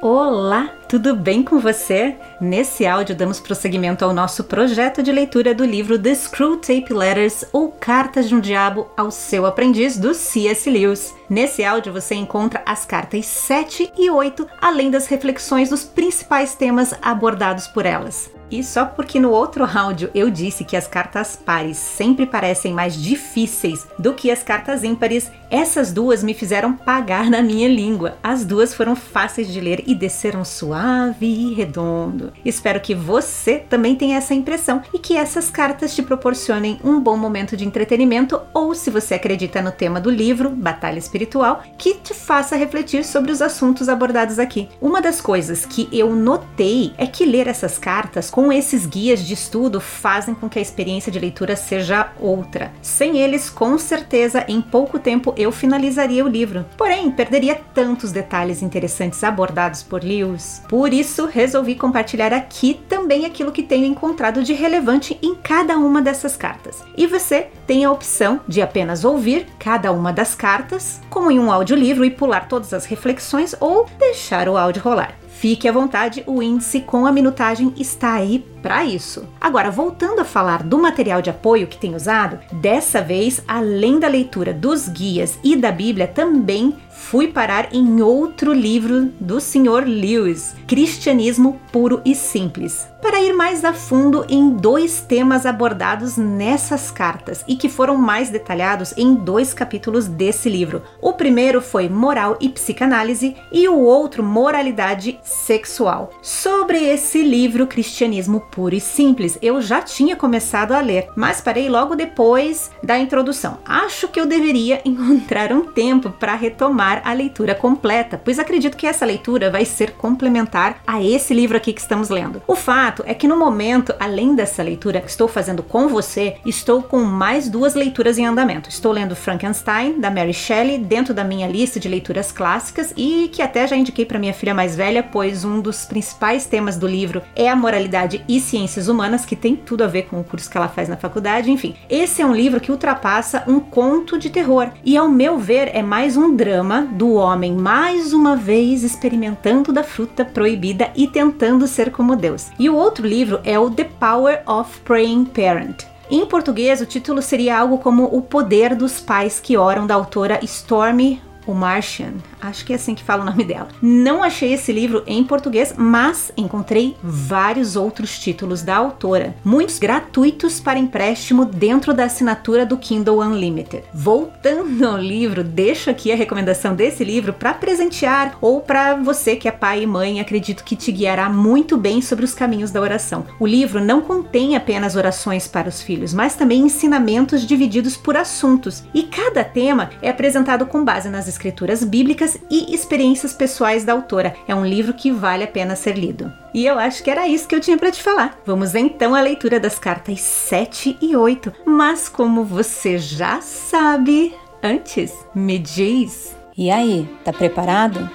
Olá, 0.00 0.70
tudo 0.88 1.16
bem 1.16 1.42
com 1.42 1.58
você? 1.58 2.14
Nesse 2.40 2.86
áudio 2.86 3.16
damos 3.16 3.40
prosseguimento 3.40 4.04
ao 4.04 4.14
nosso 4.14 4.44
projeto 4.44 5.02
de 5.02 5.10
leitura 5.10 5.52
do 5.52 5.64
livro 5.64 5.98
The 5.98 6.14
Screw 6.14 6.56
Tape 6.56 6.92
Letters 6.92 7.44
ou 7.52 7.72
Cartas 7.72 8.28
de 8.28 8.34
um 8.36 8.38
Diabo 8.38 8.88
ao 8.96 9.10
seu 9.10 9.44
aprendiz 9.44 9.98
do 9.98 10.14
C.S. 10.14 10.70
Lewis. 10.70 11.16
Nesse 11.28 11.64
áudio 11.64 11.92
você 11.92 12.14
encontra 12.14 12.62
as 12.64 12.84
cartas 12.84 13.26
7 13.26 13.92
e 13.98 14.08
8, 14.08 14.46
além 14.60 14.88
das 14.88 15.08
reflexões 15.08 15.68
dos 15.68 15.82
principais 15.82 16.54
temas 16.54 16.94
abordados 17.02 17.66
por 17.66 17.84
elas. 17.84 18.37
E 18.50 18.62
só 18.62 18.84
porque 18.84 19.20
no 19.20 19.30
outro 19.30 19.64
áudio 19.64 20.10
eu 20.14 20.30
disse 20.30 20.64
que 20.64 20.76
as 20.76 20.86
cartas 20.86 21.36
pares 21.36 21.76
sempre 21.76 22.26
parecem 22.26 22.72
mais 22.72 23.00
difíceis 23.00 23.86
do 23.98 24.14
que 24.14 24.30
as 24.30 24.42
cartas 24.42 24.84
ímpares, 24.84 25.30
essas 25.50 25.92
duas 25.92 26.22
me 26.22 26.34
fizeram 26.34 26.72
pagar 26.72 27.30
na 27.30 27.42
minha 27.42 27.68
língua. 27.68 28.18
As 28.22 28.44
duas 28.44 28.74
foram 28.74 28.94
fáceis 28.94 29.48
de 29.48 29.60
ler 29.60 29.82
e 29.86 29.94
desceram 29.94 30.44
suave 30.44 31.26
e 31.26 31.54
redondo. 31.54 32.32
Espero 32.44 32.80
que 32.80 32.94
você 32.94 33.58
também 33.58 33.96
tenha 33.96 34.16
essa 34.16 34.34
impressão 34.34 34.82
e 34.92 34.98
que 34.98 35.16
essas 35.16 35.50
cartas 35.50 35.94
te 35.94 36.02
proporcionem 36.02 36.78
um 36.84 37.00
bom 37.00 37.16
momento 37.16 37.56
de 37.56 37.66
entretenimento 37.66 38.40
ou, 38.52 38.74
se 38.74 38.90
você 38.90 39.14
acredita 39.14 39.62
no 39.62 39.72
tema 39.72 40.00
do 40.00 40.10
livro, 40.10 40.50
Batalha 40.50 40.98
Espiritual, 40.98 41.62
que 41.76 41.94
te 41.94 42.14
faça 42.14 42.56
refletir 42.56 43.04
sobre 43.04 43.32
os 43.32 43.40
assuntos 43.40 43.88
abordados 43.88 44.38
aqui. 44.38 44.68
Uma 44.80 45.00
das 45.00 45.20
coisas 45.20 45.64
que 45.64 45.88
eu 45.92 46.14
notei 46.14 46.92
é 46.98 47.06
que 47.06 47.24
ler 47.24 47.46
essas 47.46 47.78
cartas 47.78 48.30
com 48.38 48.52
esses 48.52 48.86
guias 48.86 49.26
de 49.26 49.34
estudo 49.34 49.80
fazem 49.80 50.32
com 50.32 50.48
que 50.48 50.60
a 50.60 50.62
experiência 50.62 51.10
de 51.10 51.18
leitura 51.18 51.56
seja 51.56 52.12
outra. 52.20 52.70
Sem 52.80 53.18
eles, 53.18 53.50
com 53.50 53.76
certeza, 53.76 54.44
em 54.46 54.62
pouco 54.62 54.96
tempo 54.96 55.34
eu 55.36 55.50
finalizaria 55.50 56.24
o 56.24 56.28
livro. 56.28 56.64
Porém, 56.76 57.10
perderia 57.10 57.60
tantos 57.74 58.12
detalhes 58.12 58.62
interessantes 58.62 59.24
abordados 59.24 59.82
por 59.82 60.04
Lewis. 60.04 60.62
Por 60.68 60.94
isso, 60.94 61.26
resolvi 61.26 61.74
compartilhar 61.74 62.32
aqui 62.32 62.80
também 62.88 63.26
aquilo 63.26 63.50
que 63.50 63.60
tenho 63.60 63.86
encontrado 63.86 64.44
de 64.44 64.52
relevante 64.52 65.18
em 65.20 65.34
cada 65.34 65.76
uma 65.76 66.00
dessas 66.00 66.36
cartas. 66.36 66.84
E 66.96 67.08
você 67.08 67.48
tem 67.66 67.84
a 67.84 67.90
opção 67.90 68.40
de 68.46 68.62
apenas 68.62 69.04
ouvir 69.04 69.48
cada 69.58 69.90
uma 69.90 70.12
das 70.12 70.36
cartas, 70.36 71.00
como 71.10 71.28
em 71.28 71.40
um 71.40 71.50
audiolivro, 71.50 72.04
e 72.04 72.10
pular 72.12 72.46
todas 72.46 72.72
as 72.72 72.84
reflexões 72.84 73.56
ou 73.58 73.90
deixar 73.98 74.48
o 74.48 74.56
áudio 74.56 74.80
rolar. 74.80 75.18
Fique 75.38 75.68
à 75.68 75.72
vontade, 75.72 76.24
o 76.26 76.42
índice 76.42 76.80
com 76.80 77.06
a 77.06 77.12
minutagem 77.12 77.72
está 77.78 78.14
aí 78.14 78.44
para 78.68 78.84
isso. 78.84 79.26
Agora, 79.40 79.70
voltando 79.70 80.20
a 80.20 80.26
falar 80.26 80.62
do 80.62 80.76
material 80.76 81.22
de 81.22 81.30
apoio 81.30 81.66
que 81.66 81.78
tem 81.78 81.94
usado, 81.94 82.38
dessa 82.52 83.00
vez, 83.00 83.42
além 83.48 83.98
da 83.98 84.06
leitura 84.06 84.52
dos 84.52 84.86
guias 84.88 85.38
e 85.42 85.56
da 85.56 85.72
Bíblia, 85.72 86.06
também 86.06 86.76
fui 86.98 87.28
parar 87.28 87.72
em 87.72 88.02
outro 88.02 88.52
livro 88.52 89.06
do 89.18 89.40
Sr. 89.40 89.84
Lewis, 89.86 90.54
Cristianismo 90.66 91.58
Puro 91.72 92.02
e 92.04 92.14
Simples, 92.14 92.86
para 93.00 93.22
ir 93.22 93.32
mais 93.32 93.64
a 93.64 93.72
fundo 93.72 94.26
em 94.28 94.50
dois 94.50 95.00
temas 95.00 95.46
abordados 95.46 96.16
nessas 96.18 96.90
cartas 96.90 97.44
e 97.48 97.56
que 97.56 97.68
foram 97.68 97.96
mais 97.96 98.28
detalhados 98.28 98.92
em 98.96 99.14
dois 99.14 99.54
capítulos 99.54 100.06
desse 100.06 100.50
livro. 100.50 100.82
O 101.00 101.12
primeiro 101.12 101.62
foi 101.62 101.88
Moral 101.88 102.36
e 102.40 102.48
Psicanálise 102.48 103.36
e 103.52 103.68
o 103.68 103.78
outro 103.78 104.22
Moralidade 104.22 105.18
Sexual. 105.22 106.10
Sobre 106.20 106.78
esse 106.78 107.22
livro, 107.22 107.66
Cristianismo 107.66 108.40
Puro 108.50 108.57
e 108.58 108.80
Simples, 108.80 109.38
eu 109.40 109.62
já 109.62 109.80
tinha 109.80 110.16
começado 110.16 110.72
a 110.72 110.80
ler, 110.80 111.08
mas 111.14 111.40
parei 111.40 111.68
logo 111.68 111.94
depois 111.94 112.72
da 112.82 112.98
introdução. 112.98 113.58
Acho 113.64 114.08
que 114.08 114.18
eu 114.18 114.26
deveria 114.26 114.80
encontrar 114.84 115.52
um 115.52 115.62
tempo 115.62 116.10
para 116.10 116.34
retomar 116.34 117.00
a 117.04 117.12
leitura 117.12 117.54
completa, 117.54 118.20
pois 118.22 118.38
acredito 118.38 118.76
que 118.76 118.86
essa 118.86 119.06
leitura 119.06 119.48
vai 119.48 119.64
ser 119.64 119.92
complementar 119.92 120.82
a 120.84 121.00
esse 121.00 121.32
livro 121.32 121.56
aqui 121.56 121.72
que 121.72 121.80
estamos 121.80 122.08
lendo. 122.08 122.42
O 122.48 122.56
fato 122.56 123.04
é 123.06 123.14
que 123.14 123.28
no 123.28 123.36
momento, 123.36 123.94
além 124.00 124.34
dessa 124.34 124.62
leitura 124.62 125.00
que 125.00 125.10
estou 125.10 125.28
fazendo 125.28 125.62
com 125.62 125.86
você, 125.86 126.36
estou 126.44 126.82
com 126.82 127.04
mais 127.04 127.48
duas 127.48 127.74
leituras 127.74 128.18
em 128.18 128.26
andamento. 128.26 128.68
Estou 128.68 128.90
lendo 128.90 129.14
Frankenstein, 129.14 130.00
da 130.00 130.10
Mary 130.10 130.34
Shelley, 130.34 130.78
dentro 130.78 131.14
da 131.14 131.22
minha 131.22 131.46
lista 131.46 131.78
de 131.78 131.88
leituras 131.88 132.32
clássicas 132.32 132.92
e 132.96 133.28
que 133.32 133.42
até 133.42 133.66
já 133.68 133.76
indiquei 133.76 134.04
para 134.04 134.18
minha 134.18 134.34
filha 134.34 134.52
mais 134.52 134.74
velha, 134.74 135.02
pois 135.02 135.44
um 135.44 135.60
dos 135.60 135.84
principais 135.84 136.44
temas 136.44 136.76
do 136.76 136.86
livro 136.86 137.22
é 137.36 137.48
a 137.48 137.54
moralidade 137.54 138.24
e 138.26 138.37
ciências 138.42 138.88
humanas, 138.88 139.24
que 139.24 139.36
tem 139.36 139.56
tudo 139.56 139.84
a 139.84 139.86
ver 139.86 140.02
com 140.02 140.20
o 140.20 140.24
curso 140.24 140.50
que 140.50 140.56
ela 140.56 140.68
faz 140.68 140.88
na 140.88 140.96
faculdade. 140.96 141.50
Enfim, 141.50 141.74
esse 141.88 142.22
é 142.22 142.26
um 142.26 142.34
livro 142.34 142.60
que 142.60 142.70
ultrapassa 142.70 143.44
um 143.46 143.60
conto 143.60 144.18
de 144.18 144.30
terror 144.30 144.70
e, 144.84 144.96
ao 144.96 145.08
meu 145.08 145.38
ver, 145.38 145.70
é 145.74 145.82
mais 145.82 146.16
um 146.16 146.34
drama 146.34 146.82
do 146.82 147.14
homem 147.14 147.52
mais 147.52 148.12
uma 148.12 148.36
vez 148.36 148.82
experimentando 148.82 149.72
da 149.72 149.82
fruta 149.82 150.24
proibida 150.24 150.90
e 150.94 151.06
tentando 151.06 151.66
ser 151.66 151.90
como 151.90 152.16
Deus. 152.16 152.50
E 152.58 152.68
o 152.68 152.74
outro 152.74 153.06
livro 153.06 153.40
é 153.44 153.58
o 153.58 153.70
The 153.70 153.84
Power 153.84 154.42
of 154.46 154.80
Praying 154.80 155.24
Parent. 155.26 155.84
Em 156.10 156.24
português, 156.24 156.80
o 156.80 156.86
título 156.86 157.20
seria 157.20 157.58
algo 157.58 157.78
como 157.78 158.04
O 158.04 158.22
Poder 158.22 158.74
dos 158.74 158.98
Pais 158.98 159.38
que 159.38 159.58
Oram, 159.58 159.86
da 159.86 159.94
autora 159.94 160.40
Stormy 160.42 161.20
o 161.52 161.54
Martian, 161.54 162.14
acho 162.40 162.64
que 162.64 162.72
é 162.72 162.76
assim 162.76 162.94
que 162.94 163.02
fala 163.02 163.22
o 163.22 163.26
nome 163.26 163.44
dela. 163.44 163.68
Não 163.80 164.22
achei 164.22 164.52
esse 164.52 164.72
livro 164.72 165.02
em 165.06 165.24
português, 165.24 165.74
mas 165.76 166.30
encontrei 166.36 166.96
vários 167.02 167.76
outros 167.76 168.18
títulos 168.18 168.62
da 168.62 168.76
autora, 168.76 169.34
muitos 169.44 169.78
gratuitos 169.78 170.60
para 170.60 170.78
empréstimo 170.78 171.44
dentro 171.44 171.94
da 171.94 172.04
assinatura 172.04 172.66
do 172.66 172.76
Kindle 172.76 173.20
Unlimited. 173.20 173.84
Voltando 173.94 174.86
ao 174.86 174.98
livro, 174.98 175.42
deixo 175.42 175.90
aqui 175.90 176.12
a 176.12 176.16
recomendação 176.16 176.74
desse 176.74 177.02
livro 177.02 177.32
para 177.32 177.54
presentear 177.54 178.36
ou 178.40 178.60
para 178.60 178.96
você 178.96 179.36
que 179.36 179.48
é 179.48 179.52
pai 179.52 179.82
e 179.82 179.86
mãe, 179.86 180.20
acredito 180.20 180.64
que 180.64 180.76
te 180.76 180.92
guiará 180.92 181.28
muito 181.28 181.76
bem 181.76 182.02
sobre 182.02 182.24
os 182.24 182.34
caminhos 182.34 182.70
da 182.70 182.80
oração. 182.80 183.24
O 183.40 183.46
livro 183.46 183.82
não 183.82 184.00
contém 184.00 184.56
apenas 184.56 184.96
orações 184.96 185.48
para 185.48 185.68
os 185.68 185.80
filhos, 185.80 186.12
mas 186.12 186.34
também 186.34 186.60
ensinamentos 186.60 187.46
divididos 187.46 187.96
por 187.96 188.16
assuntos, 188.16 188.84
e 188.92 189.04
cada 189.04 189.44
tema 189.44 189.90
é 190.02 190.10
apresentado 190.10 190.66
com 190.66 190.84
base 190.84 191.08
nas 191.08 191.28
escrituras 191.38 191.84
bíblicas 191.84 192.36
e 192.50 192.74
experiências 192.74 193.32
pessoais 193.32 193.84
da 193.84 193.92
autora. 193.92 194.34
É 194.48 194.54
um 194.54 194.66
livro 194.66 194.92
que 194.92 195.12
vale 195.12 195.44
a 195.44 195.46
pena 195.46 195.76
ser 195.76 195.96
lido. 195.96 196.32
E 196.52 196.66
eu 196.66 196.78
acho 196.78 197.02
que 197.02 197.10
era 197.10 197.28
isso 197.28 197.46
que 197.46 197.54
eu 197.54 197.60
tinha 197.60 197.78
para 197.78 197.92
te 197.92 198.02
falar. 198.02 198.36
Vamos 198.44 198.74
então 198.74 199.14
à 199.14 199.20
leitura 199.20 199.60
das 199.60 199.78
cartas 199.78 200.20
7 200.20 200.98
e 201.00 201.14
8. 201.14 201.52
Mas 201.64 202.08
como 202.08 202.44
você 202.44 202.98
já 202.98 203.40
sabe, 203.40 204.34
antes 204.62 205.14
me 205.32 205.58
diz. 205.58 206.36
E 206.56 206.70
aí, 206.72 207.08
tá 207.24 207.32
preparado? 207.32 208.10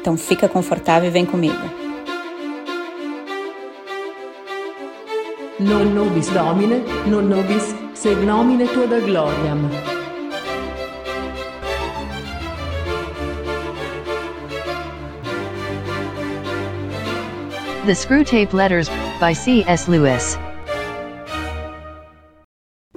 Então 0.00 0.16
fica 0.16 0.46
confortável 0.46 1.08
e 1.08 1.12
vem 1.12 1.24
comigo. 1.24 1.82
Non 5.58 5.84
nobis 5.84 6.28
Domine, 6.28 6.82
non 7.06 7.22
nobis 7.22 7.74
sed 7.94 8.18
nomine 8.26 8.66
tua 8.66 8.86
da 8.88 8.98
gloriam. 8.98 9.91
The 17.84 17.94
Screwtape 17.94 18.52
Letters 18.52 18.88
by 19.18 19.32
C.S. 19.32 19.88
Lewis. 19.88 20.36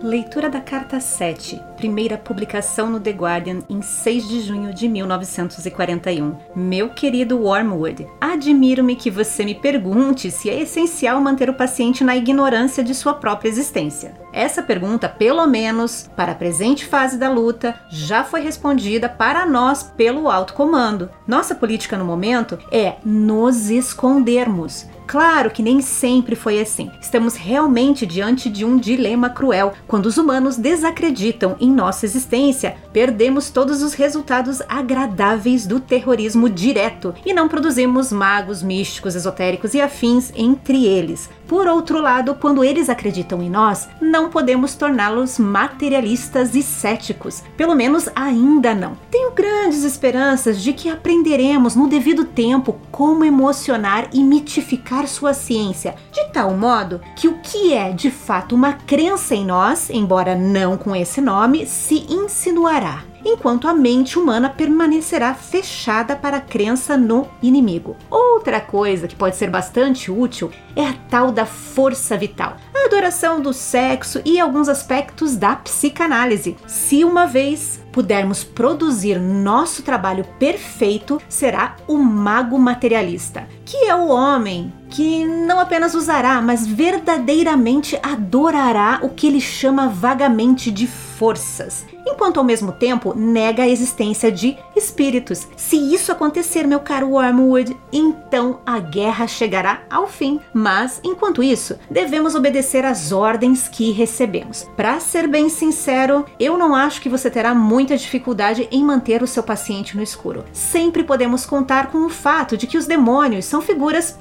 Leitura 0.05 0.51
da 0.51 0.61
Carta 0.61 0.99
7, 0.99 1.59
primeira 1.77 2.16
publicação 2.16 2.91
no 2.91 2.99
The 2.99 3.09
Guardian 3.09 3.63
em 3.67 3.81
6 3.81 4.27
de 4.27 4.39
junho 4.41 4.71
de 4.71 4.88
1941. 4.88 6.35
Meu 6.55 6.89
querido 6.89 7.39
Wormwood, 7.39 8.05
admiro-me 8.21 8.95
que 8.95 9.09
você 9.09 9.43
me 9.43 9.55
pergunte 9.55 10.29
se 10.29 10.47
é 10.47 10.61
essencial 10.61 11.19
manter 11.19 11.49
o 11.49 11.55
paciente 11.55 12.03
na 12.03 12.16
ignorância 12.16 12.83
de 12.83 12.93
sua 12.93 13.16
própria 13.16 13.49
existência. 13.49 14.13
Essa 14.31 14.61
pergunta, 14.61 15.09
pelo 15.09 15.47
menos 15.47 16.07
para 16.16 16.33
a 16.33 16.35
presente 16.35 16.85
fase 16.85 17.17
da 17.17 17.31
luta, 17.31 17.73
já 17.89 18.23
foi 18.23 18.41
respondida 18.41 19.09
para 19.09 19.43
nós 19.43 19.81
pelo 19.81 20.29
alto 20.29 20.53
comando. 20.53 21.09
Nossa 21.25 21.55
política 21.55 21.97
no 21.97 22.05
momento 22.05 22.59
é 22.72 22.97
nos 23.03 23.72
escondermos. 23.72 24.85
Claro 25.07 25.52
que 25.52 25.61
nem 25.61 25.81
sempre 25.81 26.35
foi 26.35 26.59
assim. 26.59 26.90
Estamos 26.99 27.35
realmente 27.35 28.05
diante 28.05 28.49
de 28.49 28.66
um 28.66 28.78
dilema 28.78 29.29
cruel. 29.29 29.73
Quando 29.87 30.07
os 30.07 30.17
humanos 30.17 30.57
desacreditam 30.57 31.55
em 31.59 31.72
nossa 31.72 32.05
existência, 32.05 32.75
perdemos 32.91 33.49
todos 33.49 33.81
os 33.84 33.93
resultados 33.93 34.61
agradáveis 34.67 35.67
do 35.67 35.79
terrorismo 35.79 36.49
direto 36.49 37.13
e 37.25 37.34
não 37.34 37.47
produzimos 37.47 38.11
magos, 38.11 38.63
místicos, 38.63 39.16
esotéricos 39.16 39.73
e 39.73 39.81
afins 39.81 40.31
entre 40.35 40.85
eles. 40.85 41.29
Por 41.47 41.67
outro 41.67 42.01
lado, 42.01 42.35
quando 42.35 42.63
eles 42.63 42.89
acreditam 42.89 43.41
em 43.41 43.49
nós, 43.49 43.87
não 44.01 44.29
podemos 44.29 44.75
torná-los 44.75 45.37
materialistas 45.37 46.55
e 46.55 46.63
céticos. 46.63 47.43
Pelo 47.55 47.75
menos 47.75 48.09
ainda 48.15 48.73
não. 48.73 48.97
Tenho 49.11 49.31
grandes 49.31 49.83
esperanças 49.83 50.61
de 50.61 50.73
que 50.73 50.89
aprenderemos 50.89 51.75
no 51.75 51.87
devido 51.87 52.25
tempo 52.25 52.79
como 52.91 53.23
emocionar 53.23 54.09
e 54.11 54.23
mitificar 54.23 55.07
sua 55.07 55.33
ciência, 55.33 55.95
de 56.11 56.25
tal 56.31 56.51
modo 56.53 56.99
que 57.15 57.27
o 57.27 57.37
que 57.41 57.73
é 57.73 57.91
de 57.91 58.09
fato 58.09 58.55
uma 58.55 58.73
crença 58.73 59.35
em 59.35 59.45
nós, 59.45 59.89
embora 59.89 60.35
não 60.35 60.77
com 60.77 60.95
esse 60.95 61.21
nome, 61.21 61.65
se 61.65 62.05
insinuará 62.09 63.03
enquanto 63.25 63.67
a 63.67 63.73
mente 63.73 64.19
humana 64.19 64.49
permanecerá 64.49 65.33
fechada 65.33 66.16
para 66.16 66.37
a 66.37 66.41
crença 66.41 66.95
no 66.95 67.27
inimigo. 67.41 67.97
Outra 68.09 68.61
coisa 68.61 69.07
que 69.07 69.16
pode 69.16 69.35
ser 69.35 69.49
bastante 69.49 70.11
útil 70.11 70.51
é 70.75 70.85
a 70.85 70.93
tal 71.09 71.31
da 71.31 71.45
força 71.45 72.16
vital, 72.16 72.57
a 72.73 72.85
adoração 72.85 73.41
do 73.41 73.51
sexo 73.51 74.22
e 74.23 74.39
alguns 74.39 74.69
aspectos 74.69 75.35
da 75.35 75.55
psicanálise. 75.55 76.55
Se 76.67 77.03
uma 77.03 77.25
vez 77.25 77.83
pudermos 77.91 78.43
produzir 78.43 79.19
nosso 79.19 79.81
trabalho 79.81 80.25
perfeito, 80.37 81.19
será 81.28 81.78
o 81.87 81.97
mago 81.97 82.59
materialista, 82.59 83.47
que 83.66 83.85
é 83.85 83.95
o 83.95 84.09
homem 84.09 84.71
que 84.95 85.25
não 85.25 85.59
apenas 85.59 85.93
usará, 85.93 86.41
mas 86.41 86.65
verdadeiramente 86.65 87.99
adorará 88.01 89.01
o 89.03 89.09
que 89.09 89.27
ele 89.27 89.41
chama 89.41 89.89
vagamente 89.89 90.71
de 90.71 90.87
forças 90.87 91.85
enquanto 92.05 92.37
ao 92.37 92.43
mesmo 92.43 92.71
tempo 92.71 93.13
nega 93.15 93.63
a 93.63 93.67
existência 93.67 94.31
de 94.31 94.57
espíritos. 94.75 95.47
Se 95.57 95.75
isso 95.75 96.11
acontecer, 96.11 96.67
meu 96.67 96.79
caro 96.79 97.09
Wormwood, 97.09 97.75
então 97.91 98.59
a 98.65 98.79
guerra 98.79 99.27
chegará 99.27 99.81
ao 99.89 100.07
fim. 100.07 100.39
Mas, 100.53 101.01
enquanto 101.03 101.43
isso, 101.43 101.77
devemos 101.89 102.35
obedecer 102.35 102.85
às 102.85 103.11
ordens 103.11 103.67
que 103.67 103.91
recebemos. 103.91 104.69
Para 104.75 104.99
ser 104.99 105.27
bem 105.27 105.49
sincero, 105.49 106.25
eu 106.39 106.57
não 106.57 106.75
acho 106.75 107.01
que 107.01 107.09
você 107.09 107.29
terá 107.29 107.53
muita 107.55 107.97
dificuldade 107.97 108.67
em 108.71 108.83
manter 108.83 109.23
o 109.23 109.27
seu 109.27 109.43
paciente 109.43 109.97
no 109.97 110.03
escuro. 110.03 110.45
Sempre 110.53 111.03
podemos 111.03 111.45
contar 111.45 111.87
com 111.87 112.05
o 112.05 112.09
fato 112.09 112.55
de 112.55 112.67
que 112.67 112.77
os 112.77 112.85
demônios 112.85 113.45
são 113.45 113.61
figuras 113.61 114.17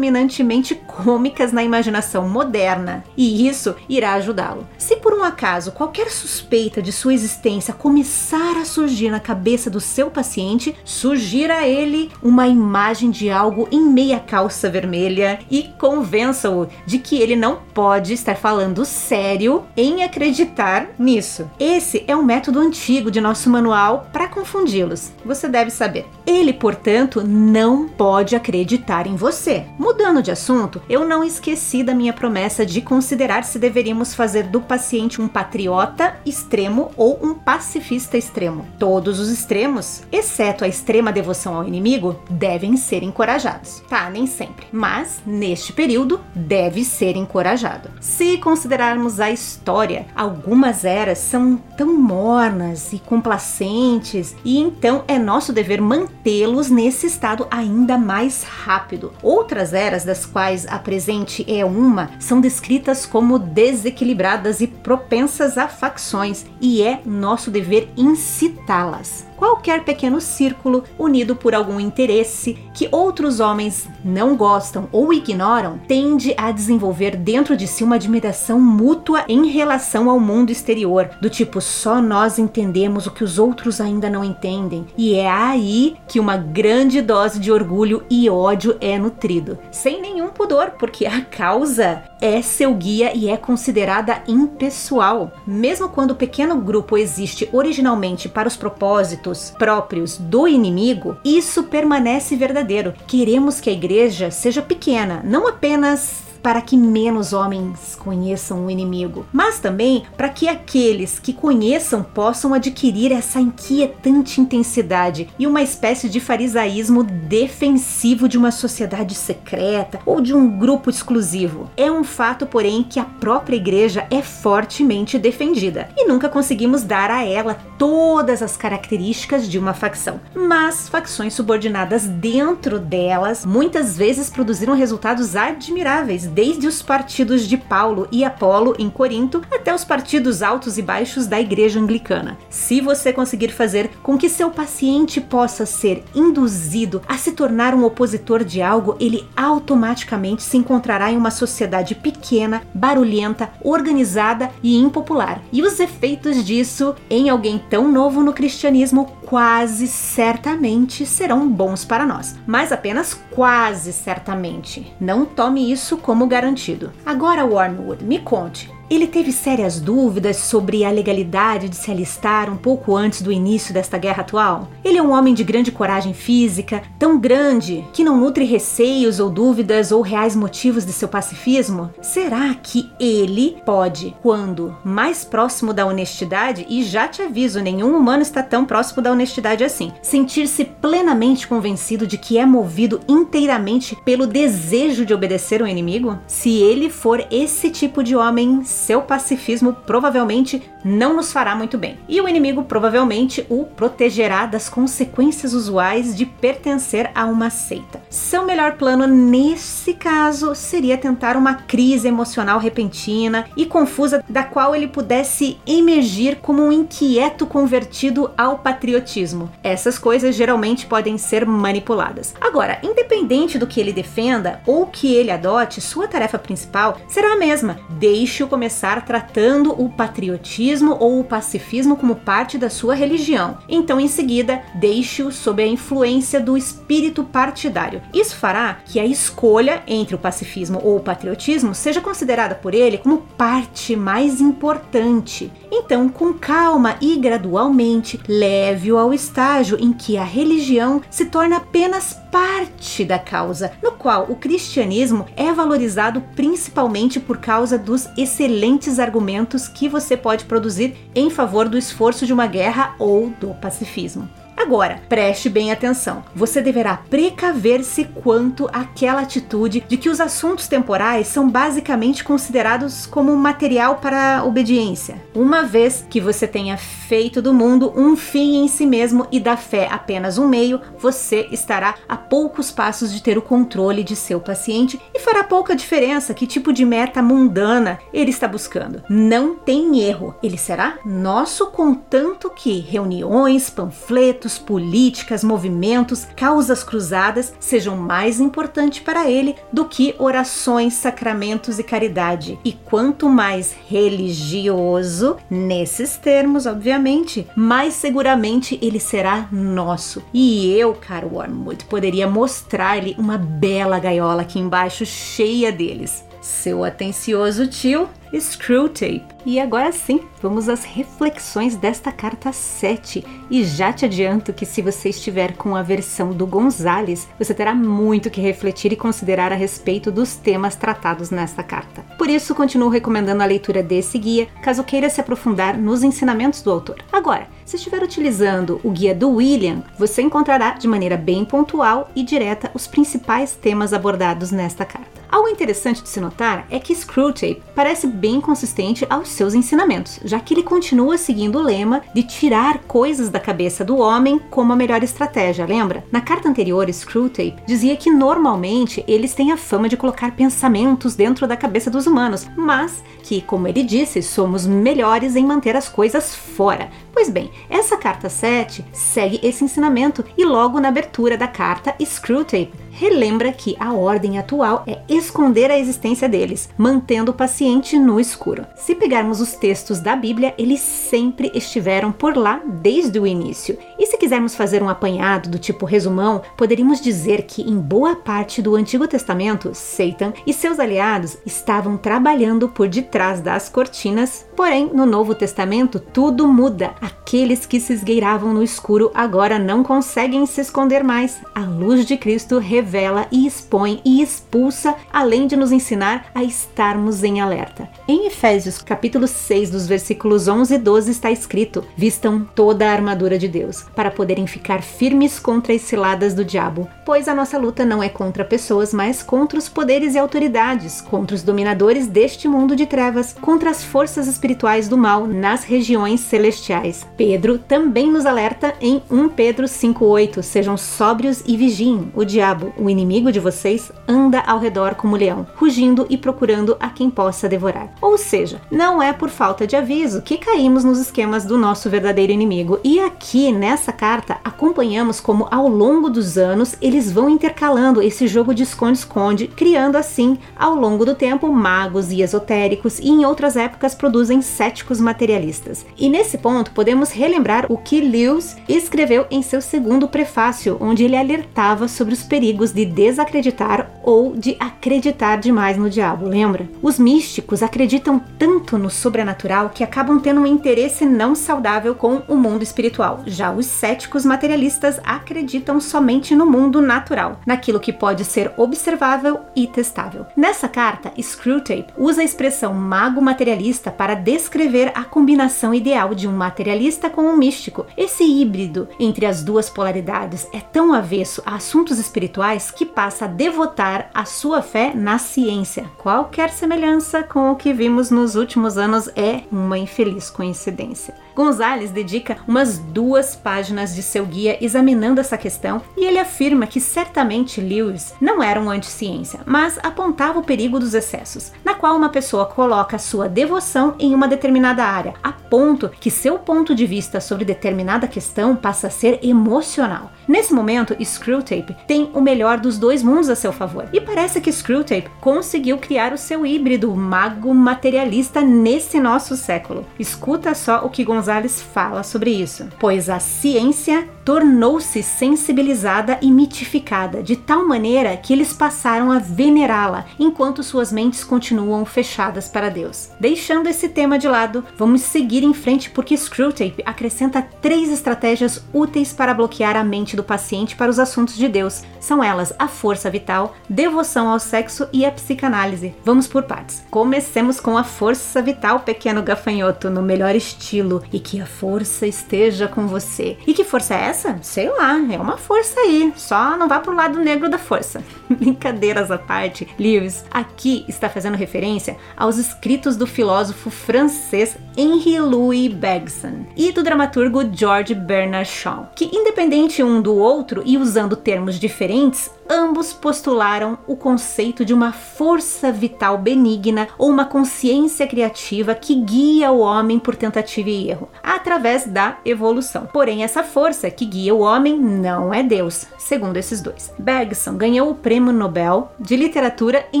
predominantemente 0.08 0.74
cômicas 0.74 1.52
na 1.52 1.62
imaginação 1.62 2.28
moderna, 2.28 3.04
e 3.16 3.46
isso 3.46 3.74
irá 3.88 4.14
ajudá-lo. 4.14 4.66
Se 4.78 4.96
por 4.96 5.12
um 5.12 5.22
acaso 5.22 5.72
qualquer 5.72 6.10
suspeita 6.10 6.80
de 6.80 6.90
sua 6.90 7.12
existência 7.12 7.74
começar 7.74 8.56
a 8.56 8.64
surgir 8.64 9.10
na 9.10 9.20
cabeça 9.20 9.68
do 9.68 9.80
seu 9.80 10.10
paciente, 10.10 10.74
sugira 10.84 11.58
a 11.58 11.68
ele 11.68 12.10
uma 12.22 12.46
imagem 12.46 13.10
de 13.10 13.30
algo 13.30 13.68
em 13.70 13.80
meia 13.80 14.18
calça 14.18 14.70
vermelha 14.70 15.40
e 15.50 15.64
convença-o 15.78 16.66
de 16.86 16.98
que 16.98 17.20
ele 17.20 17.36
não 17.36 17.58
pode 17.74 18.14
estar 18.14 18.36
falando 18.36 18.84
sério 18.84 19.64
em 19.76 20.02
acreditar 20.02 20.88
nisso. 20.98 21.50
Esse 21.60 22.02
é 22.06 22.16
um 22.16 22.24
método 22.24 22.60
antigo 22.60 23.10
de 23.10 23.20
nosso 23.20 23.50
manual 23.50 24.08
para 24.12 24.28
confundi-los. 24.28 25.12
Você 25.24 25.48
deve 25.48 25.70
saber. 25.70 26.06
Ele, 26.26 26.52
portanto, 26.52 27.22
não 27.22 27.88
pode 27.88 28.34
acreditar 28.34 29.06
em 29.06 29.16
você. 29.16 29.66
De 29.98 30.30
assunto, 30.30 30.80
eu 30.88 31.06
não 31.06 31.22
esqueci 31.22 31.82
da 31.82 31.94
minha 31.94 32.12
promessa 32.12 32.64
de 32.64 32.80
considerar 32.80 33.44
se 33.44 33.58
deveríamos 33.58 34.14
fazer 34.14 34.44
do 34.44 34.60
paciente 34.60 35.20
um 35.20 35.28
patriota 35.28 36.16
extremo 36.24 36.90
ou 36.96 37.18
um 37.22 37.34
pacifista 37.34 38.16
extremo. 38.16 38.66
Todos 38.78 39.20
os 39.20 39.28
extremos, 39.28 40.02
exceto 40.10 40.64
a 40.64 40.68
extrema 40.68 41.12
devoção 41.12 41.54
ao 41.56 41.66
inimigo, 41.66 42.16
devem 42.30 42.76
ser 42.76 43.02
encorajados. 43.02 43.82
Tá, 43.88 44.08
nem 44.08 44.26
sempre, 44.26 44.66
mas 44.72 45.20
neste 45.26 45.72
período 45.72 46.20
deve 46.34 46.84
ser 46.84 47.14
encorajado. 47.16 47.90
Se 48.00 48.38
considerarmos 48.38 49.20
a 49.20 49.30
história, 49.30 50.06
algumas 50.16 50.84
eras 50.84 51.18
são 51.18 51.56
tão 51.76 51.92
mornas 51.94 52.92
e 52.92 52.98
complacentes, 52.98 54.34
e 54.44 54.58
então 54.58 55.04
é 55.06 55.18
nosso 55.18 55.52
dever 55.52 55.80
mantê-los 55.80 56.70
nesse 56.70 57.06
estado 57.06 57.46
ainda 57.50 57.98
mais 57.98 58.42
rápido. 58.42 59.12
Outras 59.22 59.74
das 60.04 60.26
quais 60.26 60.66
a 60.66 60.78
presente 60.78 61.44
é 61.48 61.64
uma, 61.64 62.10
são 62.18 62.40
descritas 62.40 63.06
como 63.06 63.38
desequilibradas 63.38 64.60
e 64.60 64.66
propensas 64.66 65.56
a 65.56 65.68
facções, 65.68 66.44
e 66.60 66.82
é 66.82 67.00
nosso 67.04 67.50
dever 67.50 67.88
incitá-las 67.96 69.27
qualquer 69.38 69.84
pequeno 69.84 70.20
círculo 70.20 70.82
unido 70.98 71.36
por 71.36 71.54
algum 71.54 71.78
interesse 71.78 72.58
que 72.74 72.88
outros 72.90 73.38
homens 73.38 73.88
não 74.04 74.36
gostam 74.36 74.88
ou 74.90 75.12
ignoram 75.12 75.78
tende 75.86 76.34
a 76.36 76.50
desenvolver 76.50 77.16
dentro 77.16 77.56
de 77.56 77.68
si 77.68 77.84
uma 77.84 77.94
admiração 77.94 78.60
mútua 78.60 79.24
em 79.28 79.46
relação 79.46 80.10
ao 80.10 80.18
mundo 80.18 80.50
exterior, 80.50 81.10
do 81.20 81.30
tipo 81.30 81.60
só 81.60 82.02
nós 82.02 82.38
entendemos 82.38 83.06
o 83.06 83.12
que 83.12 83.22
os 83.22 83.38
outros 83.38 83.80
ainda 83.80 84.10
não 84.10 84.24
entendem. 84.24 84.86
E 84.96 85.14
é 85.14 85.30
aí 85.30 85.96
que 86.08 86.18
uma 86.18 86.36
grande 86.36 87.00
dose 87.00 87.38
de 87.38 87.52
orgulho 87.52 88.04
e 88.10 88.28
ódio 88.28 88.76
é 88.80 88.98
nutrido, 88.98 89.56
sem 89.70 90.02
nenhum 90.02 90.28
pudor, 90.28 90.72
porque 90.78 91.06
a 91.06 91.20
causa 91.20 92.02
é 92.20 92.42
seu 92.42 92.74
guia 92.74 93.16
e 93.16 93.28
é 93.28 93.36
considerada 93.36 94.22
impessoal. 94.26 95.30
Mesmo 95.46 95.88
quando 95.88 96.10
o 96.10 96.16
pequeno 96.16 96.56
grupo 96.56 96.98
existe 96.98 97.48
originalmente 97.52 98.28
para 98.28 98.48
os 98.48 98.56
propósitos 98.56 99.27
próprios 99.58 100.16
do 100.16 100.46
inimigo, 100.46 101.16
isso 101.24 101.64
permanece 101.64 102.36
verdadeiro. 102.36 102.94
Queremos 103.06 103.60
que 103.60 103.70
a 103.70 103.72
igreja 103.72 104.30
seja 104.30 104.62
pequena, 104.62 105.20
não 105.24 105.46
apenas 105.46 106.27
para 106.42 106.60
que 106.60 106.76
menos 106.76 107.32
homens 107.32 107.96
conheçam 107.96 108.66
o 108.66 108.70
inimigo, 108.70 109.26
mas 109.32 109.58
também 109.58 110.04
para 110.16 110.28
que 110.28 110.48
aqueles 110.48 111.18
que 111.18 111.32
conheçam 111.32 112.02
possam 112.02 112.54
adquirir 112.54 113.12
essa 113.12 113.40
inquietante 113.40 114.40
intensidade 114.40 115.28
e 115.38 115.46
uma 115.46 115.62
espécie 115.62 116.08
de 116.08 116.20
farisaísmo 116.20 117.02
defensivo 117.02 118.28
de 118.28 118.38
uma 118.38 118.50
sociedade 118.50 119.14
secreta 119.14 120.00
ou 120.06 120.20
de 120.20 120.34
um 120.34 120.58
grupo 120.58 120.90
exclusivo. 120.90 121.70
É 121.76 121.90
um 121.90 122.04
fato, 122.04 122.46
porém, 122.46 122.82
que 122.82 123.00
a 123.00 123.04
própria 123.04 123.56
igreja 123.56 124.06
é 124.10 124.22
fortemente 124.22 125.18
defendida 125.18 125.88
e 125.96 126.06
nunca 126.06 126.28
conseguimos 126.28 126.82
dar 126.82 127.10
a 127.10 127.24
ela 127.24 127.58
todas 127.76 128.42
as 128.42 128.56
características 128.56 129.48
de 129.48 129.58
uma 129.58 129.74
facção. 129.74 130.20
Mas 130.34 130.88
facções 130.88 131.34
subordinadas 131.34 132.06
dentro 132.06 132.78
delas 132.78 133.44
muitas 133.44 133.96
vezes 133.96 134.30
produziram 134.30 134.74
resultados 134.74 135.36
admiráveis 135.36 136.26
desde 136.28 136.66
os 136.66 136.82
partidos 136.82 137.48
de 137.48 137.56
Paulo 137.56 138.06
e 138.12 138.24
Apolo 138.24 138.74
em 138.78 138.88
Corinto 138.88 139.42
até 139.50 139.74
os 139.74 139.84
partidos 139.84 140.42
altos 140.42 140.78
e 140.78 140.82
baixos 140.82 141.26
da 141.26 141.40
igreja 141.40 141.80
anglicana. 141.80 142.38
Se 142.48 142.80
você 142.80 143.12
conseguir 143.12 143.48
fazer 143.48 143.90
com 144.02 144.16
que 144.16 144.28
seu 144.28 144.50
paciente 144.50 145.20
possa 145.20 145.66
ser 145.66 146.04
induzido 146.14 147.02
a 147.08 147.16
se 147.16 147.32
tornar 147.32 147.74
um 147.74 147.84
opositor 147.84 148.44
de 148.44 148.62
algo, 148.62 148.96
ele 149.00 149.26
automaticamente 149.36 150.42
se 150.42 150.56
encontrará 150.56 151.10
em 151.10 151.16
uma 151.16 151.30
sociedade 151.30 151.94
pequena, 151.94 152.62
barulhenta, 152.74 153.50
organizada 153.62 154.50
e 154.62 154.76
impopular. 154.76 155.40
E 155.52 155.62
os 155.62 155.80
efeitos 155.80 156.44
disso 156.44 156.94
em 157.08 157.28
alguém 157.28 157.58
tão 157.70 157.90
novo 157.90 158.22
no 158.22 158.32
cristianismo 158.32 159.06
quase 159.24 159.86
certamente 159.86 161.04
serão 161.04 161.48
bons 161.48 161.84
para 161.84 162.06
nós, 162.06 162.36
mas 162.46 162.72
apenas 162.72 163.14
quase 163.30 163.92
certamente. 163.92 164.94
Não 165.00 165.24
tome 165.24 165.70
isso 165.70 165.96
como 165.96 166.17
como 166.18 166.26
garantido. 166.26 166.90
Agora, 167.06 167.44
Wormwood, 167.44 168.02
me 168.02 168.24
conte, 168.24 168.68
ele 168.90 169.06
teve 169.06 169.32
sérias 169.32 169.80
dúvidas 169.80 170.36
sobre 170.36 170.84
a 170.84 170.90
legalidade 170.90 171.68
de 171.68 171.76
se 171.76 171.90
alistar 171.90 172.50
um 172.50 172.56
pouco 172.56 172.96
antes 172.96 173.22
do 173.22 173.30
início 173.30 173.74
desta 173.74 173.98
guerra 173.98 174.22
atual. 174.22 174.68
Ele 174.84 174.98
é 174.98 175.02
um 175.02 175.12
homem 175.12 175.34
de 175.34 175.44
grande 175.44 175.70
coragem 175.70 176.14
física, 176.14 176.82
tão 176.98 177.18
grande 177.18 177.84
que 177.92 178.04
não 178.04 178.18
nutre 178.18 178.44
receios 178.44 179.20
ou 179.20 179.30
dúvidas 179.30 179.92
ou 179.92 180.00
reais 180.00 180.34
motivos 180.34 180.84
de 180.86 180.92
seu 180.92 181.08
pacifismo. 181.08 181.90
Será 182.00 182.54
que 182.54 182.90
ele 182.98 183.56
pode, 183.64 184.16
quando 184.22 184.76
mais 184.84 185.24
próximo 185.24 185.72
da 185.72 185.86
honestidade, 185.86 186.66
e 186.68 186.82
já 186.82 187.06
te 187.06 187.22
aviso, 187.22 187.60
nenhum 187.60 187.96
humano 187.96 188.22
está 188.22 188.42
tão 188.42 188.64
próximo 188.64 189.02
da 189.02 189.12
honestidade 189.12 189.64
assim, 189.64 189.92
sentir-se 190.02 190.64
plenamente 190.64 191.46
convencido 191.46 192.06
de 192.06 192.16
que 192.16 192.38
é 192.38 192.46
movido 192.46 193.00
inteiramente 193.08 193.96
pelo 194.04 194.26
desejo 194.26 195.04
de 195.04 195.14
obedecer 195.14 195.60
ao 195.60 195.68
inimigo? 195.68 196.18
Se 196.26 196.56
ele 196.56 196.88
for 196.88 197.26
esse 197.30 197.70
tipo 197.70 198.02
de 198.02 198.16
homem, 198.16 198.62
seu 198.78 199.02
pacifismo 199.02 199.72
provavelmente 199.72 200.62
não 200.84 201.14
nos 201.16 201.32
fará 201.32 201.54
muito 201.54 201.76
bem. 201.76 201.98
E 202.08 202.20
o 202.20 202.28
inimigo 202.28 202.62
provavelmente 202.62 203.44
o 203.50 203.64
protegerá 203.64 204.46
das 204.46 204.68
consequências 204.68 205.52
usuais 205.52 206.16
de 206.16 206.24
pertencer 206.24 207.10
a 207.14 207.26
uma 207.26 207.50
seita. 207.50 208.00
Seu 208.08 208.44
melhor 208.44 208.76
plano 208.76 209.06
nesse 209.06 209.94
caso 209.94 210.54
seria 210.54 210.96
tentar 210.96 211.36
uma 211.36 211.54
crise 211.54 212.08
emocional 212.08 212.58
repentina 212.58 213.46
e 213.56 213.66
confusa 213.66 214.24
da 214.28 214.44
qual 214.44 214.74
ele 214.74 214.86
pudesse 214.86 215.58
emergir 215.66 216.36
como 216.36 216.62
um 216.62 216.72
inquieto 216.72 217.46
convertido 217.46 218.30
ao 218.38 218.58
patriotismo. 218.58 219.50
Essas 219.62 219.98
coisas 219.98 220.34
geralmente 220.34 220.86
podem 220.86 221.18
ser 221.18 221.44
manipuladas. 221.44 222.34
Agora, 222.40 222.78
independente 222.82 223.58
do 223.58 223.66
que 223.66 223.80
ele 223.80 223.92
defenda 223.92 224.60
ou 224.64 224.86
que 224.86 225.14
ele 225.14 225.30
adote, 225.30 225.80
sua 225.80 226.06
tarefa 226.06 226.38
principal 226.38 226.98
será 227.08 227.32
a 227.32 227.36
mesma: 227.36 227.78
deixe-o 227.90 228.48
começar 228.68 229.02
tratando 229.02 229.72
o 229.82 229.88
patriotismo 229.88 230.94
ou 231.00 231.20
o 231.20 231.24
pacifismo 231.24 231.96
como 231.96 232.16
parte 232.16 232.58
da 232.58 232.68
sua 232.68 232.94
religião. 232.94 233.56
Então, 233.66 233.98
em 233.98 234.06
seguida, 234.06 234.62
deixe-o 234.74 235.32
sob 235.32 235.62
a 235.62 235.66
influência 235.66 236.38
do 236.38 236.54
espírito 236.54 237.24
partidário. 237.24 238.02
Isso 238.12 238.36
fará 238.36 238.76
que 238.84 239.00
a 239.00 239.06
escolha 239.06 239.82
entre 239.86 240.14
o 240.14 240.18
pacifismo 240.18 240.82
ou 240.84 240.98
o 240.98 241.00
patriotismo 241.00 241.74
seja 241.74 242.02
considerada 242.02 242.54
por 242.54 242.74
ele 242.74 242.98
como 242.98 243.22
parte 243.38 243.96
mais 243.96 244.38
importante. 244.38 245.50
Então, 245.72 246.06
com 246.06 246.34
calma 246.34 246.96
e 247.00 247.16
gradualmente, 247.16 248.20
leve-o 248.28 248.98
ao 248.98 249.14
estágio 249.14 249.78
em 249.80 249.94
que 249.94 250.18
a 250.18 250.24
religião 250.24 251.00
se 251.08 251.24
torna 251.24 251.56
apenas 251.56 252.18
parte 252.30 253.04
da 253.04 253.18
causa, 253.18 253.72
no 253.82 253.92
qual 253.92 254.26
o 254.30 254.36
cristianismo 254.36 255.26
é 255.36 255.52
valorizado 255.52 256.20
principalmente 256.34 257.18
por 257.18 257.38
causa 257.38 257.78
dos 257.78 258.08
excelentes 258.16 258.98
argumentos 258.98 259.68
que 259.68 259.88
você 259.88 260.16
pode 260.16 260.44
produzir 260.44 260.96
em 261.14 261.30
favor 261.30 261.68
do 261.68 261.78
esforço 261.78 262.26
de 262.26 262.32
uma 262.32 262.46
guerra 262.46 262.94
ou 262.98 263.30
do 263.30 263.54
pacifismo. 263.54 264.28
Agora, 264.58 265.00
preste 265.08 265.48
bem 265.48 265.70
atenção. 265.70 266.24
Você 266.34 266.60
deverá 266.60 266.96
precaver-se 266.96 268.04
quanto 268.04 268.68
àquela 268.72 269.22
atitude 269.22 269.84
de 269.88 269.96
que 269.96 270.08
os 270.08 270.20
assuntos 270.20 270.66
temporais 270.66 271.28
são 271.28 271.48
basicamente 271.48 272.24
considerados 272.24 273.06
como 273.06 273.34
material 273.36 273.96
para 273.96 274.42
obediência, 274.44 275.22
uma 275.32 275.62
vez 275.62 276.04
que 276.10 276.20
você 276.20 276.46
tenha 276.48 276.76
feito 276.76 277.40
do 277.40 277.54
mundo 277.54 277.92
um 277.96 278.16
fim 278.16 278.56
em 278.56 278.68
si 278.68 278.84
mesmo 278.84 279.28
e 279.30 279.38
da 279.38 279.56
fé 279.56 279.88
apenas 279.90 280.38
um 280.38 280.48
meio, 280.48 280.80
você 280.98 281.48
estará 281.52 281.94
a 282.08 282.16
poucos 282.16 282.72
passos 282.72 283.12
de 283.12 283.22
ter 283.22 283.38
o 283.38 283.42
controle 283.42 284.02
de 284.02 284.16
seu 284.16 284.40
paciente 284.40 285.00
e 285.14 285.20
fará 285.20 285.44
pouca 285.44 285.76
diferença 285.76 286.34
que 286.34 286.48
tipo 286.48 286.72
de 286.72 286.84
meta 286.84 287.22
mundana 287.22 288.00
ele 288.12 288.30
está 288.30 288.48
buscando. 288.48 289.02
Não 289.08 289.54
tem 289.54 290.00
erro, 290.00 290.34
ele 290.42 290.58
será 290.58 290.98
nosso 291.04 291.66
contanto 291.66 292.50
que 292.50 292.80
reuniões, 292.80 293.70
panfletos, 293.70 294.47
políticas, 294.56 295.42
movimentos, 295.42 296.26
causas 296.36 296.84
cruzadas 296.84 297.52
sejam 297.58 297.96
mais 297.96 298.38
importantes 298.38 299.00
para 299.00 299.28
ele 299.28 299.56
do 299.72 299.84
que 299.84 300.14
orações, 300.18 300.94
sacramentos 300.94 301.78
e 301.78 301.82
caridade. 301.82 302.58
E 302.64 302.72
quanto 302.72 303.28
mais 303.28 303.74
religioso, 303.88 305.36
nesses 305.50 306.16
termos, 306.16 306.66
obviamente, 306.66 307.46
mais 307.56 307.94
seguramente 307.94 308.78
ele 308.80 309.00
será 309.00 309.48
nosso. 309.50 310.22
E 310.32 310.72
eu, 310.72 310.94
caro 310.94 311.30
Wormwood, 311.34 311.84
poderia 311.86 312.28
mostrar-lhe 312.28 313.16
uma 313.18 313.36
bela 313.36 313.98
gaiola 313.98 314.42
aqui 314.42 314.60
embaixo 314.60 315.04
cheia 315.04 315.72
deles. 315.72 316.24
Seu 316.40 316.84
atencioso 316.84 317.66
tio, 317.66 318.08
Screwtape. 318.34 319.24
E 319.46 319.58
agora 319.58 319.90
sim, 319.92 320.20
vamos 320.42 320.68
às 320.68 320.84
reflexões 320.84 321.76
desta 321.76 322.12
carta 322.12 322.52
7. 322.52 323.24
E 323.50 323.64
já 323.64 323.92
te 323.92 324.04
adianto 324.04 324.52
que 324.52 324.66
se 324.66 324.82
você 324.82 325.08
estiver 325.08 325.56
com 325.56 325.74
a 325.74 325.82
versão 325.82 326.32
do 326.32 326.46
Gonzales, 326.46 327.28
você 327.38 327.54
terá 327.54 327.74
muito 327.74 328.30
que 328.30 328.40
refletir 328.40 328.92
e 328.92 328.96
considerar 328.96 329.52
a 329.52 329.56
respeito 329.56 330.10
dos 330.10 330.36
temas 330.36 330.76
tratados 330.76 331.30
nesta 331.30 331.62
carta. 331.62 332.04
Por 332.18 332.28
isso, 332.28 332.54
continuo 332.54 332.88
recomendando 332.88 333.42
a 333.42 333.46
leitura 333.46 333.82
desse 333.82 334.18
guia, 334.18 334.48
caso 334.62 334.84
queira 334.84 335.08
se 335.08 335.20
aprofundar 335.20 335.78
nos 335.78 336.02
ensinamentos 336.02 336.60
do 336.60 336.70
autor. 336.70 336.96
Agora, 337.12 337.48
se 337.64 337.76
estiver 337.76 338.02
utilizando 338.02 338.80
o 338.82 338.90
guia 338.90 339.14
do 339.14 339.30
William, 339.30 339.82
você 339.98 340.22
encontrará 340.22 340.72
de 340.72 340.88
maneira 340.88 341.16
bem 341.16 341.44
pontual 341.44 342.10
e 342.14 342.22
direta 342.22 342.70
os 342.74 342.86
principais 342.86 343.54
temas 343.54 343.92
abordados 343.92 344.50
nesta 344.50 344.84
carta. 344.84 345.18
Algo 345.30 345.48
interessante 345.48 346.02
de 346.02 346.08
se 346.08 346.20
notar 346.20 346.66
é 346.70 346.78
que 346.78 346.94
Screwtape 346.94 347.62
parece 347.74 348.06
bem 348.18 348.40
consistente 348.40 349.06
aos 349.08 349.28
seus 349.28 349.54
ensinamentos, 349.54 350.18
já 350.24 350.40
que 350.40 350.52
ele 350.52 350.62
continua 350.62 351.16
seguindo 351.16 351.58
o 351.58 351.62
lema 351.62 352.02
de 352.12 352.22
tirar 352.22 352.80
coisas 352.80 353.28
da 353.28 353.38
cabeça 353.38 353.84
do 353.84 353.96
homem 353.96 354.38
como 354.50 354.72
a 354.72 354.76
melhor 354.76 355.02
estratégia, 355.02 355.64
lembra? 355.64 356.04
Na 356.10 356.20
carta 356.20 356.48
anterior, 356.48 356.92
Screwtape 356.92 357.62
dizia 357.66 357.96
que 357.96 358.10
normalmente 358.10 359.04
eles 359.06 359.34
têm 359.34 359.52
a 359.52 359.56
fama 359.56 359.88
de 359.88 359.96
colocar 359.96 360.32
pensamentos 360.32 361.14
dentro 361.14 361.46
da 361.46 361.56
cabeça 361.56 361.90
dos 361.90 362.06
humanos, 362.06 362.48
mas 362.56 363.02
que, 363.22 363.40
como 363.40 363.68
ele 363.68 363.82
disse, 363.82 364.22
somos 364.22 364.66
melhores 364.66 365.36
em 365.36 365.44
manter 365.44 365.76
as 365.76 365.88
coisas 365.88 366.34
fora. 366.34 366.90
Pois 367.18 367.30
bem, 367.30 367.50
essa 367.68 367.96
carta 367.96 368.28
7 368.28 368.84
segue 368.92 369.40
esse 369.42 369.64
ensinamento 369.64 370.24
e 370.36 370.44
logo 370.44 370.78
na 370.78 370.86
abertura 370.86 371.36
da 371.36 371.48
carta, 371.48 371.92
Screwtape 372.00 372.70
relembra 372.98 373.52
que 373.52 373.76
a 373.78 373.92
ordem 373.92 374.38
atual 374.38 374.82
é 374.84 374.98
esconder 375.08 375.70
a 375.70 375.78
existência 375.78 376.28
deles, 376.28 376.68
mantendo 376.76 377.30
o 377.30 377.34
paciente 377.34 377.96
no 377.96 378.18
escuro. 378.18 378.66
Se 378.74 378.92
pegarmos 378.92 379.40
os 379.40 379.54
textos 379.54 380.00
da 380.00 380.16
Bíblia, 380.16 380.52
eles 380.58 380.80
sempre 380.80 381.50
estiveram 381.54 382.10
por 382.10 382.36
lá 382.36 382.60
desde 382.64 383.20
o 383.20 383.26
início. 383.26 383.78
E 383.98 384.06
se 384.06 384.18
quisermos 384.18 384.56
fazer 384.56 384.82
um 384.82 384.88
apanhado 384.88 385.48
do 385.48 385.60
tipo 385.60 385.86
resumão, 385.86 386.42
poderíamos 386.56 387.00
dizer 387.00 387.42
que 387.42 387.62
em 387.62 387.78
boa 387.78 388.16
parte 388.16 388.60
do 388.60 388.74
Antigo 388.74 389.06
Testamento, 389.06 389.70
Satan 389.74 390.32
e 390.44 390.52
seus 390.52 390.80
aliados 390.80 391.38
estavam 391.46 391.96
trabalhando 391.96 392.68
por 392.68 392.88
detrás 392.88 393.40
das 393.40 393.68
cortinas, 393.68 394.44
porém 394.56 394.90
no 394.92 395.06
Novo 395.06 395.36
Testamento 395.36 396.00
tudo 396.00 396.48
muda. 396.48 396.94
Aqueles 397.08 397.64
que 397.64 397.80
se 397.80 397.94
esgueiravam 397.94 398.52
no 398.52 398.62
escuro 398.62 399.10
agora 399.14 399.58
não 399.58 399.82
conseguem 399.82 400.44
se 400.44 400.60
esconder 400.60 401.02
mais. 401.02 401.38
A 401.54 401.60
luz 401.60 402.04
de 402.04 402.18
Cristo 402.18 402.58
revela 402.58 403.26
e 403.30 403.46
expõe 403.46 404.02
e 404.04 404.20
expulsa, 404.22 404.94
além 405.10 405.46
de 405.46 405.56
nos 405.56 405.72
ensinar 405.72 406.26
a 406.34 406.44
estarmos 406.44 407.24
em 407.24 407.40
alerta. 407.40 407.88
Em 408.06 408.26
Efésios 408.26 408.78
capítulo 408.78 409.26
6, 409.26 409.70
dos 409.70 409.86
versículos 409.86 410.48
11 410.48 410.74
e 410.74 410.78
12 410.78 411.10
está 411.10 411.30
escrito: 411.30 411.82
"Vistam 411.96 412.46
toda 412.54 412.86
a 412.86 412.92
armadura 412.92 413.38
de 413.38 413.48
Deus, 413.48 413.84
para 413.94 414.10
poderem 414.10 414.46
ficar 414.46 414.82
firmes 414.82 415.38
contra 415.38 415.72
as 415.72 415.82
ciladas 415.82 416.34
do 416.34 416.44
diabo, 416.44 416.88
pois 417.06 417.26
a 417.26 417.34
nossa 417.34 417.56
luta 417.56 417.86
não 417.86 418.02
é 418.02 418.10
contra 418.10 418.44
pessoas, 418.44 418.92
mas 418.92 419.22
contra 419.22 419.58
os 419.58 419.68
poderes 419.68 420.14
e 420.14 420.18
autoridades, 420.18 421.00
contra 421.00 421.34
os 421.34 421.42
dominadores 421.42 422.06
deste 422.06 422.48
mundo 422.48 422.76
de 422.76 422.84
trevas, 422.84 423.34
contra 423.40 423.70
as 423.70 423.82
forças 423.82 424.26
espirituais 424.26 424.88
do 424.88 424.98
mal 424.98 425.26
nas 425.26 425.64
regiões 425.64 426.20
celestiais." 426.20 426.97
Pedro 427.16 427.58
também 427.58 428.10
nos 428.10 428.26
alerta 428.26 428.74
em 428.80 429.02
1 429.10 429.28
Pedro 429.28 429.66
5:8: 429.66 430.42
"Sejam 430.42 430.76
sóbrios 430.76 431.42
e 431.46 431.56
vigiem. 431.56 432.10
O 432.14 432.24
diabo, 432.24 432.72
o 432.76 432.88
inimigo 432.88 433.32
de 433.32 433.40
vocês, 433.40 433.92
anda 434.06 434.40
ao 434.40 434.58
redor 434.58 434.94
como 434.94 435.16
leão, 435.16 435.46
rugindo 435.56 436.06
e 436.08 436.16
procurando 436.16 436.76
a 436.80 436.88
quem 436.88 437.10
possa 437.10 437.48
devorar. 437.48 437.92
Ou 438.00 438.16
seja, 438.16 438.60
não 438.70 439.02
é 439.02 439.12
por 439.12 439.28
falta 439.28 439.66
de 439.66 439.76
aviso 439.76 440.22
que 440.22 440.38
caímos 440.38 440.84
nos 440.84 440.98
esquemas 440.98 441.44
do 441.44 441.56
nosso 441.56 441.90
verdadeiro 441.90 442.32
inimigo. 442.32 442.78
E 442.82 442.98
aqui 443.00 443.52
nessa 443.52 443.92
carta 443.92 444.38
acompanhamos 444.44 445.20
como 445.20 445.46
ao 445.50 445.68
longo 445.68 446.08
dos 446.08 446.38
anos 446.38 446.76
eles 446.80 447.10
vão 447.12 447.28
intercalando 447.28 448.02
esse 448.02 448.26
jogo 448.26 448.54
de 448.54 448.62
esconde-esconde, 448.62 449.48
criando 449.48 449.96
assim, 449.96 450.38
ao 450.56 450.74
longo 450.74 451.04
do 451.04 451.14
tempo, 451.14 451.52
magos 451.52 452.10
e 452.10 452.22
esotéricos 452.22 452.98
e 452.98 453.08
em 453.08 453.24
outras 453.24 453.56
épocas 453.56 453.94
produzem 453.94 454.40
céticos 454.42 455.00
materialistas. 455.00 455.84
E 455.96 456.08
nesse 456.08 456.38
ponto 456.38 456.70
podemos 456.72 456.87
relembrar 457.10 457.66
o 457.68 457.76
que 457.76 458.00
Lewis 458.00 458.56
escreveu 458.68 459.26
em 459.30 459.42
seu 459.42 459.60
segundo 459.60 460.08
prefácio, 460.08 460.76
onde 460.80 461.04
ele 461.04 461.16
alertava 461.16 461.88
sobre 461.88 462.14
os 462.14 462.22
perigos 462.22 462.72
de 462.72 462.84
desacreditar 462.84 463.90
ou 464.02 464.34
de 464.34 464.56
acreditar 464.58 465.36
demais 465.36 465.76
no 465.76 465.90
diabo, 465.90 466.26
lembra? 466.26 466.68
Os 466.82 466.98
místicos 466.98 467.62
acreditam 467.62 468.18
tanto 468.38 468.78
no 468.78 468.88
sobrenatural 468.88 469.70
que 469.70 469.84
acabam 469.84 470.18
tendo 470.18 470.40
um 470.40 470.46
interesse 470.46 471.04
não 471.04 471.34
saudável 471.34 471.94
com 471.94 472.22
o 472.28 472.36
mundo 472.36 472.62
espiritual. 472.62 473.22
Já 473.26 473.52
os 473.52 473.66
céticos 473.66 474.24
materialistas 474.24 475.00
acreditam 475.04 475.80
somente 475.80 476.34
no 476.34 476.46
mundo 476.46 476.80
natural, 476.80 477.40
naquilo 477.44 477.80
que 477.80 477.92
pode 477.92 478.24
ser 478.24 478.52
observável 478.56 479.40
e 479.54 479.66
testável. 479.66 480.26
Nessa 480.36 480.68
carta, 480.68 481.12
Screwtape 481.20 481.92
usa 481.96 482.22
a 482.22 482.24
expressão 482.24 482.72
mago 482.72 483.20
materialista 483.20 483.90
para 483.90 484.14
descrever 484.14 484.92
a 484.94 485.04
combinação 485.04 485.74
ideal 485.74 486.14
de 486.14 486.26
um 486.26 486.32
materialista 486.32 486.77
com 487.10 487.22
um 487.22 487.36
místico. 487.36 487.86
Esse 487.96 488.24
híbrido 488.24 488.88
entre 488.98 489.26
as 489.26 489.42
duas 489.42 489.68
polaridades 489.68 490.46
é 490.52 490.60
tão 490.60 490.92
avesso 490.94 491.42
a 491.44 491.56
assuntos 491.56 491.98
espirituais 491.98 492.70
que 492.70 492.86
passa 492.86 493.24
a 493.24 493.28
devotar 493.28 494.10
a 494.14 494.24
sua 494.24 494.62
fé 494.62 494.92
na 494.94 495.18
ciência. 495.18 495.90
Qualquer 495.98 496.50
semelhança 496.50 497.22
com 497.22 497.50
o 497.50 497.56
que 497.56 497.72
vimos 497.72 498.10
nos 498.10 498.36
últimos 498.36 498.78
anos 498.78 499.08
é 499.16 499.42
uma 499.50 499.76
infeliz 499.78 500.30
coincidência. 500.30 501.14
Gonzalez 501.38 501.92
dedica 501.92 502.38
umas 502.48 502.78
duas 502.78 503.36
páginas 503.36 503.94
de 503.94 504.02
seu 504.02 504.26
guia 504.26 504.58
examinando 504.60 505.20
essa 505.20 505.38
questão 505.38 505.80
e 505.96 506.04
ele 506.04 506.18
afirma 506.18 506.66
que 506.66 506.80
certamente 506.80 507.60
Lewis 507.60 508.12
não 508.20 508.42
era 508.42 508.60
um 508.60 508.68
anti-ciência, 508.68 509.38
mas 509.46 509.78
apontava 509.84 510.40
o 510.40 510.42
perigo 510.42 510.80
dos 510.80 510.94
excessos, 510.94 511.52
na 511.64 511.74
qual 511.74 511.96
uma 511.96 512.08
pessoa 512.08 512.44
coloca 512.44 512.98
sua 512.98 513.28
devoção 513.28 513.94
em 514.00 514.12
uma 514.12 514.26
determinada 514.26 514.82
área, 514.82 515.14
a 515.22 515.30
ponto 515.30 515.88
que 515.88 516.10
seu 516.10 516.40
ponto 516.40 516.57
de 516.74 516.86
vista 516.86 517.20
sobre 517.20 517.44
determinada 517.44 518.06
questão 518.06 518.54
passa 518.54 518.88
a 518.88 518.90
ser 518.90 519.18
emocional. 519.22 520.12
Nesse 520.26 520.52
momento, 520.52 520.96
Screwtape 521.02 521.76
tem 521.86 522.10
o 522.12 522.20
melhor 522.20 522.58
dos 522.58 522.78
dois 522.78 523.02
mundos 523.02 523.30
a 523.30 523.34
seu 523.34 523.52
favor. 523.52 523.88
E 523.92 524.00
parece 524.00 524.40
que 524.40 524.52
Screwtape 524.52 525.10
conseguiu 525.20 525.78
criar 525.78 526.12
o 526.12 526.18
seu 526.18 526.44
híbrido 526.44 526.94
mago 526.94 527.54
materialista 527.54 528.40
nesse 528.42 529.00
nosso 529.00 529.36
século. 529.36 529.86
Escuta 529.98 530.54
só 530.54 530.84
o 530.84 530.90
que 530.90 531.04
Gonzalez 531.04 531.62
fala 531.62 532.02
sobre 532.02 532.30
isso. 532.30 532.68
Pois 532.78 533.08
a 533.08 533.18
ciência 533.18 534.08
tornou-se 534.24 535.02
sensibilizada 535.02 536.18
e 536.20 536.30
mitificada 536.30 537.22
de 537.22 537.34
tal 537.34 537.66
maneira 537.66 538.14
que 538.16 538.32
eles 538.32 538.52
passaram 538.52 539.10
a 539.10 539.18
venerá-la, 539.18 540.04
enquanto 540.18 540.62
suas 540.62 540.92
mentes 540.92 541.24
continuam 541.24 541.84
fechadas 541.86 542.46
para 542.46 542.68
Deus. 542.68 543.08
Deixando 543.18 543.68
esse 543.68 543.88
tema 543.88 544.18
de 544.18 544.28
lado, 544.28 544.62
vamos 544.76 545.00
seguir 545.00 545.42
em 545.42 545.54
frente 545.54 545.88
porque 545.88 546.14
Screwtape 546.14 546.47
acrescenta 546.84 547.42
três 547.42 547.90
estratégias 547.90 548.64
úteis 548.72 549.12
para 549.12 549.34
bloquear 549.34 549.76
a 549.76 549.84
mente 549.84 550.16
do 550.16 550.24
paciente 550.24 550.76
para 550.76 550.90
os 550.90 550.98
assuntos 550.98 551.36
de 551.36 551.48
Deus. 551.48 551.82
São 552.00 552.22
elas 552.22 552.52
a 552.58 552.68
força 552.68 553.10
vital, 553.10 553.54
devoção 553.68 554.28
ao 554.28 554.38
sexo 554.38 554.88
e 554.92 555.04
a 555.04 555.12
psicanálise. 555.12 555.94
Vamos 556.04 556.26
por 556.26 556.44
partes. 556.44 556.84
Comecemos 556.90 557.60
com 557.60 557.76
a 557.76 557.84
força 557.84 558.40
vital, 558.42 558.80
pequeno 558.80 559.22
gafanhoto, 559.22 559.90
no 559.90 560.02
melhor 560.02 560.34
estilo, 560.34 561.02
e 561.12 561.18
que 561.18 561.40
a 561.40 561.46
força 561.46 562.06
esteja 562.06 562.68
com 562.68 562.86
você. 562.86 563.36
E 563.46 563.54
que 563.54 563.64
força 563.64 563.94
é 563.94 564.04
essa? 564.04 564.38
Sei 564.42 564.68
lá, 564.68 564.98
é 565.12 565.18
uma 565.18 565.36
força 565.36 565.80
aí. 565.80 566.12
Só 566.16 566.56
não 566.56 566.68
vá 566.68 566.80
pro 566.80 566.94
lado 566.94 567.18
negro 567.18 567.48
da 567.48 567.58
força. 567.58 568.02
Brincadeiras 568.28 569.10
à 569.10 569.18
parte, 569.18 569.68
Lewis 569.78 570.24
aqui 570.30 570.84
está 570.88 571.08
fazendo 571.08 571.36
referência 571.36 571.96
aos 572.16 572.38
escritos 572.38 572.96
do 572.96 573.06
filósofo 573.06 573.70
francês 573.70 574.56
Henri 574.80 575.18
Louis 575.18 575.66
Bergson 575.66 576.46
e 576.56 576.70
do 576.70 576.84
dramaturgo 576.84 577.42
George 577.52 577.96
Bernard 577.96 578.48
Shaw, 578.48 578.88
que 578.94 579.10
independente 579.12 579.82
um 579.82 580.00
do 580.00 580.14
outro 580.14 580.62
e 580.64 580.78
usando 580.78 581.16
termos 581.16 581.58
diferentes, 581.58 582.30
ambos 582.48 582.92
postularam 582.92 583.78
o 583.86 583.96
conceito 583.96 584.64
de 584.64 584.72
uma 584.72 584.92
força 584.92 585.70
vital 585.70 586.18
benigna 586.18 586.88
ou 586.96 587.10
uma 587.10 587.24
consciência 587.24 588.06
criativa 588.06 588.74
que 588.74 588.94
guia 588.94 589.50
o 589.50 589.58
homem 589.58 589.98
por 589.98 590.16
tentativa 590.16 590.70
e 590.70 590.88
erro, 590.88 591.08
através 591.22 591.86
da 591.86 592.18
evolução. 592.24 592.88
Porém, 592.92 593.22
essa 593.22 593.42
força 593.42 593.90
que 593.90 594.04
guia 594.04 594.34
o 594.34 594.40
homem 594.40 594.78
não 594.78 595.32
é 595.32 595.42
Deus, 595.42 595.86
segundo 595.98 596.36
esses 596.36 596.60
dois. 596.60 596.92
Bergson 596.98 597.56
ganhou 597.56 597.90
o 597.90 597.94
Prêmio 597.94 598.32
Nobel 598.32 598.92
de 598.98 599.16
Literatura 599.16 599.86
em 599.92 600.00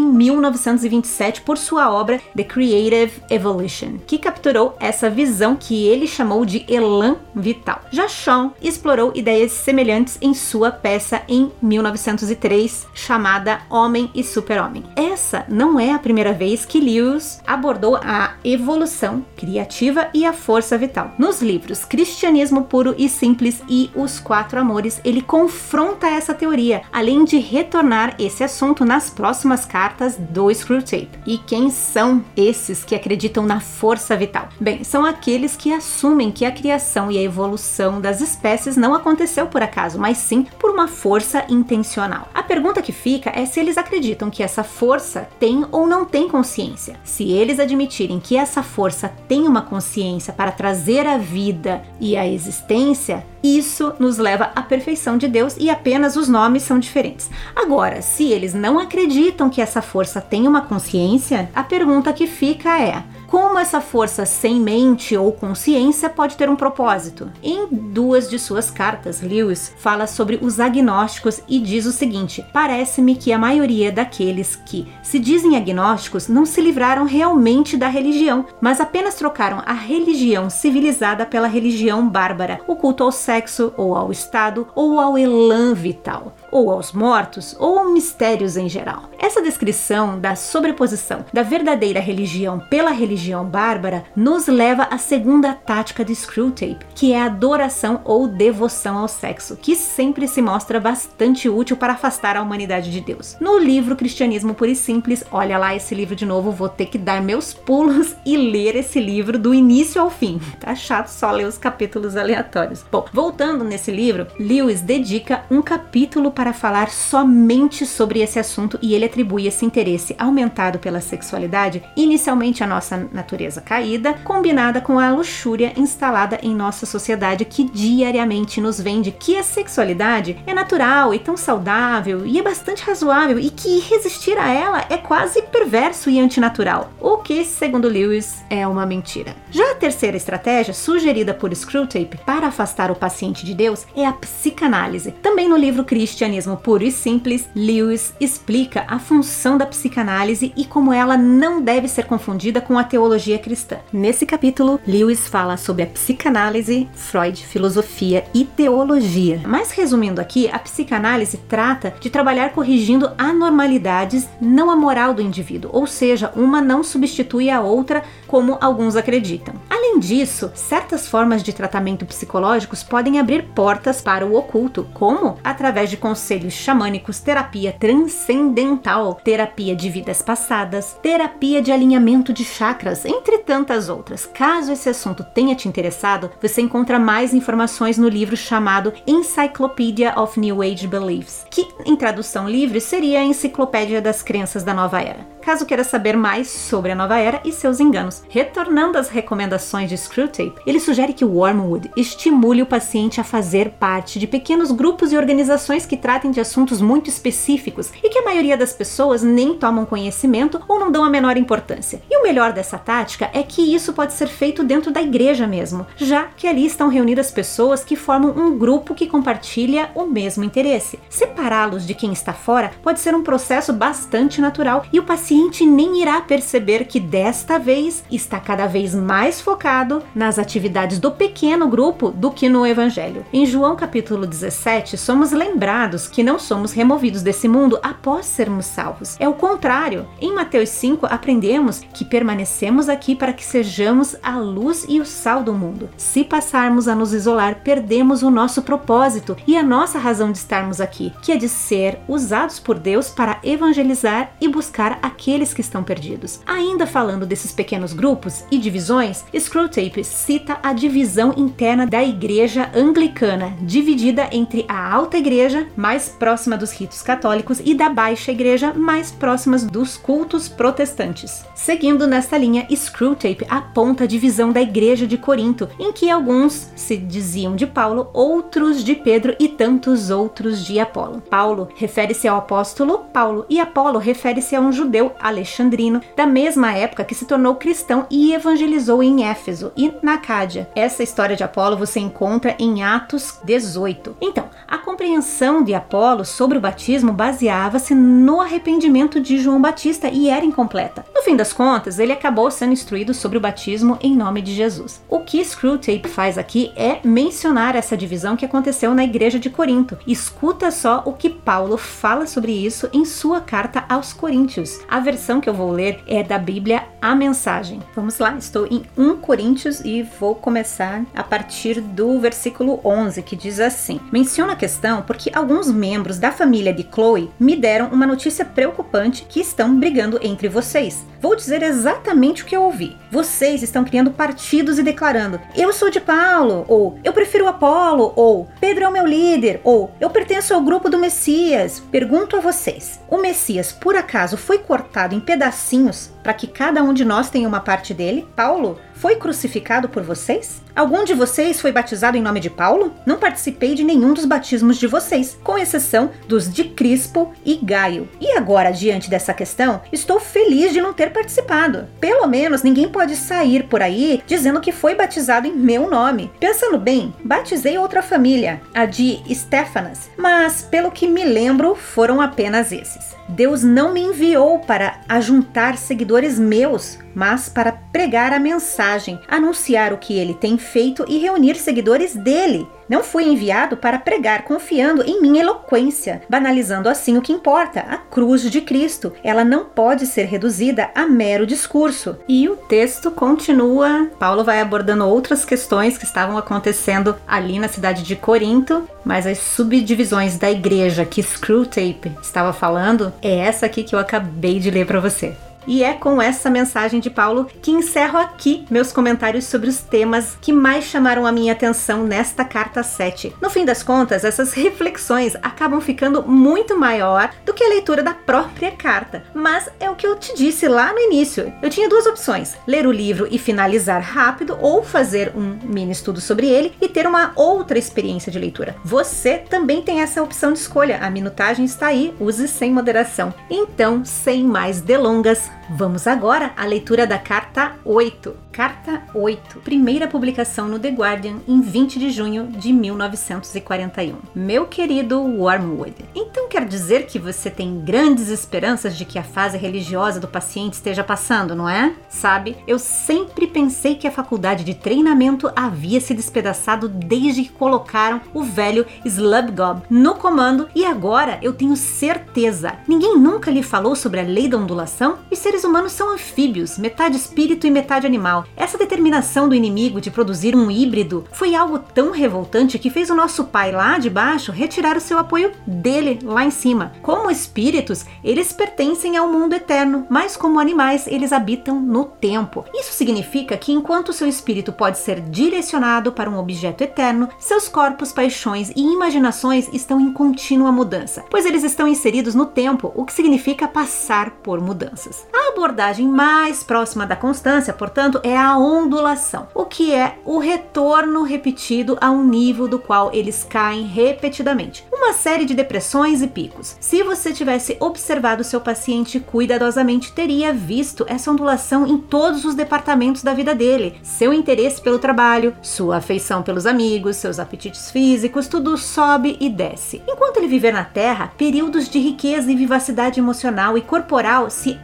1927 0.00 1.42
por 1.42 1.58
sua 1.58 1.92
obra 1.92 2.20
The 2.36 2.44
Creative 2.44 3.22
Evolution, 3.30 3.98
que 4.06 4.18
capturou 4.18 4.76
essa 4.80 5.10
visão 5.10 5.56
que 5.56 5.86
ele 5.86 6.06
chamou 6.06 6.44
de 6.44 6.64
elan 6.68 7.16
vital. 7.34 7.80
Já 7.90 8.08
Shaw 8.08 8.52
explorou 8.62 9.12
ideias 9.14 9.52
semelhantes 9.52 10.18
em 10.20 10.32
sua 10.32 10.70
peça 10.70 11.22
em 11.28 11.50
1930 11.60 12.37
2003, 12.38 12.86
chamada 12.94 13.60
Homem 13.68 14.10
e 14.14 14.22
Super-Homem. 14.22 14.84
Essa 14.96 15.44
não 15.48 15.78
é 15.78 15.92
a 15.92 15.98
primeira 15.98 16.32
vez 16.32 16.64
que 16.64 16.80
Lewis 16.80 17.42
abordou 17.46 17.96
a 17.96 18.34
evolução 18.44 19.24
criativa 19.36 20.08
e 20.14 20.24
a 20.24 20.32
força 20.32 20.78
vital. 20.78 21.12
Nos 21.18 21.42
livros 21.42 21.84
Cristianismo 21.84 22.64
Puro 22.64 22.94
e 22.96 23.08
Simples 23.08 23.62
e 23.68 23.90
Os 23.94 24.20
Quatro 24.20 24.60
Amores, 24.60 25.00
ele 25.04 25.20
confronta 25.20 26.06
essa 26.06 26.34
teoria, 26.34 26.82
além 26.92 27.24
de 27.24 27.38
retornar 27.38 28.14
esse 28.18 28.44
assunto 28.44 28.84
nas 28.84 29.10
próximas 29.10 29.64
cartas 29.64 30.16
do 30.16 30.52
Screwtape. 30.52 31.18
E 31.26 31.38
quem 31.38 31.70
são 31.70 32.24
esses 32.36 32.84
que 32.84 32.94
acreditam 32.94 33.44
na 33.44 33.60
força 33.60 34.16
vital? 34.16 34.48
Bem, 34.60 34.84
são 34.84 35.04
aqueles 35.04 35.56
que 35.56 35.72
assumem 35.72 36.30
que 36.30 36.44
a 36.44 36.52
criação 36.52 37.10
e 37.10 37.18
a 37.18 37.22
evolução 37.22 38.00
das 38.00 38.20
espécies 38.20 38.76
não 38.76 38.94
aconteceu 38.94 39.46
por 39.46 39.62
acaso, 39.62 39.98
mas 39.98 40.18
sim 40.18 40.46
por 40.58 40.70
uma 40.70 40.88
força 40.88 41.44
intencional. 41.48 42.27
A 42.34 42.42
pergunta 42.42 42.82
que 42.82 42.92
fica 42.92 43.30
é 43.34 43.44
se 43.44 43.60
eles 43.60 43.76
acreditam 43.76 44.30
que 44.30 44.42
essa 44.42 44.62
força 44.62 45.28
tem 45.38 45.66
ou 45.70 45.86
não 45.86 46.04
tem 46.04 46.28
consciência. 46.28 46.98
Se 47.04 47.30
eles 47.30 47.58
admitirem 47.58 48.20
que 48.20 48.36
essa 48.36 48.62
força 48.62 49.12
tem 49.26 49.46
uma 49.46 49.62
consciência 49.62 50.32
para 50.32 50.52
trazer 50.52 51.06
a 51.06 51.18
vida 51.18 51.82
e 52.00 52.16
a 52.16 52.26
existência, 52.26 53.24
isso 53.42 53.92
nos 53.98 54.18
leva 54.18 54.50
à 54.54 54.62
perfeição 54.62 55.16
de 55.16 55.28
Deus 55.28 55.56
e 55.58 55.70
apenas 55.70 56.16
os 56.16 56.28
nomes 56.28 56.62
são 56.62 56.78
diferentes. 56.78 57.30
Agora, 57.54 58.02
se 58.02 58.24
eles 58.30 58.54
não 58.54 58.78
acreditam 58.78 59.48
que 59.48 59.60
essa 59.60 59.80
força 59.80 60.20
tem 60.20 60.46
uma 60.46 60.62
consciência, 60.62 61.50
a 61.54 61.62
pergunta 61.62 62.12
que 62.12 62.26
fica 62.26 62.80
é: 62.80 63.02
como 63.28 63.58
essa 63.58 63.80
força 63.80 64.24
sem 64.24 64.58
mente 64.58 65.14
ou 65.14 65.30
consciência 65.32 66.08
pode 66.08 66.34
ter 66.34 66.48
um 66.48 66.56
propósito? 66.56 67.30
Em 67.42 67.66
duas 67.70 68.28
de 68.28 68.38
suas 68.38 68.70
cartas, 68.70 69.20
Lewis 69.20 69.74
fala 69.78 70.06
sobre 70.06 70.38
os 70.40 70.58
agnósticos 70.58 71.42
e 71.46 71.58
diz 71.58 71.84
o 71.84 71.92
seguinte: 71.92 72.42
Parece-me 72.54 73.14
que 73.14 73.30
a 73.30 73.38
maioria 73.38 73.92
daqueles 73.92 74.56
que 74.56 74.90
se 75.02 75.18
dizem 75.18 75.56
agnósticos 75.56 76.26
não 76.26 76.46
se 76.46 76.62
livraram 76.62 77.04
realmente 77.04 77.76
da 77.76 77.88
religião, 77.88 78.46
mas 78.62 78.80
apenas 78.80 79.14
trocaram 79.14 79.62
a 79.66 79.74
religião 79.74 80.48
civilizada 80.48 81.26
pela 81.26 81.48
religião 81.48 82.08
bárbara, 82.08 82.60
o 82.66 82.76
culto 82.76 83.04
ao 83.04 83.12
sexo 83.12 83.74
ou 83.76 83.94
ao 83.94 84.10
Estado 84.10 84.66
ou 84.74 84.98
ao 84.98 85.18
elan 85.18 85.74
vital 85.74 86.34
ou 86.50 86.70
aos 86.70 86.92
mortos, 86.92 87.56
ou 87.58 87.78
a 87.78 87.84
mistérios 87.84 88.56
em 88.56 88.68
geral. 88.68 89.10
Essa 89.18 89.42
descrição 89.42 90.18
da 90.18 90.34
sobreposição 90.34 91.24
da 91.32 91.42
verdadeira 91.42 92.00
religião 92.00 92.58
pela 92.58 92.90
religião 92.90 93.44
bárbara 93.44 94.04
nos 94.16 94.46
leva 94.46 94.84
à 94.84 94.98
segunda 94.98 95.54
tática 95.54 96.04
de 96.04 96.14
Screwtape, 96.14 96.86
que 96.94 97.12
é 97.12 97.20
a 97.20 97.26
adoração 97.26 98.00
ou 98.04 98.26
devoção 98.26 98.98
ao 98.98 99.08
sexo, 99.08 99.56
que 99.56 99.74
sempre 99.74 100.26
se 100.26 100.40
mostra 100.40 100.80
bastante 100.80 101.48
útil 101.48 101.76
para 101.76 101.92
afastar 101.92 102.36
a 102.36 102.42
humanidade 102.42 102.90
de 102.90 103.00
Deus. 103.00 103.36
No 103.40 103.58
livro 103.58 103.96
Cristianismo 103.96 104.54
Puro 104.54 104.70
e 104.70 104.76
Simples, 104.76 105.24
olha 105.30 105.58
lá 105.58 105.74
esse 105.74 105.94
livro 105.94 106.16
de 106.16 106.26
novo, 106.26 106.50
vou 106.50 106.68
ter 106.68 106.86
que 106.86 106.98
dar 106.98 107.20
meus 107.20 107.52
pulos 107.52 108.16
e 108.24 108.36
ler 108.36 108.76
esse 108.76 109.00
livro 109.00 109.38
do 109.38 109.54
início 109.54 110.00
ao 110.00 110.10
fim. 110.10 110.40
Tá 110.58 110.74
chato 110.74 111.08
só 111.08 111.30
ler 111.30 111.46
os 111.46 111.56
capítulos 111.56 112.16
aleatórios. 112.16 112.84
Bom, 112.90 113.06
voltando 113.12 113.64
nesse 113.64 113.90
livro, 113.90 114.26
Lewis 114.38 114.80
dedica 114.80 115.44
um 115.50 115.62
capítulo 115.62 116.32
para 116.38 116.52
falar 116.52 116.88
somente 116.88 117.84
sobre 117.84 118.20
esse 118.20 118.38
assunto 118.38 118.78
e 118.80 118.94
ele 118.94 119.06
atribui 119.06 119.48
esse 119.48 119.66
interesse 119.66 120.14
aumentado 120.16 120.78
pela 120.78 121.00
sexualidade 121.00 121.82
inicialmente 121.96 122.62
à 122.62 122.66
nossa 122.66 123.08
natureza 123.12 123.60
caída, 123.60 124.14
combinada 124.22 124.80
com 124.80 125.00
a 125.00 125.10
luxúria 125.10 125.72
instalada 125.76 126.38
em 126.40 126.54
nossa 126.54 126.86
sociedade 126.86 127.44
que 127.44 127.64
diariamente 127.64 128.60
nos 128.60 128.80
vende 128.80 129.10
que 129.10 129.36
a 129.36 129.42
sexualidade 129.42 130.40
é 130.46 130.54
natural 130.54 131.12
e 131.12 131.18
tão 131.18 131.36
saudável 131.36 132.24
e 132.24 132.38
é 132.38 132.42
bastante 132.42 132.84
razoável 132.84 133.40
e 133.40 133.50
que 133.50 133.80
resistir 133.80 134.38
a 134.38 134.48
ela 134.48 134.84
é 134.88 134.96
quase 134.96 135.42
perverso 135.42 136.08
e 136.08 136.20
antinatural, 136.20 136.92
o 137.00 137.16
que, 137.16 137.44
segundo 137.44 137.88
Lewis, 137.88 138.44
é 138.48 138.64
uma 138.64 138.86
mentira. 138.86 139.34
Já 139.50 139.72
a 139.72 139.74
terceira 139.74 140.16
estratégia 140.16 140.72
sugerida 140.72 141.34
por 141.34 141.52
Screwtape 141.52 142.20
para 142.24 142.46
afastar 142.46 142.92
o 142.92 142.96
paciente 142.96 143.44
de 143.44 143.54
Deus 143.54 143.84
é 143.96 144.06
a 144.06 144.12
psicanálise. 144.12 145.10
Também 145.20 145.48
no 145.48 145.56
livro 145.56 145.82
Christian 145.82 146.27
cristianismo 146.28 146.56
puro 146.58 146.84
e 146.84 146.92
simples, 146.92 147.48
Lewis 147.56 148.14
explica 148.20 148.84
a 148.86 148.98
função 148.98 149.56
da 149.56 149.64
psicanálise 149.64 150.52
e 150.54 150.64
como 150.64 150.92
ela 150.92 151.16
não 151.16 151.62
deve 151.62 151.88
ser 151.88 152.04
confundida 152.04 152.60
com 152.60 152.78
a 152.78 152.84
teologia 152.84 153.38
cristã. 153.38 153.78
Nesse 153.90 154.26
capítulo, 154.26 154.78
Lewis 154.86 155.26
fala 155.26 155.56
sobre 155.56 155.82
a 155.82 155.86
psicanálise, 155.86 156.86
Freud, 156.92 157.44
filosofia 157.46 158.24
e 158.34 158.44
teologia. 158.44 159.40
Mas 159.46 159.70
resumindo 159.70 160.20
aqui, 160.20 160.48
a 160.52 160.58
psicanálise 160.58 161.38
trata 161.48 161.94
de 161.98 162.10
trabalhar 162.10 162.52
corrigindo 162.52 163.10
anormalidades, 163.16 164.28
não 164.40 164.70
a 164.70 164.76
moral 164.76 165.14
do 165.14 165.22
indivíduo, 165.22 165.70
ou 165.72 165.86
seja, 165.86 166.30
uma 166.36 166.60
não 166.60 166.84
substitui 166.84 167.48
a 167.48 167.60
outra 167.60 168.02
como 168.26 168.58
alguns 168.60 168.96
acreditam. 168.96 169.54
Além 169.70 169.98
disso, 169.98 170.50
certas 170.54 171.08
formas 171.08 171.42
de 171.42 171.54
tratamento 171.54 172.04
psicológicos 172.04 172.82
podem 172.82 173.18
abrir 173.18 173.44
portas 173.54 174.02
para 174.02 174.26
o 174.26 174.36
oculto, 174.36 174.86
como 174.92 175.38
através 175.42 175.88
de 175.88 175.96
conselhos 176.18 176.52
xamânicos, 176.52 177.20
terapia 177.20 177.72
transcendental, 177.78 179.14
terapia 179.22 179.76
de 179.76 179.88
vidas 179.88 180.20
passadas, 180.20 180.98
terapia 181.00 181.62
de 181.62 181.70
alinhamento 181.70 182.32
de 182.32 182.44
chakras, 182.44 183.04
entre 183.04 183.38
tantas 183.38 183.88
outras. 183.88 184.26
Caso 184.26 184.72
esse 184.72 184.88
assunto 184.88 185.22
tenha 185.22 185.54
te 185.54 185.68
interessado, 185.68 186.28
você 186.42 186.60
encontra 186.60 186.98
mais 186.98 187.32
informações 187.32 187.96
no 187.96 188.08
livro 188.08 188.36
chamado 188.36 188.92
Encyclopedia 189.06 190.12
of 190.18 190.40
New 190.40 190.60
Age 190.60 190.88
Beliefs, 190.88 191.46
que 191.48 191.68
em 191.86 191.94
tradução 191.94 192.48
livre 192.48 192.80
seria 192.80 193.20
a 193.20 193.24
Enciclopédia 193.24 194.02
das 194.02 194.20
Crenças 194.20 194.64
da 194.64 194.74
Nova 194.74 195.00
Era. 195.00 195.38
Caso 195.40 195.64
queira 195.64 195.82
saber 195.82 196.14
mais 196.14 196.50
sobre 196.50 196.92
a 196.92 196.94
Nova 196.94 197.16
Era 197.16 197.40
e 197.42 197.52
seus 197.52 197.80
enganos, 197.80 198.22
retornando 198.28 198.98
às 198.98 199.08
recomendações 199.08 199.88
de 199.88 199.96
Screwtape, 199.96 200.60
ele 200.66 200.78
sugere 200.78 201.14
que 201.14 201.24
o 201.24 201.32
Wormwood 201.36 201.90
estimule 201.96 202.60
o 202.60 202.66
paciente 202.66 203.18
a 203.18 203.24
fazer 203.24 203.70
parte 203.70 204.18
de 204.18 204.26
pequenos 204.26 204.70
grupos 204.70 205.10
e 205.10 205.16
organizações 205.16 205.86
que 205.86 205.96
tratem 206.08 206.30
de 206.30 206.40
assuntos 206.40 206.80
muito 206.80 207.10
específicos 207.10 207.90
e 208.02 208.08
que 208.08 208.20
a 208.20 208.24
maioria 208.24 208.56
das 208.56 208.72
pessoas 208.72 209.22
nem 209.22 209.52
tomam 209.52 209.84
conhecimento 209.84 210.58
ou 210.66 210.80
não 210.80 210.90
dão 210.90 211.04
a 211.04 211.10
menor 211.10 211.36
importância. 211.36 212.00
E 212.10 212.16
o 212.16 212.22
melhor 212.22 212.54
dessa 212.54 212.78
tática 212.78 213.28
é 213.34 213.42
que 213.42 213.74
isso 213.74 213.92
pode 213.92 214.14
ser 214.14 214.26
feito 214.26 214.64
dentro 214.64 214.90
da 214.90 215.02
igreja 215.02 215.46
mesmo, 215.46 215.86
já 215.98 216.24
que 216.34 216.46
ali 216.46 216.64
estão 216.64 216.88
reunidas 216.88 217.30
pessoas 217.30 217.84
que 217.84 217.94
formam 217.94 218.30
um 218.30 218.58
grupo 218.58 218.94
que 218.94 219.06
compartilha 219.06 219.90
o 219.94 220.06
mesmo 220.06 220.44
interesse. 220.44 220.98
Separá-los 221.10 221.86
de 221.86 221.92
quem 221.92 222.10
está 222.10 222.32
fora 222.32 222.70
pode 222.82 223.00
ser 223.00 223.14
um 223.14 223.22
processo 223.22 223.70
bastante 223.74 224.40
natural 224.40 224.86
e 224.90 224.98
o 224.98 225.04
paciente 225.04 225.66
nem 225.66 226.00
irá 226.00 226.22
perceber 226.22 226.86
que 226.86 226.98
desta 226.98 227.58
vez 227.58 228.02
está 228.10 228.40
cada 228.40 228.66
vez 228.66 228.94
mais 228.94 229.42
focado 229.42 230.02
nas 230.14 230.38
atividades 230.38 230.98
do 230.98 231.10
pequeno 231.10 231.68
grupo 231.68 232.10
do 232.10 232.30
que 232.30 232.48
no 232.48 232.66
evangelho. 232.66 233.26
Em 233.30 233.44
João 233.44 233.76
capítulo 233.76 234.26
17, 234.26 234.96
somos 234.96 235.32
lembrados 235.32 235.97
que 236.06 236.22
não 236.22 236.38
somos 236.38 236.72
removidos 236.72 237.22
desse 237.22 237.48
mundo 237.48 237.78
após 237.82 238.26
sermos 238.26 238.66
salvos. 238.66 239.16
É 239.18 239.28
o 239.28 239.34
contrário. 239.34 240.06
Em 240.20 240.32
Mateus 240.32 240.68
5 240.68 241.06
aprendemos 241.06 241.80
que 241.92 242.04
permanecemos 242.04 242.88
aqui 242.88 243.16
para 243.16 243.32
que 243.32 243.44
sejamos 243.44 244.14
a 244.22 244.38
luz 244.38 244.84
e 244.88 245.00
o 245.00 245.06
sal 245.06 245.42
do 245.42 245.52
mundo. 245.52 245.88
Se 245.96 246.22
passarmos 246.22 246.86
a 246.86 246.94
nos 246.94 247.12
isolar, 247.12 247.62
perdemos 247.64 248.22
o 248.22 248.30
nosso 248.30 248.62
propósito 248.62 249.36
e 249.46 249.56
a 249.56 249.62
nossa 249.62 249.98
razão 249.98 250.30
de 250.30 250.38
estarmos 250.38 250.80
aqui, 250.80 251.12
que 251.22 251.32
é 251.32 251.36
de 251.36 251.48
ser 251.48 251.98
usados 252.06 252.60
por 252.60 252.78
Deus 252.78 253.08
para 253.08 253.40
evangelizar 253.42 254.32
e 254.40 254.48
buscar 254.48 254.98
aqueles 255.02 255.54
que 255.54 255.60
estão 255.60 255.82
perdidos. 255.82 256.40
Ainda 256.46 256.86
falando 256.86 257.26
desses 257.26 257.52
pequenos 257.52 257.92
grupos 257.92 258.44
e 258.50 258.58
divisões, 258.58 259.24
Screwtape 259.36 260.04
cita 260.04 260.58
a 260.62 260.72
divisão 260.72 261.32
interna 261.36 261.86
da 261.86 262.02
igreja 262.02 262.70
anglicana, 262.74 263.56
dividida 263.62 264.28
entre 264.32 264.64
a 264.68 264.92
alta 264.92 265.16
igreja, 265.16 265.66
mais 265.88 266.06
próxima 266.10 266.54
dos 266.54 266.70
ritos 266.70 267.00
católicos, 267.00 267.62
e 267.64 267.72
da 267.72 267.88
baixa 267.88 268.30
igreja, 268.30 268.74
mais 268.74 269.10
próximas 269.10 269.64
dos 269.64 269.96
cultos 269.96 270.46
protestantes. 270.46 271.46
Seguindo 271.54 272.06
nesta 272.06 272.36
linha, 272.36 272.66
Screwtape 272.70 273.46
aponta 273.48 274.04
a 274.04 274.06
divisão 274.06 274.52
da 274.52 274.60
igreja 274.60 275.06
de 275.06 275.16
Corinto, 275.16 275.66
em 275.78 275.90
que 275.90 276.10
alguns 276.10 276.70
se 276.76 276.94
diziam 276.98 277.56
de 277.56 277.66
Paulo, 277.66 278.10
outros 278.12 278.84
de 278.84 278.94
Pedro 278.94 279.34
e 279.40 279.48
tantos 279.48 280.10
outros 280.10 280.62
de 280.62 280.78
Apolo. 280.78 281.22
Paulo 281.22 281.68
refere-se 281.74 282.28
ao 282.28 282.36
apóstolo 282.36 282.98
Paulo 283.10 283.46
e 283.48 283.58
Apolo 283.58 283.98
refere-se 283.98 284.54
a 284.54 284.60
um 284.60 284.70
judeu 284.70 285.12
alexandrino 285.18 286.02
da 286.14 286.26
mesma 286.26 286.70
época 286.74 287.02
que 287.02 287.14
se 287.14 287.24
tornou 287.24 287.54
cristão 287.54 288.06
e 288.10 288.34
evangelizou 288.34 289.02
em 289.02 289.24
Éfeso 289.24 289.72
e 289.74 289.90
na 290.02 290.18
Cádia. 290.18 290.68
Essa 290.74 291.02
história 291.02 291.34
de 291.34 291.44
Apolo 291.44 291.78
você 291.78 291.98
encontra 291.98 292.54
em 292.58 292.82
Atos 292.82 293.38
18. 293.42 294.16
Então, 294.20 294.50
a 294.66 294.76
compreensão 294.76 295.62
de 295.68 295.74
Apolo 295.74 296.24
sobre 296.24 296.56
o 296.56 296.60
batismo 296.60 297.12
baseava-se 297.12 297.94
no 297.94 298.40
arrependimento 298.40 299.20
de 299.20 299.38
João 299.38 299.60
Batista 299.60 300.08
e 300.08 300.30
era 300.30 300.44
incompleta. 300.44 301.04
No 301.14 301.22
fim 301.22 301.36
das 301.36 301.52
contas, 301.52 301.98
ele 301.98 302.10
acabou 302.10 302.50
sendo 302.50 302.72
instruído 302.72 303.12
sobre 303.12 303.36
o 303.36 303.40
batismo 303.40 303.98
em 304.00 304.16
nome 304.16 304.40
de 304.40 304.54
Jesus. 304.54 305.02
O 305.08 305.20
que 305.20 305.44
Screwtape 305.44 306.08
faz 306.08 306.38
aqui 306.38 306.72
é 306.74 307.00
mencionar 307.04 307.76
essa 307.76 307.98
divisão 307.98 308.34
que 308.34 308.46
aconteceu 308.46 308.94
na 308.94 309.04
igreja 309.04 309.38
de 309.38 309.50
Corinto. 309.50 309.98
Escuta 310.06 310.70
só 310.70 311.02
o 311.04 311.12
que 311.12 311.28
Paulo 311.28 311.76
fala 311.76 312.26
sobre 312.26 312.52
isso 312.52 312.88
em 312.90 313.04
sua 313.04 313.42
carta 313.42 313.84
aos 313.90 314.14
Coríntios. 314.14 314.80
A 314.88 315.00
versão 315.00 315.38
que 315.38 315.50
eu 315.50 315.54
vou 315.54 315.70
ler 315.70 316.02
é 316.06 316.22
da 316.22 316.38
Bíblia 316.38 316.84
A 317.02 317.14
Mensagem. 317.14 317.80
Vamos 317.94 318.18
lá, 318.18 318.34
estou 318.38 318.66
em 318.66 318.84
1 318.96 319.16
Coríntios 319.16 319.80
e 319.80 320.02
vou 320.18 320.34
começar 320.34 321.04
a 321.14 321.22
partir 321.22 321.82
do 321.82 322.18
versículo 322.18 322.80
11, 322.82 323.20
que 323.20 323.36
diz 323.36 323.60
assim: 323.60 324.00
Menciona 324.10 324.54
a 324.54 324.56
questão 324.56 325.02
porque 325.02 325.30
alguns 325.34 325.57
membros 325.66 326.18
da 326.18 326.30
família 326.30 326.72
de 326.72 326.86
Chloe 326.88 327.30
me 327.40 327.56
deram 327.56 327.88
uma 327.88 328.06
notícia 328.06 328.44
preocupante 328.44 329.26
que 329.28 329.40
estão 329.40 329.76
brigando 329.76 330.20
entre 330.22 330.48
vocês. 330.48 331.04
Vou 331.20 331.34
dizer 331.34 331.62
exatamente 331.64 332.44
o 332.44 332.46
que 332.46 332.56
eu 332.56 332.62
ouvi. 332.62 332.96
Vocês 333.10 333.62
estão 333.62 333.84
criando 333.84 334.12
partidos 334.12 334.78
e 334.78 334.82
declarando: 334.84 335.40
eu 335.56 335.72
sou 335.72 335.90
de 335.90 336.00
Paulo, 336.00 336.64
ou 336.68 336.98
eu 337.02 337.12
prefiro 337.12 337.48
Apolo, 337.48 338.12
ou 338.14 338.46
Pedro 338.60 338.84
é 338.84 338.88
o 338.88 338.92
meu 338.92 339.06
líder, 339.06 339.60
ou 339.64 339.90
eu 340.00 340.10
pertenço 340.10 340.54
ao 340.54 340.60
grupo 340.60 340.88
do 340.88 340.98
Messias. 340.98 341.82
Pergunto 341.90 342.36
a 342.36 342.40
vocês: 342.40 343.00
o 343.08 343.16
Messias 343.16 343.72
por 343.72 343.96
acaso 343.96 344.36
foi 344.36 344.58
cortado 344.58 345.14
em 345.14 345.20
pedacinhos 345.20 346.10
para 346.28 346.34
que 346.34 346.46
cada 346.46 346.82
um 346.82 346.92
de 346.92 347.06
nós 347.06 347.30
tenha 347.30 347.48
uma 347.48 347.58
parte 347.58 347.94
dele? 347.94 348.28
Paulo 348.36 348.78
foi 348.92 349.16
crucificado 349.16 349.88
por 349.88 350.02
vocês? 350.02 350.60
Algum 350.76 351.02
de 351.02 351.14
vocês 351.14 351.58
foi 351.58 351.72
batizado 351.72 352.18
em 352.18 352.22
nome 352.22 352.38
de 352.38 352.50
Paulo? 352.50 352.92
Não 353.06 353.16
participei 353.16 353.74
de 353.74 353.82
nenhum 353.82 354.12
dos 354.12 354.26
batismos 354.26 354.76
de 354.76 354.86
vocês, 354.86 355.38
com 355.42 355.56
exceção 355.56 356.10
dos 356.26 356.52
de 356.52 356.64
Crispo 356.64 357.32
e 357.46 357.56
Gaio. 357.56 358.08
E 358.20 358.32
agora, 358.32 358.70
diante 358.70 359.08
dessa 359.08 359.32
questão, 359.32 359.80
estou 359.90 360.20
feliz 360.20 360.70
de 360.72 360.82
não 360.82 360.92
ter 360.92 361.14
participado. 361.14 361.88
Pelo 361.98 362.26
menos 362.26 362.62
ninguém 362.62 362.88
pode 362.88 363.16
sair 363.16 363.64
por 363.64 363.80
aí 363.80 364.22
dizendo 364.26 364.60
que 364.60 364.70
foi 364.70 364.94
batizado 364.94 365.46
em 365.46 365.56
meu 365.56 365.88
nome. 365.88 366.30
Pensando 366.38 366.76
bem, 366.76 367.14
batizei 367.24 367.78
outra 367.78 368.02
família, 368.02 368.60
a 368.74 368.84
de 368.84 369.22
Stefanas, 369.32 370.10
mas 370.18 370.60
pelo 370.60 370.90
que 370.90 371.08
me 371.08 371.24
lembro, 371.24 371.74
foram 371.74 372.20
apenas 372.20 372.70
esses. 372.70 373.16
Deus 373.28 373.62
não 373.62 373.92
me 373.92 374.00
enviou 374.00 374.58
para 374.60 375.00
ajuntar 375.08 375.76
seguidores 376.18 376.38
meus, 376.38 376.98
mas 377.14 377.48
para 377.48 377.72
pregar 377.72 378.32
a 378.32 378.38
mensagem, 378.38 379.20
anunciar 379.28 379.92
o 379.92 379.98
que 379.98 380.18
ele 380.18 380.34
tem 380.34 380.58
feito 380.58 381.04
e 381.06 381.18
reunir 381.18 381.56
seguidores 381.56 382.14
dele. 382.14 382.66
Não 382.88 383.04
fui 383.04 383.24
enviado 383.24 383.76
para 383.76 383.98
pregar 383.98 384.44
confiando 384.44 385.02
em 385.02 385.20
minha 385.20 385.42
eloquência, 385.42 386.22
banalizando 386.28 386.88
assim 386.88 387.18
o 387.18 387.22
que 387.22 387.32
importa, 387.32 387.80
a 387.80 387.98
cruz 387.98 388.50
de 388.50 388.62
Cristo. 388.62 389.12
Ela 389.22 389.44
não 389.44 389.66
pode 389.66 390.06
ser 390.06 390.24
reduzida 390.24 390.90
a 390.94 391.06
mero 391.06 391.46
discurso. 391.46 392.16
E 392.26 392.48
o 392.48 392.56
texto 392.56 393.10
continua. 393.10 394.08
Paulo 394.18 394.42
vai 394.42 394.60
abordando 394.60 395.04
outras 395.06 395.44
questões 395.44 395.98
que 395.98 396.04
estavam 396.04 396.38
acontecendo 396.38 397.14
ali 397.26 397.58
na 397.58 397.68
cidade 397.68 398.02
de 398.02 398.16
Corinto, 398.16 398.88
mas 399.04 399.26
as 399.26 399.38
subdivisões 399.38 400.38
da 400.38 400.50
igreja 400.50 401.04
que 401.04 401.22
Screwtape 401.22 402.12
estava 402.22 402.54
falando 402.54 403.12
é 403.20 403.36
essa 403.36 403.66
aqui 403.66 403.84
que 403.84 403.94
eu 403.94 403.98
acabei 403.98 404.58
de 404.58 404.70
ler 404.70 404.86
para 404.86 405.00
você. 405.00 405.36
E 405.68 405.84
é 405.84 405.92
com 405.92 406.20
essa 406.20 406.48
mensagem 406.48 406.98
de 406.98 407.10
Paulo 407.10 407.46
que 407.60 407.70
encerro 407.70 408.18
aqui 408.18 408.64
meus 408.70 408.90
comentários 408.90 409.44
sobre 409.44 409.68
os 409.68 409.80
temas 409.80 410.34
que 410.40 410.50
mais 410.50 410.84
chamaram 410.84 411.26
a 411.26 411.30
minha 411.30 411.52
atenção 411.52 412.04
nesta 412.04 412.42
carta 412.42 412.82
7. 412.82 413.36
No 413.38 413.50
fim 413.50 413.66
das 413.66 413.82
contas, 413.82 414.24
essas 414.24 414.54
reflexões 414.54 415.36
acabam 415.42 415.78
ficando 415.78 416.22
muito 416.22 416.78
maior 416.78 417.30
do 417.44 417.52
que 417.52 417.62
a 417.62 417.68
leitura 417.68 418.02
da 418.02 418.14
própria 418.14 418.70
carta, 418.70 419.24
mas 419.34 419.68
é 419.78 419.90
o 419.90 419.94
que 419.94 420.06
eu 420.06 420.16
te 420.16 420.34
disse 420.34 420.66
lá 420.66 420.90
no 420.90 421.00
início. 421.00 421.52
Eu 421.60 421.68
tinha 421.68 421.88
duas 421.88 422.06
opções: 422.06 422.56
ler 422.66 422.86
o 422.86 422.92
livro 422.92 423.28
e 423.30 423.38
finalizar 423.38 424.00
rápido 424.00 424.56
ou 424.62 424.82
fazer 424.82 425.32
um 425.36 425.58
mini 425.62 425.92
estudo 425.92 426.18
sobre 426.18 426.46
ele 426.48 426.72
e 426.80 426.88
ter 426.88 427.06
uma 427.06 427.32
outra 427.36 427.78
experiência 427.78 428.32
de 428.32 428.38
leitura. 428.38 428.74
Você 428.82 429.36
também 429.36 429.82
tem 429.82 430.00
essa 430.00 430.22
opção 430.22 430.54
de 430.54 430.60
escolha. 430.60 430.98
A 431.02 431.10
minutagem 431.10 431.66
está 431.66 431.88
aí, 431.88 432.14
use 432.18 432.48
sem 432.48 432.72
moderação. 432.72 433.34
Então, 433.50 434.02
sem 434.02 434.44
mais 434.44 434.80
delongas, 434.80 435.50
Vamos 435.70 436.06
agora 436.06 436.52
à 436.56 436.64
leitura 436.64 437.06
da 437.06 437.18
carta 437.18 437.76
8. 437.84 438.48
Carta 438.50 439.02
8, 439.14 439.60
primeira 439.60 440.08
publicação 440.08 440.66
no 440.66 440.80
The 440.80 440.88
Guardian 440.88 441.36
em 441.46 441.60
20 441.60 441.98
de 441.98 442.10
junho 442.10 442.48
de 442.48 442.72
1941. 442.72 444.16
Meu 444.34 444.66
querido 444.66 445.20
Wormwood, 445.20 445.94
então 446.12 446.48
quer 446.48 446.64
dizer 446.64 447.06
que 447.06 447.20
você 447.20 447.50
tem 447.50 447.80
grandes 447.80 448.28
esperanças 448.28 448.96
de 448.96 449.04
que 449.04 449.16
a 449.16 449.22
fase 449.22 449.56
religiosa 449.56 450.18
do 450.18 450.26
paciente 450.26 450.72
esteja 450.72 451.04
passando, 451.04 451.54
não 451.54 451.68
é? 451.68 451.94
Sabe, 452.08 452.56
eu 452.66 452.80
sempre 452.80 453.46
pensei 453.46 453.94
que 453.94 454.08
a 454.08 454.10
faculdade 454.10 454.64
de 454.64 454.74
treinamento 454.74 455.52
havia 455.54 456.00
se 456.00 456.14
despedaçado 456.14 456.88
desde 456.88 457.44
que 457.44 457.52
colocaram 457.52 458.20
o 458.34 458.42
velho 458.42 458.84
Slubgob 459.04 459.82
no 459.88 460.16
comando 460.16 460.68
e 460.74 460.84
agora 460.84 461.38
eu 461.42 461.52
tenho 461.52 461.76
certeza. 461.76 462.74
Ninguém 462.88 463.16
nunca 463.16 463.52
lhe 463.52 463.62
falou 463.62 463.94
sobre 463.94 464.18
a 464.18 464.24
lei 464.24 464.48
da 464.48 464.56
ondulação? 464.56 465.18
Os 465.30 465.38
seres 465.58 465.64
humanos 465.64 465.92
são 465.92 466.10
anfíbios, 466.10 466.78
metade 466.78 467.16
espírito 467.16 467.66
e 467.66 467.70
metade 467.70 468.06
animal. 468.06 468.44
Essa 468.56 468.78
determinação 468.78 469.48
do 469.48 469.56
inimigo 469.56 470.00
de 470.00 470.08
produzir 470.08 470.54
um 470.54 470.70
híbrido 470.70 471.24
foi 471.32 471.52
algo 471.52 471.80
tão 471.80 472.12
revoltante 472.12 472.78
que 472.78 472.90
fez 472.90 473.10
o 473.10 473.14
nosso 473.14 473.44
pai 473.44 473.72
lá 473.72 473.98
de 473.98 474.08
baixo 474.08 474.52
retirar 474.52 474.96
o 474.96 475.00
seu 475.00 475.18
apoio 475.18 475.50
dele 475.66 476.20
lá 476.22 476.44
em 476.44 476.50
cima. 476.50 476.92
Como 477.02 477.28
espíritos, 477.28 478.06
eles 478.22 478.52
pertencem 478.52 479.16
ao 479.16 479.28
mundo 479.28 479.54
eterno, 479.54 480.06
mas 480.08 480.36
como 480.36 480.60
animais, 480.60 481.08
eles 481.08 481.32
habitam 481.32 481.80
no 481.80 482.04
tempo. 482.04 482.64
Isso 482.72 482.92
significa 482.92 483.56
que 483.56 483.72
enquanto 483.72 484.12
seu 484.12 484.28
espírito 484.28 484.72
pode 484.72 484.98
ser 484.98 485.20
direcionado 485.20 486.12
para 486.12 486.30
um 486.30 486.38
objeto 486.38 486.84
eterno, 486.84 487.28
seus 487.36 487.68
corpos, 487.68 488.12
paixões 488.12 488.70
e 488.76 488.80
imaginações 488.80 489.68
estão 489.72 490.00
em 490.00 490.12
contínua 490.12 490.70
mudança, 490.70 491.24
pois 491.28 491.44
eles 491.44 491.64
estão 491.64 491.88
inseridos 491.88 492.36
no 492.36 492.46
tempo, 492.46 492.92
o 492.94 493.04
que 493.04 493.12
significa 493.12 493.66
passar 493.66 494.30
por 494.42 494.60
mudanças. 494.60 495.26
Ah, 495.34 495.47
A 495.48 495.50
abordagem 495.50 496.06
mais 496.06 496.62
próxima 496.62 497.06
da 497.06 497.16
constância, 497.16 497.72
portanto, 497.72 498.20
é 498.22 498.36
a 498.36 498.58
ondulação, 498.58 499.48
o 499.54 499.64
que 499.64 499.94
é 499.94 500.18
o 500.24 500.38
retorno 500.38 501.22
repetido 501.22 501.96
a 502.02 502.10
um 502.10 502.22
nível 502.22 502.68
do 502.68 502.78
qual 502.78 503.10
eles 503.14 503.44
caem 503.48 503.86
repetidamente. 503.86 504.84
Uma 504.92 505.14
série 505.14 505.46
de 505.46 505.54
depressões 505.54 506.20
e 506.20 506.28
picos. 506.28 506.76
Se 506.78 507.02
você 507.02 507.32
tivesse 507.32 507.78
observado 507.80 508.44
seu 508.44 508.60
paciente 508.60 509.18
cuidadosamente, 509.18 510.12
teria 510.12 510.52
visto 510.52 511.06
essa 511.08 511.30
ondulação 511.30 511.86
em 511.86 511.96
todos 511.96 512.44
os 512.44 512.54
departamentos 512.54 513.22
da 513.22 513.32
vida 513.32 513.54
dele. 513.54 513.98
Seu 514.02 514.34
interesse 514.34 514.82
pelo 514.82 514.98
trabalho, 514.98 515.56
sua 515.62 515.96
afeição 515.96 516.42
pelos 516.42 516.66
amigos, 516.66 517.16
seus 517.16 517.38
apetites 517.38 517.90
físicos, 517.90 518.48
tudo 518.48 518.76
sobe 518.76 519.38
e 519.40 519.48
desce. 519.48 520.02
Enquanto 520.06 520.36
ele 520.36 520.46
viver 520.46 520.74
na 520.74 520.84
Terra, 520.84 521.32
períodos 521.38 521.88
de 521.88 521.98
riqueza 521.98 522.52
e 522.52 522.56
vivacidade 522.56 523.18
emocional 523.18 523.78
e 523.78 523.80
corporal 523.80 524.50
se 524.50 524.78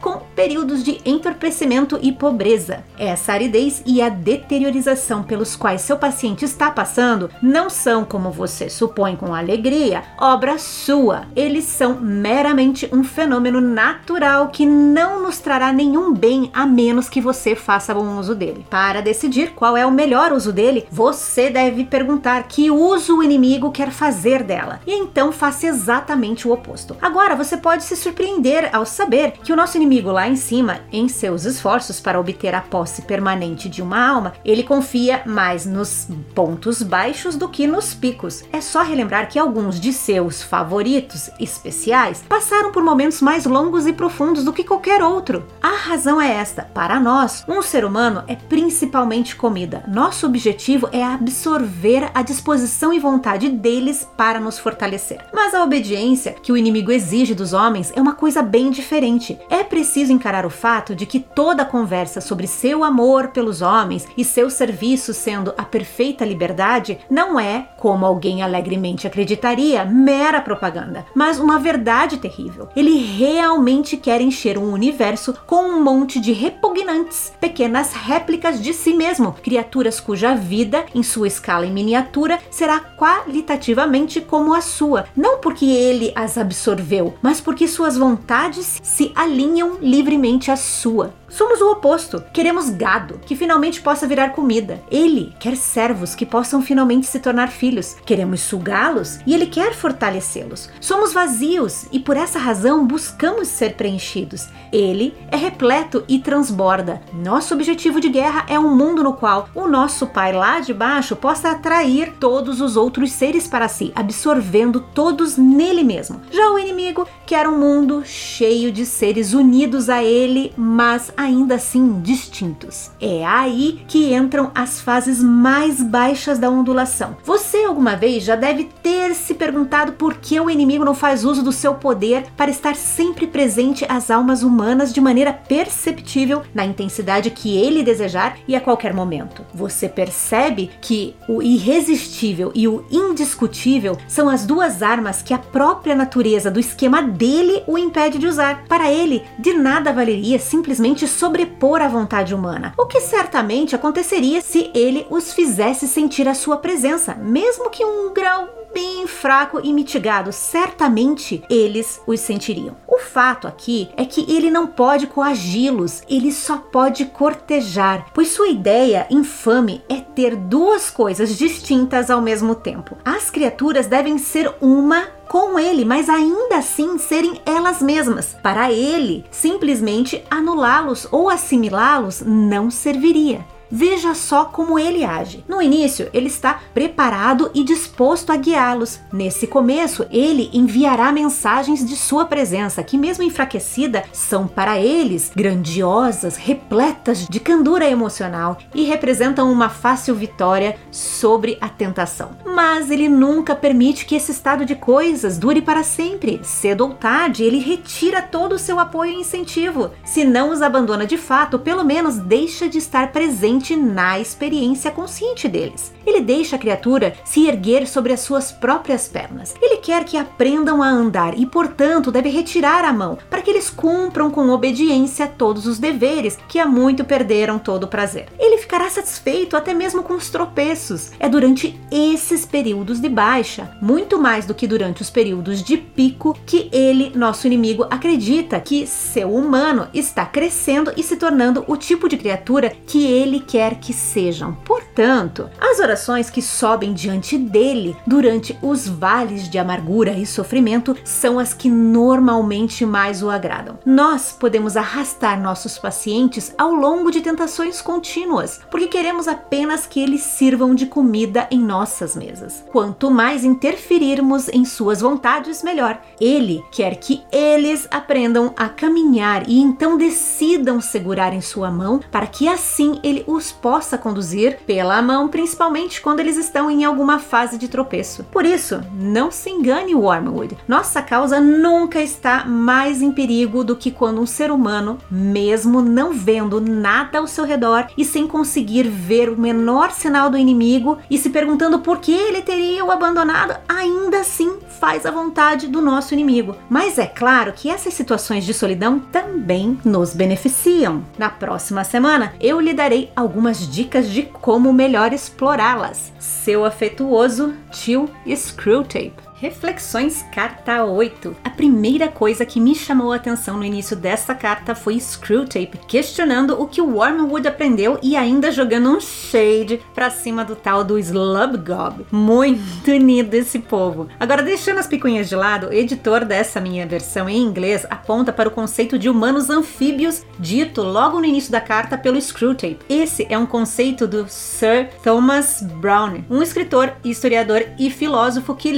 com 0.00 0.20
períodos 0.36 0.84
de 0.84 1.00
entorpecimento 1.04 1.98
e 2.00 2.12
pobreza. 2.12 2.84
Essa 2.96 3.32
aridez 3.32 3.82
e 3.84 4.00
a 4.00 4.08
deteriorização 4.08 5.24
pelos 5.24 5.56
quais 5.56 5.80
seu 5.80 5.96
paciente 5.98 6.44
está 6.44 6.70
passando 6.70 7.28
não 7.42 7.68
são, 7.68 8.04
como 8.04 8.30
você 8.30 8.68
supõe 8.70 9.16
com 9.16 9.34
alegria, 9.34 10.04
obra 10.20 10.56
sua. 10.56 11.24
Eles 11.34 11.64
são 11.64 11.94
meramente 12.00 12.88
um 12.92 13.02
fenômeno 13.02 13.60
natural 13.60 14.48
que 14.48 14.64
não 14.64 15.20
nos 15.22 15.38
trará 15.38 15.72
nenhum 15.72 16.14
bem 16.14 16.48
a 16.54 16.64
menos 16.64 17.08
que 17.08 17.20
você 17.20 17.56
faça 17.56 17.92
bom 17.92 18.18
uso 18.18 18.34
dele. 18.36 18.64
Para 18.70 19.02
decidir 19.02 19.50
qual 19.50 19.76
é 19.76 19.84
o 19.84 19.90
melhor 19.90 20.32
uso 20.32 20.52
dele, 20.52 20.86
você 20.90 21.50
deve 21.50 21.84
perguntar 21.84 22.44
que 22.44 22.70
uso 22.70 23.18
o 23.18 23.22
inimigo 23.22 23.72
quer 23.72 23.90
fazer 23.90 24.44
dela 24.44 24.80
e 24.86 24.94
então 24.94 25.32
faça 25.32 25.66
exatamente 25.66 26.46
o 26.46 26.52
oposto. 26.52 26.96
Agora 27.02 27.34
você 27.34 27.56
pode 27.56 27.82
se 27.82 27.96
surpreender 27.96 28.70
ao 28.72 28.86
saber 28.86 29.32
que 29.42 29.52
o 29.52 29.55
nosso 29.56 29.76
inimigo 29.76 30.12
lá 30.12 30.28
em 30.28 30.36
cima, 30.36 30.80
em 30.92 31.08
seus 31.08 31.44
esforços 31.44 31.98
para 31.98 32.20
obter 32.20 32.54
a 32.54 32.60
posse 32.60 33.02
permanente 33.02 33.68
de 33.68 33.82
uma 33.82 34.06
alma, 34.06 34.34
ele 34.44 34.62
confia 34.62 35.22
mais 35.24 35.64
nos 35.64 36.06
pontos 36.34 36.82
baixos 36.82 37.36
do 37.36 37.48
que 37.48 37.66
nos 37.66 37.94
picos. 37.94 38.44
É 38.52 38.60
só 38.60 38.82
relembrar 38.82 39.28
que 39.28 39.38
alguns 39.38 39.80
de 39.80 39.92
seus 39.92 40.42
favoritos 40.42 41.30
especiais 41.40 42.22
passaram 42.28 42.70
por 42.70 42.84
momentos 42.84 43.22
mais 43.22 43.46
longos 43.46 43.86
e 43.86 43.92
profundos 43.92 44.44
do 44.44 44.52
que 44.52 44.62
qualquer 44.62 45.02
outro. 45.02 45.46
A 45.62 45.74
razão 45.74 46.20
é 46.20 46.30
esta: 46.30 46.62
para 46.62 47.00
nós, 47.00 47.44
um 47.48 47.62
ser 47.62 47.84
humano 47.84 48.22
é 48.28 48.36
principalmente 48.36 49.34
comida. 49.34 49.84
Nosso 49.88 50.26
objetivo 50.26 50.88
é 50.92 51.02
absorver 51.02 52.10
a 52.14 52.22
disposição 52.22 52.92
e 52.92 53.00
vontade 53.00 53.48
deles 53.48 54.06
para 54.16 54.38
nos 54.38 54.58
fortalecer. 54.58 55.24
Mas 55.32 55.54
a 55.54 55.64
obediência 55.64 56.32
que 56.42 56.52
o 56.52 56.56
inimigo 56.56 56.92
exige 56.92 57.34
dos 57.34 57.52
homens 57.52 57.92
é 57.96 58.00
uma 58.00 58.14
coisa 58.14 58.42
bem 58.42 58.70
diferente. 58.70 59.38
É 59.48 59.62
preciso 59.62 60.12
encarar 60.12 60.44
o 60.44 60.50
fato 60.50 60.94
de 60.94 61.06
que 61.06 61.20
toda 61.20 61.64
conversa 61.64 62.20
sobre 62.20 62.46
seu 62.46 62.82
amor 62.82 63.28
pelos 63.28 63.62
homens 63.62 64.06
e 64.16 64.24
seu 64.24 64.50
serviço 64.50 65.14
sendo 65.14 65.54
a 65.56 65.64
perfeita 65.64 66.24
liberdade 66.24 66.98
não 67.10 67.38
é, 67.38 67.68
como 67.76 68.04
alguém 68.04 68.42
alegremente 68.42 69.06
acreditaria, 69.06 69.84
mera 69.84 70.40
propaganda, 70.40 71.06
mas 71.14 71.38
uma 71.38 71.58
verdade 71.58 72.18
terrível. 72.18 72.68
Ele 72.74 72.98
realmente 72.98 73.96
quer 73.96 74.20
encher 74.20 74.58
um 74.58 74.72
universo 74.72 75.34
com 75.46 75.62
um 75.62 75.82
monte 75.82 76.20
de 76.20 76.32
repugnantes, 76.32 77.32
pequenas 77.40 77.92
réplicas 77.92 78.60
de 78.60 78.72
si 78.72 78.94
mesmo, 78.94 79.32
criaturas 79.42 80.00
cuja 80.00 80.34
vida, 80.34 80.84
em 80.94 81.02
sua 81.02 81.28
escala 81.28 81.66
em 81.66 81.72
miniatura, 81.72 82.38
será 82.50 82.80
qualitativamente 82.80 84.20
como 84.20 84.54
a 84.54 84.60
sua, 84.60 85.06
não 85.16 85.38
porque 85.38 85.66
ele 85.66 86.12
as 86.14 86.36
absorveu, 86.38 87.14
mas 87.22 87.40
porque 87.40 87.68
suas 87.68 87.96
vontades 87.96 88.80
se 88.82 89.12
alinham 89.26 89.78
livremente 89.80 90.50
à 90.50 90.56
sua. 90.56 91.12
Somos 91.28 91.60
o 91.60 91.70
oposto. 91.70 92.22
Queremos 92.32 92.70
gado 92.70 93.20
que 93.26 93.36
finalmente 93.36 93.80
possa 93.80 94.06
virar 94.06 94.30
comida. 94.30 94.80
Ele 94.90 95.34
quer 95.38 95.56
servos 95.56 96.14
que 96.14 96.24
possam 96.24 96.62
finalmente 96.62 97.06
se 97.06 97.18
tornar 97.18 97.48
filhos. 97.48 97.96
Queremos 98.06 98.40
sugá-los 98.40 99.18
e 99.26 99.34
ele 99.34 99.46
quer 99.46 99.74
fortalecê-los. 99.74 100.70
Somos 100.80 101.12
vazios 101.12 101.86
e 101.90 101.98
por 101.98 102.16
essa 102.16 102.38
razão 102.38 102.86
buscamos 102.86 103.48
ser 103.48 103.74
preenchidos. 103.74 104.48
Ele 104.72 105.14
é 105.30 105.36
repleto 105.36 106.04
e 106.08 106.18
transborda. 106.18 107.00
Nosso 107.12 107.54
objetivo 107.54 108.00
de 108.00 108.08
guerra 108.08 108.46
é 108.48 108.58
um 108.58 108.74
mundo 108.74 109.02
no 109.02 109.14
qual 109.14 109.48
o 109.54 109.66
nosso 109.66 110.06
pai 110.06 110.32
lá 110.32 110.60
de 110.60 110.72
baixo 110.72 111.16
possa 111.16 111.50
atrair 111.50 112.14
todos 112.20 112.60
os 112.60 112.76
outros 112.76 113.12
seres 113.12 113.48
para 113.48 113.68
si, 113.68 113.92
absorvendo 113.94 114.80
todos 114.94 115.36
nele 115.36 115.82
mesmo. 115.82 116.20
Já 116.30 116.50
o 116.50 116.58
inimigo 116.58 117.06
quer 117.24 117.48
um 117.48 117.58
mundo 117.58 118.02
cheio 118.04 118.70
de 118.70 118.86
seres 118.86 119.32
unidos 119.32 119.88
a 119.88 120.02
ele, 120.02 120.52
mas 120.56 121.12
ainda 121.16 121.56
assim 121.56 122.00
distintos. 122.00 122.90
É 123.00 123.24
aí 123.24 123.84
que 123.88 124.14
entram 124.14 124.50
as 124.54 124.80
fases 124.80 125.22
mais 125.22 125.82
baixas 125.82 126.38
da 126.38 126.50
ondulação. 126.50 127.16
Você 127.24 127.64
alguma 127.64 127.96
vez 127.96 128.24
já 128.24 128.36
deve 128.36 128.64
ter 128.82 129.14
se 129.14 129.34
perguntado 129.34 129.92
por 129.92 130.14
que 130.14 130.38
o 130.38 130.50
inimigo 130.50 130.84
não 130.84 130.94
faz 130.94 131.24
uso 131.24 131.42
do 131.42 131.52
seu 131.52 131.74
poder 131.74 132.26
para 132.36 132.50
estar 132.50 132.76
sempre 132.76 133.26
presente 133.26 133.86
às 133.88 134.10
almas 134.10 134.42
humanas 134.42 134.92
de 134.92 135.00
maneira 135.00 135.32
perceptível 135.32 136.42
na 136.54 136.64
intensidade 136.64 137.30
que 137.30 137.56
ele 137.56 137.82
desejar 137.82 138.38
e 138.46 138.54
a 138.54 138.60
qualquer 138.60 138.92
momento. 138.92 139.42
Você 139.54 139.88
percebe 139.88 140.70
que 140.80 141.14
o 141.28 141.42
irresistível 141.42 142.52
e 142.54 142.68
o 142.68 142.84
indiscutível 142.90 143.96
são 144.08 144.28
as 144.28 144.44
duas 144.44 144.82
armas 144.82 145.22
que 145.22 145.34
a 145.34 145.38
própria 145.38 145.94
natureza 145.94 146.50
do 146.50 146.60
esquema 146.60 147.02
dele 147.02 147.62
o 147.66 147.78
impede 147.78 148.18
de 148.18 148.26
usar. 148.26 148.64
Para 148.68 148.90
ele, 148.90 149.22
de 149.38 149.52
nada 149.52 149.92
valeria 149.92 150.38
simplesmente 150.38 151.05
sobrepor 151.06 151.80
a 151.80 151.88
vontade 151.88 152.34
humana, 152.34 152.74
o 152.76 152.86
que 152.86 153.00
certamente 153.00 153.74
aconteceria 153.74 154.40
se 154.40 154.70
ele 154.74 155.06
os 155.10 155.32
fizesse 155.32 155.86
sentir 155.86 156.28
a 156.28 156.34
sua 156.34 156.56
presença, 156.58 157.14
mesmo 157.14 157.70
que 157.70 157.84
um 157.84 158.12
grau 158.12 158.55
bem 158.76 159.06
fraco 159.06 159.58
e 159.64 159.72
mitigado, 159.72 160.30
certamente 160.30 161.42
eles 161.48 161.98
os 162.06 162.20
sentiriam. 162.20 162.76
O 162.86 162.98
fato 162.98 163.48
aqui 163.48 163.88
é 163.96 164.04
que 164.04 164.30
ele 164.30 164.50
não 164.50 164.66
pode 164.66 165.06
coagi-los, 165.06 166.02
ele 166.06 166.30
só 166.30 166.58
pode 166.58 167.06
cortejar, 167.06 168.04
pois 168.12 168.28
sua 168.28 168.48
ideia 168.48 169.06
infame 169.08 169.82
é 169.88 170.02
ter 170.02 170.36
duas 170.36 170.90
coisas 170.90 171.38
distintas 171.38 172.10
ao 172.10 172.20
mesmo 172.20 172.54
tempo. 172.54 172.98
As 173.02 173.30
criaturas 173.30 173.86
devem 173.86 174.18
ser 174.18 174.54
uma 174.60 175.08
com 175.26 175.58
ele, 175.58 175.84
mas 175.86 176.10
ainda 176.10 176.58
assim 176.58 176.98
serem 176.98 177.40
elas 177.46 177.80
mesmas. 177.80 178.36
Para 178.42 178.70
ele, 178.70 179.24
simplesmente 179.30 180.22
anulá-los 180.30 181.08
ou 181.10 181.30
assimilá-los 181.30 182.20
não 182.20 182.70
serviria. 182.70 183.42
Veja 183.70 184.14
só 184.14 184.44
como 184.44 184.78
ele 184.78 185.04
age. 185.04 185.44
No 185.48 185.60
início, 185.60 186.08
ele 186.12 186.28
está 186.28 186.60
preparado 186.72 187.50
e 187.54 187.64
disposto 187.64 188.30
a 188.30 188.36
guiá-los. 188.36 189.00
Nesse 189.12 189.46
começo, 189.46 190.06
ele 190.10 190.50
enviará 190.52 191.10
mensagens 191.10 191.84
de 191.84 191.96
sua 191.96 192.24
presença, 192.24 192.82
que, 192.82 192.96
mesmo 192.96 193.24
enfraquecida, 193.24 194.04
são 194.12 194.46
para 194.46 194.78
eles 194.78 195.32
grandiosas, 195.34 196.36
repletas 196.36 197.26
de 197.28 197.40
candura 197.40 197.88
emocional 197.88 198.58
e 198.74 198.84
representam 198.84 199.50
uma 199.50 199.68
fácil 199.68 200.14
vitória 200.14 200.76
sobre 200.90 201.58
a 201.60 201.68
tentação. 201.68 202.30
Mas 202.44 202.90
ele 202.90 203.08
nunca 203.08 203.54
permite 203.54 204.06
que 204.06 204.14
esse 204.14 204.32
estado 204.32 204.64
de 204.64 204.74
coisas 204.74 205.38
dure 205.38 205.60
para 205.60 205.82
sempre. 205.82 206.40
Cedo 206.42 206.82
ou 206.82 206.94
tarde, 206.94 207.42
ele 207.42 207.58
retira 207.58 208.22
todo 208.22 208.54
o 208.54 208.58
seu 208.58 208.78
apoio 208.78 209.12
e 209.12 209.20
incentivo. 209.20 209.90
Se 210.04 210.24
não 210.24 210.50
os 210.50 210.62
abandona 210.62 211.06
de 211.06 211.16
fato, 211.16 211.58
pelo 211.58 211.84
menos 211.84 212.16
deixa 212.18 212.68
de 212.68 212.78
estar 212.78 213.12
presente 213.12 213.55
presente 213.56 213.76
na 213.76 214.20
experiência 214.20 214.90
consciente 214.90 215.48
deles. 215.48 215.92
Ele 216.06 216.20
deixa 216.20 216.56
a 216.56 216.58
criatura 216.58 217.14
se 217.24 217.46
erguer 217.46 217.86
sobre 217.86 218.12
as 218.12 218.20
suas 218.20 218.52
próprias 218.52 219.08
pernas. 219.08 219.54
Ele 219.60 219.78
quer 219.78 220.04
que 220.04 220.16
aprendam 220.16 220.82
a 220.82 220.88
andar 220.88 221.36
e, 221.38 221.46
portanto, 221.46 222.12
deve 222.12 222.28
retirar 222.28 222.84
a 222.84 222.92
mão 222.92 223.18
para 223.28 223.42
que 223.42 223.50
eles 223.50 223.70
cumpram 223.70 224.30
com 224.30 224.48
obediência 224.50 225.26
todos 225.26 225.66
os 225.66 225.78
deveres 225.78 226.38
que 226.48 226.58
há 226.58 226.66
muito 226.66 227.04
perderam 227.04 227.58
todo 227.58 227.84
o 227.84 227.88
prazer. 227.88 228.28
Ele 228.38 228.58
ficará 228.58 228.88
satisfeito 228.88 229.56
até 229.56 229.74
mesmo 229.74 230.02
com 230.02 230.14
os 230.14 230.30
tropeços. 230.30 231.10
É 231.18 231.28
durante 231.28 231.78
esses 231.90 232.44
períodos 232.44 233.00
de 233.00 233.08
baixa, 233.08 233.76
muito 233.80 234.18
mais 234.18 234.46
do 234.46 234.54
que 234.54 234.66
durante 234.66 235.02
os 235.02 235.10
períodos 235.10 235.62
de 235.62 235.76
pico, 235.76 236.36
que 236.46 236.68
ele, 236.72 237.12
nosso 237.14 237.46
inimigo, 237.46 237.86
acredita 237.90 238.60
que 238.60 238.86
seu 238.86 239.34
humano 239.34 239.88
está 239.92 240.24
crescendo 240.24 240.92
e 240.96 241.02
se 241.02 241.16
tornando 241.16 241.64
o 241.66 241.76
tipo 241.76 242.08
de 242.08 242.16
criatura 242.16 242.72
que 242.86 243.04
ele 243.04 243.40
quer 243.46 243.76
que 243.76 243.92
sejam. 243.92 244.52
Portanto, 244.64 245.48
as 245.60 245.78
orações 245.78 246.30
que 246.30 246.42
sobem 246.42 246.92
diante 246.92 247.36
dele 247.38 247.96
durante 248.06 248.58
os 248.62 248.88
vales 248.88 249.48
de 249.48 249.58
amargura 249.58 250.12
e 250.12 250.26
sofrimento 250.26 250.96
são 251.04 251.38
as 251.38 251.52
que 251.52 251.68
normalmente 251.68 252.84
mais 252.84 253.22
o 253.22 253.30
agradam. 253.30 253.78
Nós 253.84 254.32
podemos 254.32 254.76
arrastar 254.76 255.40
nossos 255.40 255.78
pacientes 255.78 256.54
ao 256.56 256.74
longo 256.74 257.10
de 257.10 257.20
tentações 257.20 257.80
contínuas, 257.80 258.60
porque 258.70 258.88
queremos 258.88 259.28
apenas 259.28 259.86
que 259.86 260.00
eles 260.00 260.22
sirvam 260.22 260.74
de 260.74 260.86
comida 260.86 261.46
em 261.50 261.58
nossas 261.58 262.16
mesas. 262.16 262.64
Quanto 262.72 263.10
mais 263.10 263.44
interferirmos 263.44 264.48
em 264.48 264.64
suas 264.64 265.00
vontades, 265.00 265.62
melhor. 265.62 266.00
Ele 266.20 266.64
quer 266.72 266.96
que 266.96 267.22
eles 267.30 267.86
aprendam 267.90 268.52
a 268.56 268.68
caminhar 268.68 269.48
e 269.48 269.60
então 269.60 269.96
decidam 269.96 270.80
segurar 270.80 271.32
em 271.32 271.40
sua 271.40 271.70
mão 271.70 272.00
para 272.10 272.26
que 272.26 272.48
assim 272.48 272.98
ele 273.02 273.24
os 273.36 273.52
possa 273.52 273.98
conduzir 273.98 274.58
pela 274.66 275.00
mão, 275.00 275.28
principalmente 275.28 276.00
quando 276.00 276.20
eles 276.20 276.36
estão 276.36 276.70
em 276.70 276.84
alguma 276.84 277.18
fase 277.18 277.58
de 277.58 277.68
tropeço. 277.68 278.24
Por 278.24 278.44
isso, 278.44 278.80
não 278.94 279.30
se 279.30 279.50
engane, 279.50 279.94
Wormwood. 279.94 280.56
Nossa 280.66 281.02
causa 281.02 281.40
nunca 281.40 282.00
está 282.00 282.44
mais 282.44 283.02
em 283.02 283.12
perigo 283.12 283.62
do 283.62 283.76
que 283.76 283.90
quando 283.90 284.20
um 284.20 284.26
ser 284.26 284.50
humano, 284.50 284.98
mesmo 285.10 285.80
não 285.80 286.12
vendo 286.12 286.60
nada 286.60 287.18
ao 287.18 287.26
seu 287.26 287.44
redor 287.44 287.86
e 287.96 288.04
sem 288.04 288.26
conseguir 288.26 288.88
ver 288.88 289.28
o 289.28 289.38
menor 289.38 289.92
sinal 289.92 290.30
do 290.30 290.38
inimigo 290.38 290.98
e 291.10 291.18
se 291.18 291.30
perguntando 291.30 291.80
por 291.80 291.98
que 291.98 292.12
ele 292.12 292.42
teria 292.42 292.84
o 292.84 292.90
abandonado, 292.90 293.56
ainda 293.68 294.20
assim 294.20 294.58
faz 294.80 295.06
a 295.06 295.10
vontade 295.10 295.68
do 295.68 295.80
nosso 295.80 296.14
inimigo. 296.14 296.56
Mas 296.68 296.98
é 296.98 297.06
claro 297.06 297.52
que 297.52 297.70
essas 297.70 297.94
situações 297.94 298.44
de 298.44 298.52
solidão 298.52 298.98
também 298.98 299.78
nos 299.84 300.14
beneficiam. 300.14 301.02
Na 301.18 301.30
próxima 301.30 301.84
semana, 301.84 302.34
eu 302.40 302.60
lhe 302.60 302.74
darei 302.74 303.10
algumas 303.26 303.68
dicas 303.68 304.08
de 304.08 304.22
como 304.22 304.72
melhor 304.72 305.12
explorá-las. 305.12 306.12
Seu 306.18 306.64
afetuoso 306.64 307.52
tio 307.72 308.08
Screwtape. 308.34 309.25
Reflexões 309.38 310.24
Carta 310.32 310.82
8. 310.82 311.36
A 311.44 311.50
primeira 311.50 312.08
coisa 312.08 312.46
que 312.46 312.58
me 312.58 312.74
chamou 312.74 313.12
a 313.12 313.16
atenção 313.16 313.58
no 313.58 313.64
início 313.64 313.94
dessa 313.94 314.34
carta 314.34 314.74
foi 314.74 314.98
Screwtape 314.98 315.78
questionando 315.86 316.58
o 316.60 316.66
que 316.66 316.80
o 316.80 316.96
Wormwood 316.96 317.46
aprendeu 317.46 317.98
e 318.02 318.16
ainda 318.16 318.50
jogando 318.50 318.88
um 318.88 318.98
shade 318.98 319.82
pra 319.94 320.08
cima 320.08 320.42
do 320.42 320.56
tal 320.56 320.82
do 320.82 320.98
Slubgob. 320.98 322.06
Muito 322.10 322.88
unido 322.90 323.34
esse 323.34 323.58
povo. 323.58 324.08
Agora, 324.18 324.42
deixando 324.42 324.78
as 324.78 324.86
picuinhas 324.86 325.28
de 325.28 325.36
lado, 325.36 325.66
o 325.66 325.72
editor 325.72 326.24
dessa 326.24 326.58
minha 326.58 326.86
versão 326.86 327.28
em 327.28 327.42
inglês 327.42 327.86
aponta 327.90 328.32
para 328.32 328.48
o 328.48 328.52
conceito 328.52 328.98
de 328.98 329.10
humanos 329.10 329.50
anfíbios 329.50 330.24
dito 330.38 330.82
logo 330.82 331.18
no 331.18 331.26
início 331.26 331.52
da 331.52 331.60
carta 331.60 331.98
pelo 331.98 332.20
Screwtape. 332.20 332.78
Esse 332.88 333.26
é 333.28 333.36
um 333.36 333.46
conceito 333.46 334.06
do 334.06 334.26
Sir 334.28 334.88
Thomas 335.02 335.60
Browne, 335.60 336.24
um 336.30 336.42
escritor, 336.42 336.94
historiador 337.04 337.66
e 337.78 337.90
filósofo 337.90 338.54
que 338.54 338.72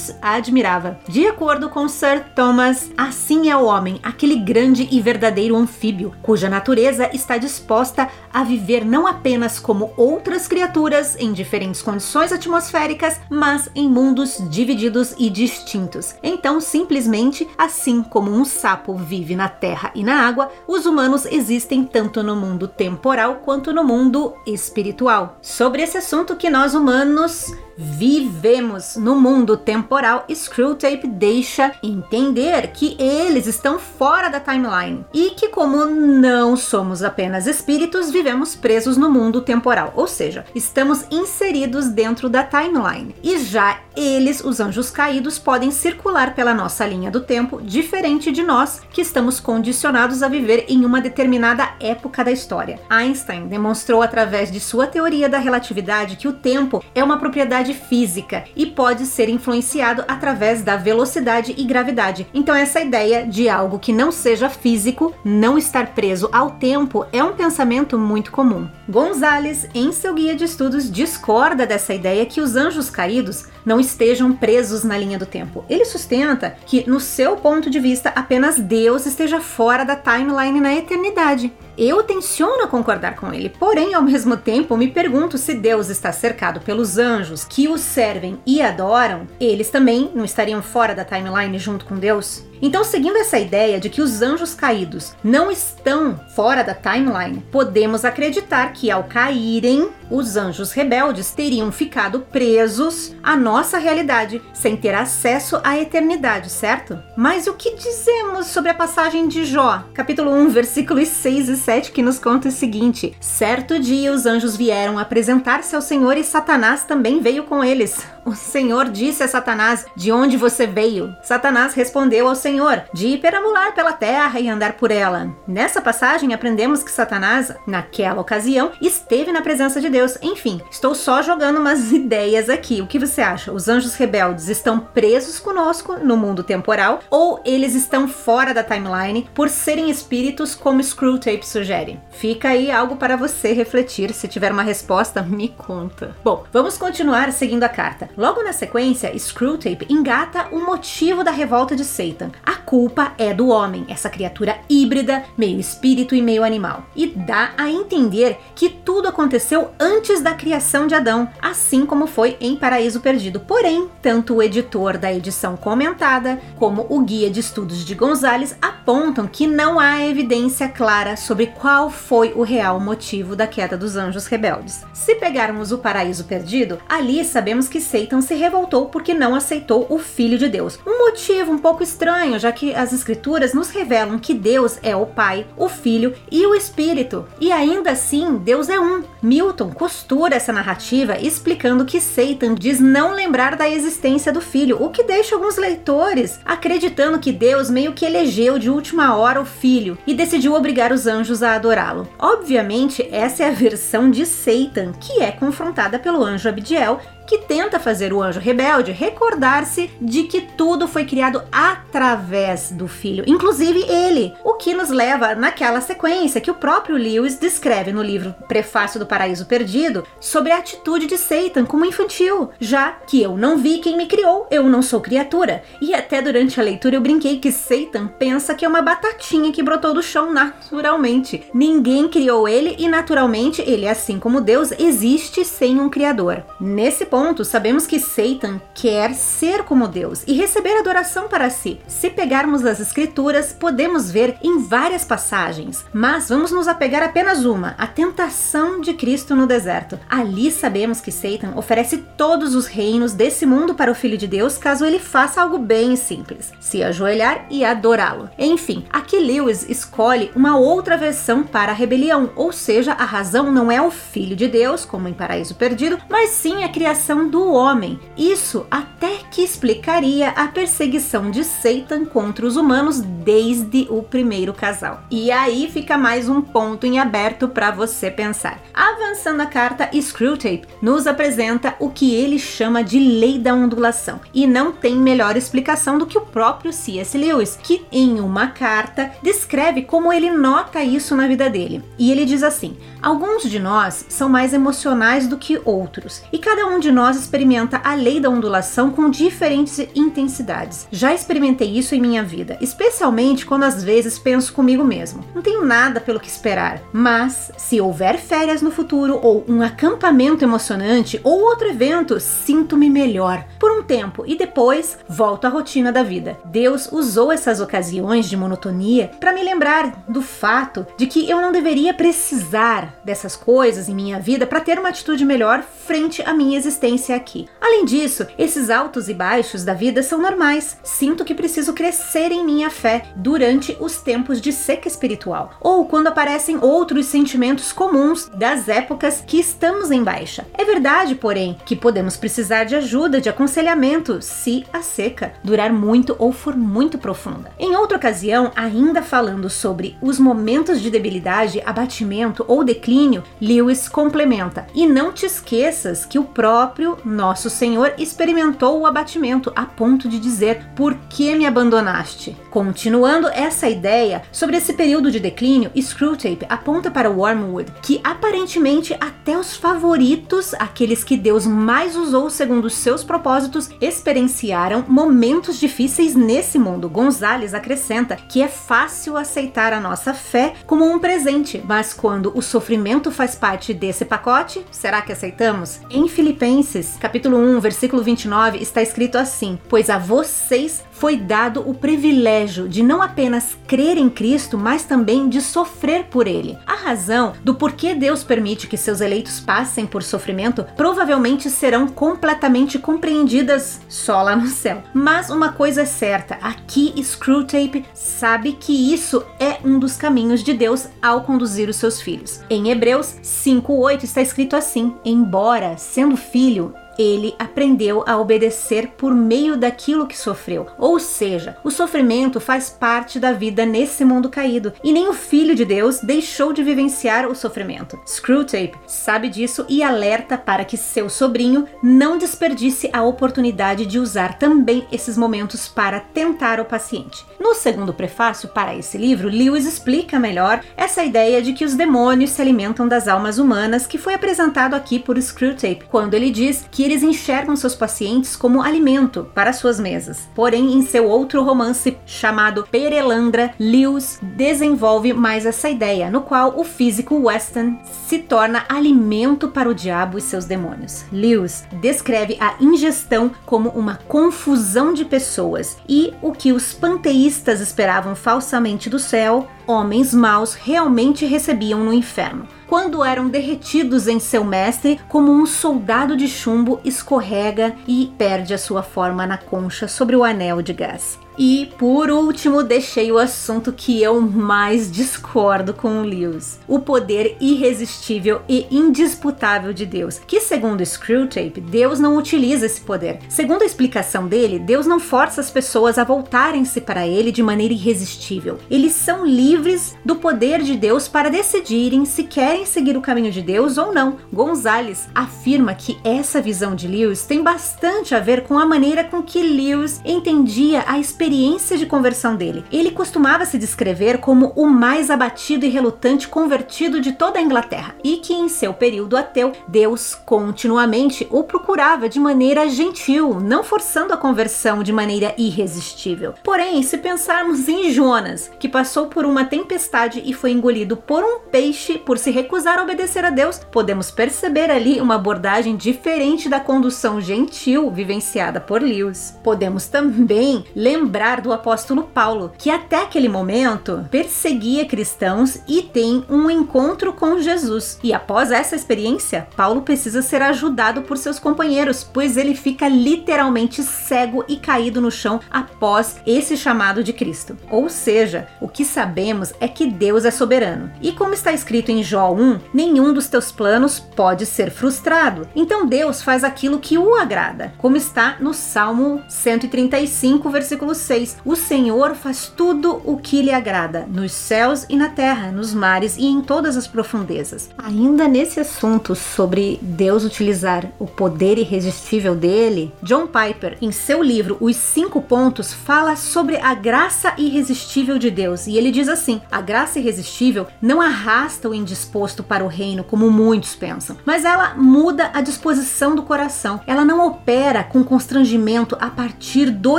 Lewis 0.00 0.16
admirava. 0.22 0.98
De 1.06 1.26
acordo 1.26 1.68
com 1.68 1.88
Sir 1.88 2.24
Thomas, 2.34 2.90
assim 2.96 3.50
é 3.50 3.56
o 3.56 3.64
homem, 3.64 4.00
aquele 4.02 4.36
grande 4.36 4.88
e 4.90 5.00
verdadeiro 5.00 5.56
anfíbio, 5.56 6.14
cuja 6.22 6.48
natureza 6.48 7.10
está 7.12 7.36
disposta 7.36 8.08
a 8.32 8.42
viver 8.42 8.84
não 8.84 9.06
apenas 9.06 9.58
como 9.58 9.92
outras 9.96 10.48
criaturas 10.48 11.16
em 11.18 11.32
diferentes 11.32 11.82
condições 11.82 12.32
atmosféricas, 12.32 13.20
mas 13.28 13.68
em 13.74 13.88
mundos 13.88 14.38
divididos 14.48 15.14
e 15.18 15.28
distintos. 15.28 16.14
Então, 16.22 16.60
simplesmente, 16.60 17.46
assim 17.58 18.02
como 18.02 18.30
um 18.30 18.44
sapo 18.44 18.94
vive 18.94 19.36
na 19.36 19.48
terra 19.48 19.90
e 19.94 20.02
na 20.02 20.26
água, 20.26 20.50
os 20.66 20.86
humanos 20.86 21.26
existem 21.26 21.84
tanto 21.84 22.22
no 22.22 22.36
mundo 22.36 22.66
temporal 22.68 23.36
quanto 23.44 23.72
no 23.72 23.84
mundo 23.84 24.34
espiritual. 24.46 25.38
Sobre 25.42 25.82
esse 25.82 25.98
assunto 25.98 26.36
que 26.36 26.48
nós 26.48 26.74
humanos 26.74 27.52
vivemos 27.80 28.96
no 28.96 29.16
mundo 29.16 29.56
temporal, 29.56 30.26
Screwtape 30.32 31.06
deixa 31.06 31.72
entender 31.82 32.68
que 32.72 32.94
eles 32.98 33.46
estão 33.46 33.78
fora 33.78 34.28
da 34.28 34.38
timeline 34.38 35.04
e 35.14 35.30
que, 35.30 35.48
como 35.48 35.86
não 35.86 36.56
somos 36.56 37.02
apenas 37.02 37.46
espíritos, 37.46 38.10
vivemos 38.10 38.54
presos 38.54 38.98
no 38.98 39.10
mundo 39.10 39.40
temporal, 39.40 39.94
ou 39.96 40.06
seja, 40.06 40.44
estamos 40.54 41.06
inseridos 41.10 41.88
dentro 41.88 42.28
da 42.28 42.44
timeline. 42.44 43.14
E 43.22 43.38
já 43.38 43.80
eles, 43.96 44.44
os 44.44 44.60
anjos 44.60 44.90
caídos, 44.90 45.38
podem 45.38 45.70
circular 45.70 46.34
pela 46.34 46.52
nossa 46.52 46.86
linha 46.86 47.10
do 47.10 47.20
tempo, 47.20 47.60
diferente 47.62 48.30
de 48.30 48.42
nós, 48.42 48.82
que 48.92 49.00
estamos 49.00 49.40
condicionados 49.40 50.22
a 50.22 50.28
viver 50.28 50.66
em 50.68 50.84
uma 50.84 51.00
determinada 51.00 51.70
época 51.80 52.22
da 52.22 52.30
história. 52.30 52.78
Einstein 52.88 53.46
demonstrou 53.46 54.02
através 54.02 54.50
de 54.50 54.60
sua 54.60 54.86
teoria 54.86 55.28
da 55.28 55.38
relatividade 55.38 56.16
que 56.16 56.28
o 56.28 56.32
tempo 56.32 56.84
é 56.94 57.02
uma 57.02 57.18
propriedade 57.18 57.69
física 57.74 58.44
e 58.54 58.66
pode 58.66 59.06
ser 59.06 59.28
influenciado 59.28 60.04
através 60.08 60.62
da 60.62 60.76
velocidade 60.76 61.54
e 61.56 61.64
gravidade. 61.64 62.26
Então 62.32 62.54
essa 62.54 62.80
ideia 62.80 63.26
de 63.26 63.48
algo 63.48 63.78
que 63.78 63.92
não 63.92 64.10
seja 64.12 64.48
físico, 64.48 65.14
não 65.24 65.58
estar 65.58 65.94
preso 65.94 66.28
ao 66.32 66.52
tempo, 66.52 67.06
é 67.12 67.22
um 67.22 67.32
pensamento 67.32 67.98
muito 67.98 68.30
comum. 68.30 68.68
Gonzales, 68.88 69.68
em 69.74 69.92
seu 69.92 70.14
guia 70.14 70.34
de 70.34 70.44
estudos, 70.44 70.90
discorda 70.90 71.66
dessa 71.66 71.94
ideia 71.94 72.26
que 72.26 72.40
os 72.40 72.56
anjos 72.56 72.90
caídos 72.90 73.46
não 73.64 73.80
estejam 73.80 74.32
presos 74.32 74.84
na 74.84 74.96
linha 74.96 75.18
do 75.18 75.26
tempo. 75.26 75.64
Ele 75.68 75.84
sustenta 75.84 76.56
que, 76.66 76.88
no 76.88 77.00
seu 77.00 77.36
ponto 77.36 77.70
de 77.70 77.78
vista, 77.78 78.10
apenas 78.10 78.58
Deus 78.58 79.06
esteja 79.06 79.40
fora 79.40 79.84
da 79.84 79.96
timeline 79.96 80.60
na 80.60 80.74
eternidade. 80.74 81.52
Eu 81.76 82.02
tenciono 82.02 82.68
concordar 82.68 83.16
com 83.16 83.32
ele, 83.32 83.48
porém, 83.48 83.94
ao 83.94 84.02
mesmo 84.02 84.36
tempo, 84.36 84.76
me 84.76 84.88
pergunto 84.88 85.38
se 85.38 85.54
Deus 85.54 85.88
está 85.88 86.12
cercado 86.12 86.60
pelos 86.60 86.98
anjos 86.98 87.44
que 87.44 87.68
o 87.68 87.78
servem 87.78 88.38
e 88.46 88.60
adoram, 88.60 89.26
eles 89.40 89.70
também 89.70 90.10
não 90.14 90.24
estariam 90.24 90.60
fora 90.60 90.94
da 90.94 91.04
timeline 91.04 91.58
junto 91.58 91.86
com 91.86 91.96
Deus? 91.96 92.49
Então, 92.62 92.84
seguindo 92.84 93.16
essa 93.16 93.38
ideia 93.38 93.80
de 93.80 93.88
que 93.88 94.02
os 94.02 94.20
anjos 94.20 94.54
caídos 94.54 95.14
não 95.24 95.50
estão 95.50 96.20
fora 96.34 96.62
da 96.62 96.74
timeline, 96.74 97.42
podemos 97.50 98.04
acreditar 98.04 98.72
que 98.72 98.90
ao 98.90 99.04
caírem, 99.04 99.88
os 100.10 100.36
anjos 100.36 100.72
rebeldes 100.72 101.30
teriam 101.30 101.70
ficado 101.70 102.20
presos 102.20 103.14
à 103.22 103.36
nossa 103.36 103.78
realidade, 103.78 104.42
sem 104.52 104.76
ter 104.76 104.94
acesso 104.94 105.60
à 105.62 105.78
eternidade, 105.78 106.50
certo? 106.50 106.98
Mas 107.16 107.46
o 107.46 107.54
que 107.54 107.76
dizemos 107.76 108.46
sobre 108.46 108.70
a 108.70 108.74
passagem 108.74 109.28
de 109.28 109.44
Jó, 109.44 109.84
capítulo 109.94 110.32
1, 110.32 110.48
versículos 110.50 111.08
6 111.08 111.48
e 111.48 111.56
7, 111.56 111.92
que 111.92 112.02
nos 112.02 112.18
conta 112.18 112.48
o 112.48 112.52
seguinte: 112.52 113.14
Certo 113.20 113.78
dia 113.78 114.12
os 114.12 114.26
anjos 114.26 114.56
vieram 114.56 114.98
apresentar-se 114.98 115.76
ao 115.76 115.82
Senhor 115.82 116.16
e 116.16 116.24
Satanás 116.24 116.84
também 116.84 117.20
veio 117.20 117.44
com 117.44 117.62
eles. 117.62 118.04
O 118.30 118.34
Senhor 118.36 118.88
disse 118.90 119.24
a 119.24 119.28
Satanás: 119.28 119.86
De 119.96 120.12
onde 120.12 120.36
você 120.36 120.64
veio? 120.64 121.16
Satanás 121.20 121.74
respondeu 121.74 122.28
ao 122.28 122.36
Senhor: 122.36 122.84
De 122.94 123.18
peramular 123.18 123.74
pela 123.74 123.92
terra 123.92 124.38
e 124.38 124.48
andar 124.48 124.74
por 124.74 124.92
ela. 124.92 125.34
Nessa 125.48 125.82
passagem 125.82 126.32
aprendemos 126.32 126.80
que 126.80 126.92
Satanás, 126.92 127.52
naquela 127.66 128.20
ocasião, 128.20 128.70
esteve 128.80 129.32
na 129.32 129.42
presença 129.42 129.80
de 129.80 129.88
Deus. 129.88 130.16
Enfim, 130.22 130.60
estou 130.70 130.94
só 130.94 131.22
jogando 131.22 131.58
umas 131.58 131.90
ideias 131.90 132.48
aqui. 132.48 132.80
O 132.80 132.86
que 132.86 133.00
você 133.00 133.20
acha? 133.20 133.50
Os 133.50 133.68
anjos 133.68 133.96
rebeldes 133.96 134.48
estão 134.48 134.78
presos 134.78 135.40
conosco 135.40 135.94
no 135.94 136.16
mundo 136.16 136.44
temporal 136.44 137.00
ou 137.10 137.42
eles 137.44 137.74
estão 137.74 138.06
fora 138.06 138.54
da 138.54 138.62
timeline 138.62 139.28
por 139.34 139.48
serem 139.48 139.90
espíritos 139.90 140.54
como 140.54 140.84
Screwtape 140.84 141.44
sugere? 141.44 141.98
Fica 142.12 142.50
aí 142.50 142.70
algo 142.70 142.94
para 142.94 143.16
você 143.16 143.52
refletir. 143.52 144.14
Se 144.14 144.28
tiver 144.28 144.52
uma 144.52 144.62
resposta, 144.62 145.20
me 145.20 145.48
conta. 145.48 146.14
Bom, 146.22 146.44
vamos 146.52 146.78
continuar 146.78 147.32
seguindo 147.32 147.64
a 147.64 147.68
carta. 147.68 148.08
Logo 148.20 148.42
na 148.42 148.52
sequência, 148.52 149.18
Screwtape 149.18 149.86
engata 149.88 150.48
o 150.52 150.60
motivo 150.60 151.24
da 151.24 151.30
revolta 151.30 151.74
de 151.74 151.86
Satan. 151.86 152.30
A 152.44 152.56
culpa 152.56 153.14
é 153.16 153.32
do 153.32 153.48
homem, 153.48 153.86
essa 153.88 154.10
criatura 154.10 154.58
híbrida, 154.68 155.24
meio 155.38 155.58
espírito 155.58 156.14
e 156.14 156.20
meio 156.20 156.44
animal, 156.44 156.84
e 156.94 157.06
dá 157.06 157.54
a 157.56 157.70
entender 157.70 158.38
que 158.54 158.68
tudo 158.68 159.08
aconteceu 159.08 159.70
antes 159.80 160.20
da 160.20 160.34
criação 160.34 160.86
de 160.86 160.94
Adão, 160.94 161.30
assim 161.40 161.86
como 161.86 162.06
foi 162.06 162.36
em 162.42 162.56
Paraíso 162.56 163.00
Perdido. 163.00 163.40
Porém, 163.40 163.88
tanto 164.02 164.34
o 164.34 164.42
editor 164.42 164.98
da 164.98 165.10
edição 165.10 165.56
comentada 165.56 166.38
como 166.58 166.86
o 166.90 167.00
guia 167.00 167.30
de 167.30 167.40
estudos 167.40 167.86
de 167.86 167.94
Gonzales 167.94 168.54
apontam 168.60 169.26
que 169.26 169.46
não 169.46 169.80
há 169.80 170.04
evidência 170.04 170.68
clara 170.68 171.16
sobre 171.16 171.46
qual 171.46 171.88
foi 171.88 172.34
o 172.34 172.42
real 172.42 172.78
motivo 172.78 173.34
da 173.34 173.46
queda 173.46 173.78
dos 173.78 173.96
anjos 173.96 174.26
rebeldes. 174.26 174.84
Se 174.92 175.14
pegarmos 175.14 175.72
o 175.72 175.78
Paraíso 175.78 176.24
Perdido, 176.24 176.78
ali 176.86 177.24
sabemos 177.24 177.66
que 177.66 177.80
Satan 177.80 177.99
Satan 178.00 178.20
se 178.20 178.34
revoltou 178.34 178.86
porque 178.86 179.12
não 179.12 179.34
aceitou 179.34 179.86
o 179.90 179.98
Filho 179.98 180.38
de 180.38 180.48
Deus. 180.48 180.78
Um 180.86 181.06
motivo 181.06 181.52
um 181.52 181.58
pouco 181.58 181.82
estranho, 181.82 182.38
já 182.38 182.50
que 182.50 182.74
as 182.74 182.92
Escrituras 182.92 183.52
nos 183.52 183.68
revelam 183.70 184.18
que 184.18 184.32
Deus 184.32 184.78
é 184.82 184.96
o 184.96 185.04
Pai, 185.06 185.46
o 185.56 185.68
Filho 185.68 186.14
e 186.30 186.46
o 186.46 186.54
Espírito. 186.54 187.26
E 187.40 187.52
ainda 187.52 187.90
assim, 187.90 188.36
Deus 188.38 188.68
é 188.68 188.80
um. 188.80 189.02
Milton 189.22 189.70
costura 189.70 190.36
essa 190.36 190.52
narrativa 190.52 191.18
explicando 191.18 191.84
que 191.84 192.00
Satan 192.00 192.54
diz 192.54 192.80
não 192.80 193.14
lembrar 193.14 193.56
da 193.56 193.68
existência 193.68 194.32
do 194.32 194.40
Filho, 194.40 194.82
o 194.82 194.88
que 194.88 195.02
deixa 195.02 195.34
alguns 195.34 195.56
leitores 195.56 196.40
acreditando 196.44 197.18
que 197.18 197.32
Deus 197.32 197.68
meio 197.68 197.92
que 197.92 198.04
elegeu 198.04 198.58
de 198.58 198.70
última 198.70 199.16
hora 199.16 199.40
o 199.40 199.44
filho 199.44 199.98
e 200.06 200.14
decidiu 200.14 200.54
obrigar 200.54 200.92
os 200.92 201.06
anjos 201.06 201.42
a 201.42 201.54
adorá-lo. 201.54 202.08
Obviamente, 202.18 203.06
essa 203.10 203.44
é 203.44 203.48
a 203.48 203.52
versão 203.52 204.10
de 204.10 204.24
Satan, 204.24 204.92
que 204.92 205.22
é 205.22 205.30
confrontada 205.30 205.98
pelo 205.98 206.24
anjo 206.24 206.48
Abdiel 206.48 207.00
que 207.26 207.38
tenta 207.38 207.78
fazer 207.78 208.12
o 208.12 208.22
anjo 208.22 208.40
rebelde 208.40 208.92
recordar-se 208.92 209.90
de 210.00 210.24
que 210.24 210.40
tudo 210.40 210.88
foi 210.88 211.04
criado 211.04 211.42
através 211.50 212.70
do 212.70 212.88
filho, 212.88 213.24
inclusive 213.26 213.82
ele, 213.88 214.32
o 214.44 214.54
que 214.54 214.74
nos 214.74 214.90
leva 214.90 215.34
naquela 215.34 215.80
sequência 215.80 216.40
que 216.40 216.50
o 216.50 216.54
próprio 216.54 216.96
Lewis 216.96 217.38
descreve 217.38 217.92
no 217.92 218.02
livro 218.02 218.34
Prefácio 218.48 218.98
do 218.98 219.06
Paraíso 219.06 219.46
Perdido 219.46 220.04
sobre 220.20 220.52
a 220.52 220.58
atitude 220.58 221.06
de 221.06 221.16
Satan 221.16 221.64
como 221.64 221.84
infantil, 221.84 222.50
já 222.60 222.92
que 223.06 223.22
eu 223.22 223.36
não 223.36 223.56
vi 223.56 223.78
quem 223.78 223.96
me 223.96 224.06
criou, 224.06 224.46
eu 224.50 224.64
não 224.64 224.82
sou 224.82 225.00
criatura. 225.00 225.62
E 225.80 225.94
até 225.94 226.20
durante 226.20 226.60
a 226.60 226.62
leitura 226.62 226.96
eu 226.96 227.00
brinquei 227.00 227.38
que 227.38 227.52
Satan 227.52 228.06
pensa 228.06 228.54
que 228.54 228.64
é 228.64 228.68
uma 228.68 228.82
batatinha 228.82 229.52
que 229.52 229.62
brotou 229.62 229.94
do 229.94 230.02
chão 230.02 230.32
naturalmente. 230.32 231.44
Ninguém 231.54 232.08
criou 232.08 232.48
ele 232.48 232.76
e 232.78 232.88
naturalmente 232.88 233.62
ele, 233.62 233.88
assim 233.88 234.18
como 234.18 234.40
Deus, 234.40 234.72
existe 234.78 235.44
sem 235.44 235.80
um 235.80 235.88
criador. 235.88 236.44
Nesse 236.60 237.06
ponto 237.10 237.44
sabemos 237.44 237.86
que 237.86 237.98
Satan 237.98 238.60
quer 238.72 239.14
ser 239.14 239.64
como 239.64 239.88
Deus 239.88 240.22
e 240.26 240.32
receber 240.32 240.78
adoração 240.78 241.28
para 241.28 241.50
si. 241.50 241.80
Se 241.88 242.08
pegarmos 242.08 242.64
as 242.64 242.78
escrituras, 242.78 243.52
podemos 243.52 244.10
ver 244.10 244.36
em 244.42 244.60
várias 244.60 245.04
passagens, 245.04 245.84
mas 245.92 246.28
vamos 246.28 246.52
nos 246.52 246.68
apegar 246.68 247.02
apenas 247.02 247.44
uma, 247.44 247.74
a 247.76 247.86
tentação 247.86 248.80
de 248.80 248.94
Cristo 248.94 249.34
no 249.34 249.46
deserto. 249.46 249.98
Ali 250.08 250.52
sabemos 250.52 251.00
que 251.00 251.10
Satan 251.10 251.52
oferece 251.56 251.98
todos 252.16 252.54
os 252.54 252.66
reinos 252.66 253.12
desse 253.12 253.44
mundo 253.44 253.74
para 253.74 253.90
o 253.90 253.94
Filho 253.94 254.16
de 254.16 254.28
Deus 254.28 254.56
caso 254.56 254.84
ele 254.84 255.00
faça 255.00 255.42
algo 255.42 255.58
bem 255.58 255.96
simples, 255.96 256.52
se 256.60 256.82
ajoelhar 256.82 257.46
e 257.50 257.64
adorá-lo. 257.64 258.30
Enfim, 258.38 258.84
aqui 258.90 259.18
Lewis 259.18 259.68
escolhe 259.68 260.30
uma 260.36 260.56
outra 260.56 260.96
versão 260.96 261.42
para 261.42 261.72
a 261.72 261.74
rebelião, 261.74 262.30
ou 262.36 262.52
seja, 262.52 262.92
a 262.92 263.04
razão 263.04 263.50
não 263.50 263.72
é 263.72 263.82
o 263.82 263.90
Filho 263.90 264.36
de 264.36 264.46
Deus, 264.46 264.84
como 264.84 265.08
em 265.08 265.12
Paraíso 265.12 265.56
Perdido, 265.56 265.98
mas 266.08 266.30
sim 266.30 266.62
a 266.62 266.68
criação 266.68 266.99
do 267.30 267.52
homem. 267.52 267.98
Isso 268.16 268.66
até 268.70 269.18
que 269.30 269.42
explicaria 269.42 270.28
a 270.30 270.46
perseguição 270.48 271.30
de 271.30 271.42
Satan 271.42 272.04
contra 272.04 272.46
os 272.46 272.56
humanos 272.56 273.00
desde 273.00 273.86
o 273.90 274.02
primeiro 274.02 274.52
casal. 274.52 275.02
E 275.10 275.30
aí 275.30 275.68
fica 275.72 275.96
mais 275.96 276.28
um 276.28 276.42
ponto 276.42 276.86
em 276.86 276.98
aberto 276.98 277.48
para 277.48 277.70
você 277.70 278.10
pensar. 278.10 278.60
Avançando 278.74 279.40
a 279.40 279.46
carta, 279.46 279.90
Screwtape 280.00 280.68
nos 280.82 281.06
apresenta 281.06 281.74
o 281.80 281.90
que 281.90 282.14
ele 282.14 282.38
chama 282.38 282.84
de 282.84 282.98
lei 282.98 283.38
da 283.38 283.54
ondulação 283.54 284.20
e 284.34 284.46
não 284.46 284.70
tem 284.70 284.94
melhor 284.94 285.36
explicação 285.36 285.98
do 285.98 286.06
que 286.06 286.18
o 286.18 286.26
próprio 286.26 286.72
C.S. 286.72 287.16
Lewis, 287.16 287.58
que 287.62 287.84
em 287.90 288.20
uma 288.20 288.48
carta 288.48 289.10
descreve 289.22 289.82
como 289.82 290.12
ele 290.12 290.30
nota 290.30 290.82
isso 290.82 291.16
na 291.16 291.26
vida 291.26 291.48
dele. 291.48 291.82
E 291.98 292.12
ele 292.12 292.24
diz 292.24 292.42
assim: 292.42 292.76
Alguns 293.02 293.44
de 293.44 293.58
nós 293.58 294.04
são 294.08 294.28
mais 294.28 294.52
emocionais 294.52 295.26
do 295.26 295.38
que 295.38 295.60
outros, 295.64 296.22
e 296.30 296.38
cada 296.38 296.66
um 296.66 296.78
de 296.78 296.89
nós 296.90 297.16
experimenta 297.16 297.80
a 297.84 297.94
lei 297.94 298.20
da 298.20 298.28
ondulação 298.28 298.90
com 298.90 299.08
diferentes 299.08 299.78
intensidades. 299.94 300.88
Já 300.90 301.14
experimentei 301.14 301.70
isso 301.70 301.94
em 301.94 302.00
minha 302.00 302.22
vida, 302.22 302.58
especialmente 302.60 303.46
quando 303.46 303.64
às 303.64 303.82
vezes 303.84 304.18
penso 304.18 304.52
comigo 304.52 304.82
mesmo. 304.82 305.24
Não 305.34 305.42
tenho 305.42 305.64
nada 305.64 306.00
pelo 306.00 306.18
que 306.18 306.28
esperar, 306.28 306.82
mas 306.92 307.52
se 307.56 307.80
houver 307.80 308.18
férias 308.18 308.62
no 308.62 308.70
futuro 308.70 309.18
ou 309.22 309.44
um 309.48 309.62
acampamento 309.62 310.44
emocionante 310.44 311.20
ou 311.22 311.40
outro 311.40 311.68
evento, 311.68 312.18
sinto-me 312.18 312.90
melhor 312.90 313.44
por 313.58 313.70
um 313.70 313.82
tempo 313.82 314.24
e 314.26 314.36
depois 314.36 314.98
volto 315.08 315.46
à 315.46 315.48
rotina 315.48 315.92
da 315.92 316.02
vida. 316.02 316.38
Deus 316.44 316.90
usou 316.90 317.30
essas 317.30 317.60
ocasiões 317.60 318.28
de 318.28 318.36
monotonia 318.36 319.10
para 319.20 319.32
me 319.32 319.42
lembrar 319.42 320.04
do 320.08 320.22
fato 320.22 320.86
de 320.96 321.06
que 321.06 321.28
eu 321.28 321.40
não 321.40 321.52
deveria 321.52 321.94
precisar 321.94 323.00
dessas 323.04 323.36
coisas 323.36 323.88
em 323.88 323.94
minha 323.94 324.18
vida 324.18 324.46
para 324.46 324.60
ter 324.60 324.78
uma 324.78 324.88
atitude 324.88 325.24
melhor 325.24 325.62
frente 325.62 326.22
à 326.22 326.34
minha 326.34 326.58
existência 326.58 326.79
aqui. 327.14 327.46
Além 327.60 327.84
disso, 327.84 328.26
esses 328.38 328.70
altos 328.70 329.08
e 329.08 329.14
baixos 329.14 329.64
da 329.64 329.74
vida 329.74 330.02
são 330.02 330.20
normais. 330.20 330.78
Sinto 330.82 331.24
que 331.24 331.34
preciso 331.34 331.72
crescer 331.72 332.32
em 332.32 332.44
minha 332.44 332.70
fé 332.70 333.04
durante 333.14 333.76
os 333.78 333.98
tempos 333.98 334.40
de 334.40 334.52
seca 334.52 334.88
espiritual 334.88 335.52
ou 335.60 335.84
quando 335.84 336.06
aparecem 336.06 336.58
outros 336.60 337.06
sentimentos 337.06 337.72
comuns 337.72 338.30
das 338.34 338.68
épocas 338.68 339.22
que 339.26 339.38
estamos 339.38 339.90
em 339.90 340.02
baixa. 340.02 340.46
É 340.54 340.64
verdade, 340.64 341.14
porém, 341.14 341.56
que 341.66 341.76
podemos 341.76 342.16
precisar 342.16 342.64
de 342.64 342.74
ajuda, 342.74 343.20
de 343.20 343.28
aconselhamento, 343.28 344.22
se 344.22 344.64
a 344.72 344.82
seca 344.82 345.34
durar 345.44 345.72
muito 345.72 346.16
ou 346.18 346.32
for 346.32 346.56
muito 346.56 346.98
profunda. 346.98 347.52
Em 347.58 347.76
outra 347.76 347.98
ocasião, 347.98 348.50
ainda 348.56 349.02
falando 349.02 349.50
sobre 349.50 349.96
os 350.00 350.18
momentos 350.18 350.80
de 350.80 350.90
debilidade, 350.90 351.62
abatimento 351.64 352.44
ou 352.48 352.64
declínio, 352.64 353.22
Lewis 353.40 353.88
complementa: 353.88 354.66
E 354.74 354.86
não 354.86 355.12
te 355.12 355.26
esqueças 355.26 356.04
que 356.04 356.18
o 356.18 356.24
próprio 356.24 356.69
nosso 357.04 357.50
Senhor 357.50 357.94
experimentou 357.98 358.80
o 358.80 358.86
abatimento 358.86 359.52
a 359.56 359.64
ponto 359.64 360.08
de 360.08 360.18
dizer: 360.18 360.70
Por 360.76 360.94
que 361.08 361.34
me 361.34 361.46
abandonaste? 361.46 362.36
Continuando 362.50 363.28
essa 363.28 363.68
ideia 363.68 364.22
sobre 364.32 364.56
esse 364.56 364.72
período 364.74 365.10
de 365.10 365.20
declínio, 365.20 365.70
Screwtape 365.80 366.46
aponta 366.48 366.90
para 366.90 367.10
Wormwood 367.10 367.72
que 367.82 368.00
aparentemente 368.04 368.94
até 369.00 369.36
os 369.36 369.56
favoritos, 369.56 370.54
aqueles 370.54 371.02
que 371.02 371.16
Deus 371.16 371.46
mais 371.46 371.96
usou 371.96 372.30
segundo 372.30 372.66
os 372.66 372.74
seus 372.74 373.02
propósitos, 373.02 373.70
experienciaram 373.80 374.84
momentos 374.88 375.58
difíceis 375.58 376.14
nesse 376.14 376.58
mundo. 376.58 376.88
Gonzales 376.88 377.54
acrescenta 377.54 378.16
que 378.16 378.42
é 378.42 378.48
fácil 378.48 379.16
aceitar 379.16 379.72
a 379.72 379.80
nossa 379.80 380.14
fé 380.14 380.54
como 380.66 380.84
um 380.84 380.98
presente, 380.98 381.62
mas 381.66 381.92
quando 381.92 382.32
o 382.36 382.42
sofrimento 382.42 383.10
faz 383.10 383.34
parte 383.34 383.72
desse 383.72 384.04
pacote? 384.04 384.64
Será 384.70 385.02
que 385.02 385.12
aceitamos? 385.12 385.80
Em 385.90 386.08
Filipenses, 386.08 386.59
capítulo 387.00 387.38
1, 387.38 387.60
versículo 387.60 388.02
29, 388.02 388.58
está 388.58 388.82
escrito 388.82 389.16
assim: 389.16 389.58
Pois 389.68 389.88
a 389.88 389.98
vocês 389.98 390.84
foi 391.00 391.16
dado 391.16 391.66
o 391.66 391.72
privilégio 391.72 392.68
de 392.68 392.82
não 392.82 393.00
apenas 393.00 393.56
crer 393.66 393.96
em 393.96 394.10
Cristo, 394.10 394.58
mas 394.58 394.84
também 394.84 395.30
de 395.30 395.40
sofrer 395.40 396.04
por 396.04 396.26
ele. 396.26 396.58
A 396.66 396.74
razão 396.74 397.32
do 397.42 397.54
porquê 397.54 397.94
Deus 397.94 398.22
permite 398.22 398.66
que 398.66 398.76
seus 398.76 399.00
eleitos 399.00 399.40
passem 399.40 399.86
por 399.86 400.02
sofrimento 400.02 400.62
provavelmente 400.76 401.48
serão 401.48 401.88
completamente 401.88 402.78
compreendidas 402.78 403.80
só 403.88 404.20
lá 404.22 404.36
no 404.36 404.46
céu. 404.46 404.82
Mas 404.92 405.30
uma 405.30 405.52
coisa 405.52 405.82
é 405.82 405.86
certa, 405.86 406.34
aqui 406.42 406.92
Screwtape 407.02 407.86
sabe 407.94 408.52
que 408.52 408.92
isso 408.92 409.24
é 409.38 409.58
um 409.64 409.78
dos 409.78 409.96
caminhos 409.96 410.44
de 410.44 410.52
Deus 410.52 410.86
ao 411.00 411.22
conduzir 411.22 411.70
os 411.70 411.76
seus 411.76 411.98
filhos. 412.02 412.42
Em 412.50 412.70
Hebreus 412.70 413.14
5:8 413.22 414.04
está 414.04 414.20
escrito 414.20 414.54
assim: 414.54 414.94
Embora 415.02 415.78
sendo 415.78 416.14
filho, 416.14 416.74
ele 417.00 417.34
aprendeu 417.38 418.04
a 418.06 418.18
obedecer 418.18 418.88
por 418.88 419.14
meio 419.14 419.56
daquilo 419.56 420.06
que 420.06 420.18
sofreu. 420.18 420.66
Ou 420.76 421.00
seja, 421.00 421.56
o 421.64 421.70
sofrimento 421.70 422.38
faz 422.38 422.68
parte 422.68 423.18
da 423.18 423.32
vida 423.32 423.64
nesse 423.64 424.04
mundo 424.04 424.28
caído 424.28 424.72
e 424.84 424.92
nem 424.92 425.08
o 425.08 425.14
Filho 425.14 425.54
de 425.54 425.64
Deus 425.64 426.00
deixou 426.00 426.52
de 426.52 426.62
vivenciar 426.62 427.26
o 427.26 427.34
sofrimento. 427.34 427.98
Screwtape 428.06 428.76
sabe 428.86 429.30
disso 429.30 429.64
e 429.68 429.82
alerta 429.82 430.36
para 430.36 430.64
que 430.64 430.76
seu 430.76 431.08
sobrinho 431.08 431.66
não 431.82 432.18
desperdice 432.18 432.90
a 432.92 433.02
oportunidade 433.02 433.86
de 433.86 433.98
usar 433.98 434.38
também 434.38 434.86
esses 434.92 435.16
momentos 435.16 435.68
para 435.68 436.00
tentar 436.00 436.60
o 436.60 436.64
paciente. 436.66 437.24
No 437.40 437.54
segundo 437.54 437.94
prefácio 437.94 438.48
para 438.50 438.76
esse 438.76 438.98
livro, 438.98 439.28
Lewis 439.28 439.64
explica 439.66 440.18
melhor 440.18 440.62
essa 440.76 441.02
ideia 441.02 441.40
de 441.40 441.54
que 441.54 441.64
os 441.64 441.74
demônios 441.74 442.30
se 442.30 442.42
alimentam 442.42 442.86
das 442.86 443.08
almas 443.08 443.38
humanas 443.38 443.86
que 443.86 443.96
foi 443.96 444.12
apresentado 444.14 444.74
aqui 444.74 444.98
por 444.98 445.20
Screwtape, 445.20 445.86
quando 445.88 446.14
ele 446.14 446.30
diz 446.30 446.66
que 446.70 446.89
eles 446.90 447.04
enxergam 447.04 447.54
seus 447.54 447.76
pacientes 447.76 448.34
como 448.34 448.60
alimento 448.60 449.28
para 449.32 449.52
suas 449.52 449.78
mesas. 449.78 450.28
Porém, 450.34 450.74
em 450.74 450.82
seu 450.82 451.06
outro 451.06 451.40
romance 451.44 451.96
chamado 452.04 452.66
Perelandra, 452.68 453.54
Lewis 453.60 454.18
desenvolve 454.20 455.12
mais 455.12 455.46
essa 455.46 455.70
ideia, 455.70 456.10
no 456.10 456.22
qual 456.22 456.58
o 456.58 456.64
físico 456.64 457.14
Weston 457.26 457.78
se 458.08 458.18
torna 458.18 458.64
alimento 458.68 459.46
para 459.46 459.68
o 459.68 459.74
diabo 459.74 460.18
e 460.18 460.20
seus 460.20 460.46
demônios. 460.46 461.04
Lewis 461.12 461.64
descreve 461.80 462.36
a 462.40 462.56
ingestão 462.60 463.30
como 463.46 463.68
uma 463.68 463.94
confusão 464.08 464.92
de 464.92 465.04
pessoas 465.04 465.76
e 465.88 466.12
o 466.20 466.32
que 466.32 466.52
os 466.52 466.72
panteístas 466.72 467.60
esperavam 467.60 468.16
falsamente 468.16 468.90
do 468.90 468.98
céu, 468.98 469.46
homens 469.64 470.12
maus 470.12 470.54
realmente 470.54 471.24
recebiam 471.24 471.84
no 471.84 471.92
inferno 471.92 472.48
quando 472.70 473.02
eram 473.02 473.28
derretidos 473.28 474.06
em 474.06 474.20
seu 474.20 474.44
mestre, 474.44 475.00
como 475.08 475.32
um 475.32 475.44
soldado 475.44 476.16
de 476.16 476.28
chumbo 476.28 476.78
escorrega 476.84 477.74
e 477.84 478.12
perde 478.16 478.54
a 478.54 478.58
sua 478.58 478.80
forma 478.80 479.26
na 479.26 479.36
concha 479.36 479.88
sobre 479.88 480.14
o 480.14 480.22
anel 480.22 480.62
de 480.62 480.72
gás. 480.72 481.18
E 481.42 481.72
por 481.78 482.10
último, 482.10 482.62
deixei 482.62 483.10
o 483.10 483.16
assunto 483.16 483.72
que 483.72 484.02
eu 484.02 484.20
mais 484.20 484.92
discordo 484.92 485.72
com 485.72 486.02
o 486.02 486.04
Lewis: 486.04 486.60
o 486.68 486.80
poder 486.80 487.38
irresistível 487.40 488.42
e 488.46 488.66
indisputável 488.70 489.72
de 489.72 489.86
Deus, 489.86 490.20
que 490.26 490.38
segundo 490.38 490.84
Screwtape, 490.84 491.62
Deus 491.62 491.98
não 491.98 492.18
utiliza 492.18 492.66
esse 492.66 492.82
poder. 492.82 493.20
Segundo 493.26 493.62
a 493.62 493.64
explicação 493.64 494.28
dele, 494.28 494.58
Deus 494.58 494.86
não 494.86 495.00
força 495.00 495.40
as 495.40 495.50
pessoas 495.50 495.96
a 495.96 496.04
voltarem-se 496.04 496.78
para 496.78 497.06
ele 497.06 497.32
de 497.32 497.42
maneira 497.42 497.72
irresistível. 497.72 498.58
Eles 498.70 498.92
são 498.92 499.24
livres 499.24 499.96
do 500.04 500.16
poder 500.16 500.60
de 500.60 500.76
Deus 500.76 501.08
para 501.08 501.30
decidirem 501.30 502.04
se 502.04 502.24
querem 502.24 502.66
seguir 502.66 502.98
o 502.98 503.00
caminho 503.00 503.32
de 503.32 503.40
Deus 503.40 503.78
ou 503.78 503.94
não. 503.94 504.18
Gonzalez 504.30 505.08
afirma 505.14 505.72
que 505.72 505.96
essa 506.04 506.42
visão 506.42 506.74
de 506.74 506.86
Lewis 506.86 507.24
tem 507.24 507.42
bastante 507.42 508.14
a 508.14 508.20
ver 508.20 508.42
com 508.42 508.58
a 508.58 508.66
maneira 508.66 509.04
com 509.04 509.22
que 509.22 509.42
Lewis 509.42 510.02
entendia 510.04 510.84
a 510.86 510.98
experiência 510.98 511.29
de 511.30 511.86
conversão 511.86 512.34
dele. 512.34 512.64
Ele 512.72 512.90
costumava 512.90 513.44
se 513.46 513.56
descrever 513.56 514.18
como 514.18 514.52
o 514.56 514.66
mais 514.66 515.10
abatido 515.10 515.64
e 515.64 515.68
relutante 515.68 516.26
convertido 516.26 517.00
de 517.00 517.12
toda 517.12 517.38
a 517.38 517.42
Inglaterra 517.42 517.94
e 518.02 518.16
que 518.16 518.34
em 518.34 518.48
seu 518.48 518.74
período 518.74 519.16
ateu, 519.16 519.52
Deus 519.68 520.14
continuamente 520.14 521.26
o 521.30 521.44
procurava 521.44 522.08
de 522.08 522.18
maneira 522.18 522.68
gentil, 522.68 523.38
não 523.38 523.62
forçando 523.62 524.12
a 524.12 524.16
conversão 524.16 524.82
de 524.82 524.92
maneira 524.92 525.32
irresistível. 525.38 526.34
Porém, 526.42 526.82
se 526.82 526.98
pensarmos 526.98 527.68
em 527.68 527.92
Jonas, 527.92 528.50
que 528.58 528.68
passou 528.68 529.06
por 529.06 529.24
uma 529.24 529.44
tempestade 529.44 530.22
e 530.24 530.32
foi 530.32 530.50
engolido 530.50 530.96
por 530.96 531.22
um 531.22 531.38
peixe 531.50 531.96
por 531.96 532.18
se 532.18 532.30
recusar 532.30 532.78
a 532.78 532.82
obedecer 532.82 533.24
a 533.24 533.30
Deus, 533.30 533.60
podemos 533.70 534.10
perceber 534.10 534.70
ali 534.70 535.00
uma 535.00 535.14
abordagem 535.14 535.76
diferente 535.76 536.48
da 536.48 536.58
condução 536.58 537.20
gentil 537.20 537.90
vivenciada 537.90 538.60
por 538.60 538.82
Lewis. 538.82 539.38
Podemos 539.44 539.86
também 539.86 540.64
lembrar 540.74 541.09
do 541.42 541.52
apóstolo 541.52 542.04
Paulo, 542.04 542.52
que 542.56 542.70
até 542.70 543.02
aquele 543.02 543.28
momento 543.28 544.06
perseguia 544.10 544.86
cristãos 544.86 545.58
e 545.66 545.82
tem 545.82 546.24
um 546.28 546.48
encontro 546.48 547.12
com 547.12 547.40
Jesus. 547.40 547.98
E 548.02 548.12
após 548.12 548.50
essa 548.52 548.76
experiência, 548.76 549.48
Paulo 549.56 549.82
precisa 549.82 550.22
ser 550.22 550.40
ajudado 550.42 551.02
por 551.02 551.18
seus 551.18 551.38
companheiros, 551.38 552.04
pois 552.04 552.36
ele 552.36 552.54
fica 552.54 552.88
literalmente 552.88 553.82
cego 553.82 554.44
e 554.48 554.56
caído 554.56 555.00
no 555.00 555.10
chão 555.10 555.40
após 555.50 556.16
esse 556.26 556.56
chamado 556.56 557.02
de 557.02 557.12
Cristo. 557.12 557.56
Ou 557.70 557.88
seja, 557.88 558.46
o 558.60 558.68
que 558.68 558.84
sabemos 558.84 559.52
é 559.60 559.66
que 559.66 559.86
Deus 559.86 560.24
é 560.24 560.30
soberano. 560.30 560.90
E 561.02 561.12
como 561.12 561.34
está 561.34 561.52
escrito 561.52 561.90
em 561.90 562.02
Jó 562.02 562.32
1, 562.32 562.60
nenhum 562.72 563.12
dos 563.12 563.26
teus 563.26 563.50
planos 563.50 563.98
pode 563.98 564.46
ser 564.46 564.70
frustrado. 564.70 565.48
Então 565.56 565.86
Deus 565.86 566.22
faz 566.22 566.44
aquilo 566.44 566.78
que 566.78 566.96
o 566.96 567.14
agrada, 567.14 567.72
como 567.78 567.96
está 567.96 568.36
no 568.40 568.54
Salmo 568.54 569.22
135, 569.28 570.48
versículo 570.50 570.94
6. 571.00 571.38
O 571.44 571.56
Senhor 571.56 572.14
faz 572.14 572.52
tudo 572.54 573.00
o 573.04 573.16
que 573.16 573.42
lhe 573.42 573.52
agrada, 573.52 574.06
nos 574.08 574.32
céus 574.32 574.86
e 574.88 574.96
na 574.96 575.08
terra, 575.08 575.50
nos 575.50 575.74
mares 575.74 576.16
e 576.16 576.26
em 576.26 576.40
todas 576.40 576.76
as 576.76 576.86
profundezas. 576.86 577.70
Ainda 577.78 578.28
nesse 578.28 578.60
assunto 578.60 579.14
sobre 579.14 579.78
Deus 579.82 580.24
utilizar 580.24 580.86
o 580.98 581.06
poder 581.06 581.58
irresistível 581.58 582.34
dele, 582.34 582.92
John 583.02 583.26
Piper, 583.26 583.76
em 583.80 583.92
seu 583.92 584.22
livro 584.22 584.56
Os 584.60 584.76
Cinco 584.76 585.20
Pontos, 585.20 585.72
fala 585.72 586.16
sobre 586.16 586.56
a 586.56 586.74
graça 586.74 587.34
irresistível 587.36 588.18
de 588.18 588.30
Deus. 588.30 588.66
E 588.66 588.76
ele 588.76 588.90
diz 588.90 589.08
assim: 589.08 589.40
a 589.50 589.60
graça 589.60 589.98
irresistível 589.98 590.66
não 590.80 591.00
arrasta 591.00 591.68
o 591.68 591.74
indisposto 591.74 592.42
para 592.42 592.64
o 592.64 592.68
reino, 592.68 593.04
como 593.04 593.30
muitos 593.30 593.74
pensam, 593.74 594.16
mas 594.24 594.44
ela 594.44 594.74
muda 594.74 595.30
a 595.34 595.40
disposição 595.40 596.14
do 596.14 596.22
coração. 596.22 596.80
Ela 596.86 597.04
não 597.04 597.26
opera 597.26 597.82
com 597.84 598.04
constrangimento 598.04 598.96
a 599.00 599.08
partir 599.08 599.70
do 599.70 599.98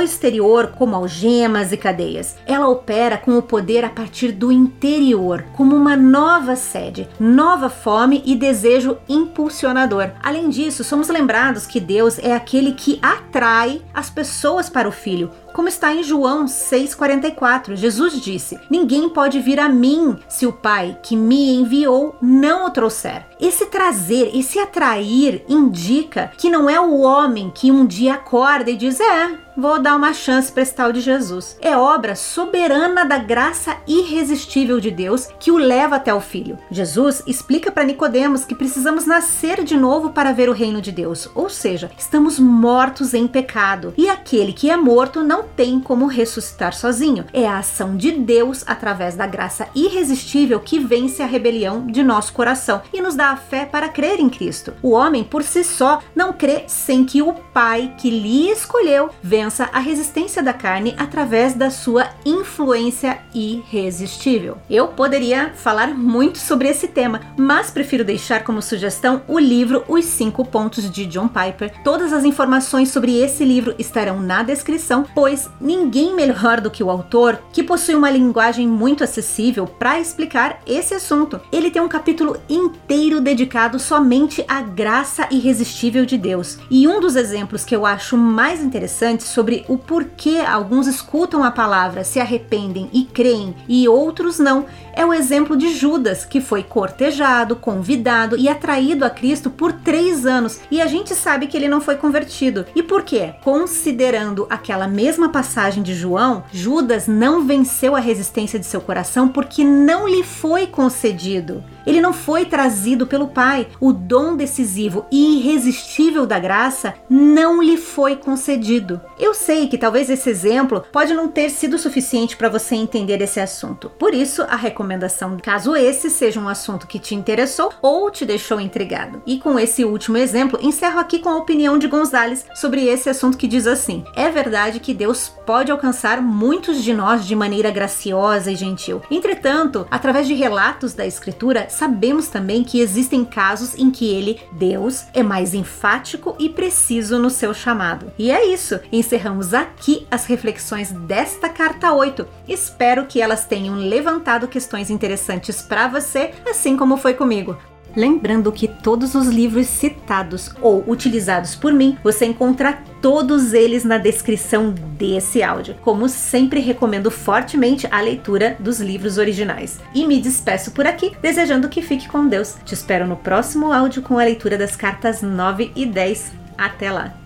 exterior, 0.00 0.72
como 0.76 0.91
algemas 0.94 1.72
e 1.72 1.76
cadeias. 1.76 2.36
Ela 2.46 2.68
opera 2.68 3.16
com 3.16 3.36
o 3.36 3.42
poder 3.42 3.84
a 3.84 3.88
partir 3.88 4.32
do 4.32 4.52
interior, 4.52 5.44
como 5.54 5.74
uma 5.74 5.96
nova 5.96 6.56
sede, 6.56 7.08
nova 7.18 7.68
fome 7.68 8.22
e 8.24 8.34
desejo 8.34 8.98
impulsionador. 9.08 10.10
Além 10.22 10.48
disso, 10.48 10.84
somos 10.84 11.08
lembrados 11.08 11.66
que 11.66 11.80
Deus 11.80 12.18
é 12.18 12.34
aquele 12.34 12.72
que 12.72 12.98
atrai 13.02 13.82
as 13.92 14.10
pessoas 14.10 14.68
para 14.68 14.88
o 14.88 14.92
Filho, 14.92 15.30
como 15.52 15.68
está 15.68 15.94
em 15.94 16.02
João 16.02 16.46
6,44. 16.46 17.76
Jesus 17.76 18.20
disse: 18.20 18.58
Ninguém 18.70 19.08
pode 19.08 19.40
vir 19.40 19.60
a 19.60 19.68
mim 19.68 20.16
se 20.28 20.46
o 20.46 20.52
Pai 20.52 20.98
que 21.02 21.16
me 21.16 21.54
enviou 21.54 22.16
não 22.20 22.66
o 22.66 22.70
trouxer. 22.70 23.26
Esse 23.40 23.66
trazer, 23.66 24.30
esse 24.34 24.58
atrair, 24.58 25.44
indica 25.48 26.30
que 26.38 26.48
não 26.48 26.70
é 26.70 26.80
o 26.80 27.00
homem 27.00 27.50
que 27.54 27.70
um 27.70 27.84
dia 27.84 28.14
acorda 28.14 28.70
e 28.70 28.76
diz: 28.76 29.00
É, 29.00 29.38
vou 29.56 29.80
dar 29.80 29.96
uma 29.96 30.12
chance 30.12 30.50
para 30.50 30.62
esse 30.62 30.74
tal 30.74 30.92
de 30.92 31.00
Jesus. 31.00 31.56
É 31.60 31.76
obra 31.76 32.14
soberana 32.14 33.04
da 33.04 33.18
graça 33.18 33.76
irresistível 33.86 34.80
de 34.80 34.90
Deus 34.90 35.28
que 35.38 35.50
o 35.50 35.56
leva 35.56 35.96
até 35.96 36.12
o 36.14 36.20
Filho. 36.20 36.58
Jesus 36.70 37.22
explica 37.26 37.70
para 37.70 37.84
Nicodemos 37.84 38.44
que 38.44 38.54
precisamos 38.54 39.06
nascer 39.06 39.64
de 39.64 39.76
novo 39.76 40.10
para 40.10 40.32
ver 40.32 40.48
o 40.48 40.52
reino 40.52 40.80
de 40.80 40.92
Deus, 40.92 41.28
ou 41.34 41.48
seja, 41.48 41.90
estamos 41.98 42.38
mortos 42.38 43.14
em 43.14 43.26
pecado. 43.26 43.92
E 43.96 44.08
aquele 44.08 44.52
que 44.52 44.70
é 44.70 44.76
morto 44.76 45.22
não 45.22 45.41
tem 45.56 45.80
como 45.80 46.06
ressuscitar 46.06 46.74
sozinho. 46.74 47.24
É 47.32 47.46
a 47.46 47.58
ação 47.58 47.96
de 47.96 48.12
Deus 48.12 48.64
através 48.66 49.14
da 49.14 49.26
graça 49.26 49.68
irresistível 49.74 50.60
que 50.60 50.78
vence 50.78 51.22
a 51.22 51.26
rebelião 51.26 51.86
de 51.86 52.02
nosso 52.02 52.32
coração 52.32 52.82
e 52.92 53.00
nos 53.00 53.14
dá 53.14 53.30
a 53.30 53.36
fé 53.36 53.64
para 53.64 53.88
crer 53.88 54.20
em 54.20 54.28
Cristo. 54.28 54.74
O 54.82 54.90
homem 54.90 55.24
por 55.24 55.42
si 55.42 55.64
só 55.64 56.00
não 56.14 56.32
crê 56.32 56.64
sem 56.66 57.04
que 57.04 57.22
o 57.22 57.32
Pai 57.52 57.94
que 57.98 58.10
lhe 58.10 58.50
escolheu 58.50 59.10
vença 59.22 59.68
a 59.72 59.78
resistência 59.78 60.42
da 60.42 60.52
carne 60.52 60.94
através 60.98 61.54
da 61.54 61.70
sua 61.70 62.08
influência 62.24 63.18
irresistível. 63.34 64.58
Eu 64.68 64.88
poderia 64.88 65.52
falar 65.54 65.88
muito 65.88 66.38
sobre 66.38 66.68
esse 66.68 66.88
tema, 66.88 67.20
mas 67.36 67.70
prefiro 67.70 68.04
deixar 68.04 68.44
como 68.44 68.62
sugestão 68.62 69.22
o 69.28 69.38
livro 69.38 69.84
Os 69.88 70.04
Cinco 70.04 70.44
Pontos 70.44 70.90
de 70.90 71.06
John 71.06 71.28
Piper. 71.28 71.72
Todas 71.82 72.12
as 72.12 72.24
informações 72.24 72.90
sobre 72.90 73.18
esse 73.18 73.44
livro 73.44 73.74
estarão 73.78 74.20
na 74.20 74.42
descrição, 74.42 75.04
pois 75.14 75.31
ninguém 75.60 76.14
melhor 76.14 76.60
do 76.60 76.70
que 76.70 76.82
o 76.82 76.90
autor, 76.90 77.38
que 77.52 77.62
possui 77.62 77.94
uma 77.94 78.10
linguagem 78.10 78.66
muito 78.66 79.04
acessível 79.04 79.66
para 79.66 80.00
explicar 80.00 80.60
esse 80.66 80.94
assunto. 80.94 81.40
Ele 81.50 81.70
tem 81.70 81.82
um 81.82 81.88
capítulo 81.88 82.36
inteiro 82.48 83.20
dedicado 83.20 83.78
somente 83.78 84.44
à 84.48 84.60
graça 84.60 85.28
irresistível 85.30 86.04
de 86.04 86.16
Deus. 86.16 86.58
E 86.70 86.86
um 86.86 87.00
dos 87.00 87.16
exemplos 87.16 87.64
que 87.64 87.74
eu 87.74 87.86
acho 87.86 88.16
mais 88.16 88.62
interessantes 88.62 89.26
sobre 89.26 89.64
o 89.68 89.76
porquê 89.76 90.38
alguns 90.46 90.86
escutam 90.86 91.44
a 91.44 91.50
palavra, 91.50 92.04
se 92.04 92.20
arrependem 92.20 92.88
e 92.92 93.04
creem 93.04 93.54
e 93.68 93.88
outros 93.88 94.38
não, 94.38 94.66
é 94.94 95.04
o 95.04 95.12
exemplo 95.12 95.56
de 95.56 95.74
Judas, 95.74 96.24
que 96.24 96.40
foi 96.40 96.62
cortejado, 96.62 97.56
convidado 97.56 98.36
e 98.36 98.48
atraído 98.48 99.04
a 99.04 99.10
Cristo 99.10 99.50
por 99.50 99.72
três 99.72 100.26
anos 100.26 100.60
e 100.70 100.80
a 100.80 100.86
gente 100.86 101.14
sabe 101.14 101.46
que 101.46 101.56
ele 101.56 101.68
não 101.68 101.80
foi 101.80 101.96
convertido. 101.96 102.66
E 102.74 102.82
por 102.82 103.02
quê? 103.02 103.34
Considerando 103.42 104.46
aquela 104.50 104.86
mesma 105.22 105.28
passagem 105.28 105.84
de 105.84 105.94
João, 105.94 106.42
Judas 106.52 107.06
não 107.06 107.46
venceu 107.46 107.94
a 107.94 108.00
resistência 108.00 108.58
de 108.58 108.66
seu 108.66 108.80
coração 108.80 109.28
porque 109.28 109.62
não 109.62 110.08
lhe 110.08 110.24
foi 110.24 110.66
concedido. 110.66 111.62
Ele 111.86 112.00
não 112.00 112.12
foi 112.12 112.44
trazido 112.44 113.06
pelo 113.06 113.28
Pai. 113.28 113.68
O 113.80 113.92
dom 113.92 114.36
decisivo 114.36 115.06
e 115.10 115.38
irresistível 115.38 116.26
da 116.26 116.38
graça 116.38 116.94
não 117.08 117.62
lhe 117.62 117.76
foi 117.76 118.16
concedido. 118.16 119.00
Eu 119.18 119.34
sei 119.34 119.68
que 119.68 119.78
talvez 119.78 120.10
esse 120.10 120.28
exemplo 120.28 120.84
pode 120.92 121.14
não 121.14 121.28
ter 121.28 121.50
sido 121.50 121.78
suficiente 121.78 122.36
para 122.36 122.48
você 122.48 122.74
entender 122.74 123.20
esse 123.20 123.40
assunto. 123.40 123.90
Por 123.98 124.14
isso, 124.14 124.42
a 124.42 124.56
recomendação, 124.56 125.36
caso 125.36 125.76
esse 125.76 126.10
seja 126.10 126.40
um 126.40 126.48
assunto 126.48 126.86
que 126.86 126.98
te 126.98 127.14
interessou 127.14 127.72
ou 127.80 128.10
te 128.10 128.24
deixou 128.24 128.60
intrigado. 128.60 129.22
E 129.26 129.38
com 129.38 129.58
esse 129.58 129.84
último 129.84 130.16
exemplo, 130.16 130.58
encerro 130.62 130.98
aqui 130.98 131.18
com 131.18 131.28
a 131.28 131.36
opinião 131.36 131.78
de 131.78 131.88
Gonzales 131.88 132.46
sobre 132.54 132.86
esse 132.86 133.08
assunto 133.08 133.38
que 133.38 133.48
diz 133.48 133.66
assim: 133.66 134.04
É 134.14 134.28
verdade 134.30 134.80
que 134.80 134.94
Deus 134.94 135.28
pode 135.44 135.70
alcançar 135.70 136.20
muitos 136.20 136.82
de 136.82 136.92
nós 136.92 137.26
de 137.26 137.34
maneira 137.34 137.70
graciosa 137.70 138.50
e 138.50 138.56
gentil. 138.56 139.02
Entretanto, 139.10 139.86
através 139.90 140.26
de 140.26 140.34
relatos 140.34 140.94
da 140.94 141.06
Escritura, 141.06 141.68
sabemos 141.72 142.28
também 142.28 142.62
que 142.62 142.80
existem 142.80 143.24
casos 143.24 143.74
em 143.76 143.90
que 143.90 144.08
ele, 144.08 144.40
Deus, 144.52 145.04
é 145.12 145.22
mais 145.22 145.54
enfático 145.54 146.36
e 146.38 146.48
preciso 146.48 147.18
no 147.18 147.30
seu 147.30 147.54
chamado. 147.54 148.12
E 148.18 148.30
é 148.30 148.46
isso. 148.46 148.78
Encerramos 148.92 149.54
aqui 149.54 150.06
as 150.10 150.26
reflexões 150.26 150.92
desta 150.92 151.48
carta 151.48 151.92
8. 151.92 152.26
Espero 152.46 153.06
que 153.06 153.20
elas 153.20 153.44
tenham 153.44 153.76
levantado 153.76 154.48
questões 154.48 154.90
interessantes 154.90 155.62
para 155.62 155.88
você, 155.88 156.32
assim 156.48 156.76
como 156.76 156.96
foi 156.96 157.14
comigo. 157.14 157.56
Lembrando 157.94 158.52
que 158.52 158.68
todos 158.68 159.14
os 159.14 159.26
livros 159.26 159.66
citados 159.66 160.50
ou 160.60 160.84
utilizados 160.86 161.54
por 161.54 161.72
mim, 161.72 161.98
você 162.02 162.26
encontra 162.26 162.78
todos 163.00 163.52
eles 163.52 163.84
na 163.84 163.98
descrição 163.98 164.74
desse 164.96 165.42
áudio. 165.42 165.76
Como 165.82 166.08
sempre, 166.08 166.60
recomendo 166.60 167.10
fortemente 167.10 167.86
a 167.90 168.00
leitura 168.00 168.56
dos 168.58 168.80
livros 168.80 169.18
originais. 169.18 169.80
E 169.94 170.06
me 170.06 170.20
despeço 170.20 170.70
por 170.70 170.86
aqui, 170.86 171.12
desejando 171.20 171.68
que 171.68 171.82
fique 171.82 172.08
com 172.08 172.26
Deus. 172.26 172.56
Te 172.64 172.74
espero 172.74 173.06
no 173.06 173.16
próximo 173.16 173.72
áudio 173.72 174.02
com 174.02 174.18
a 174.18 174.24
leitura 174.24 174.56
das 174.56 174.76
cartas 174.76 175.22
9 175.22 175.72
e 175.74 175.84
10. 175.84 176.32
Até 176.56 176.90
lá! 176.90 177.21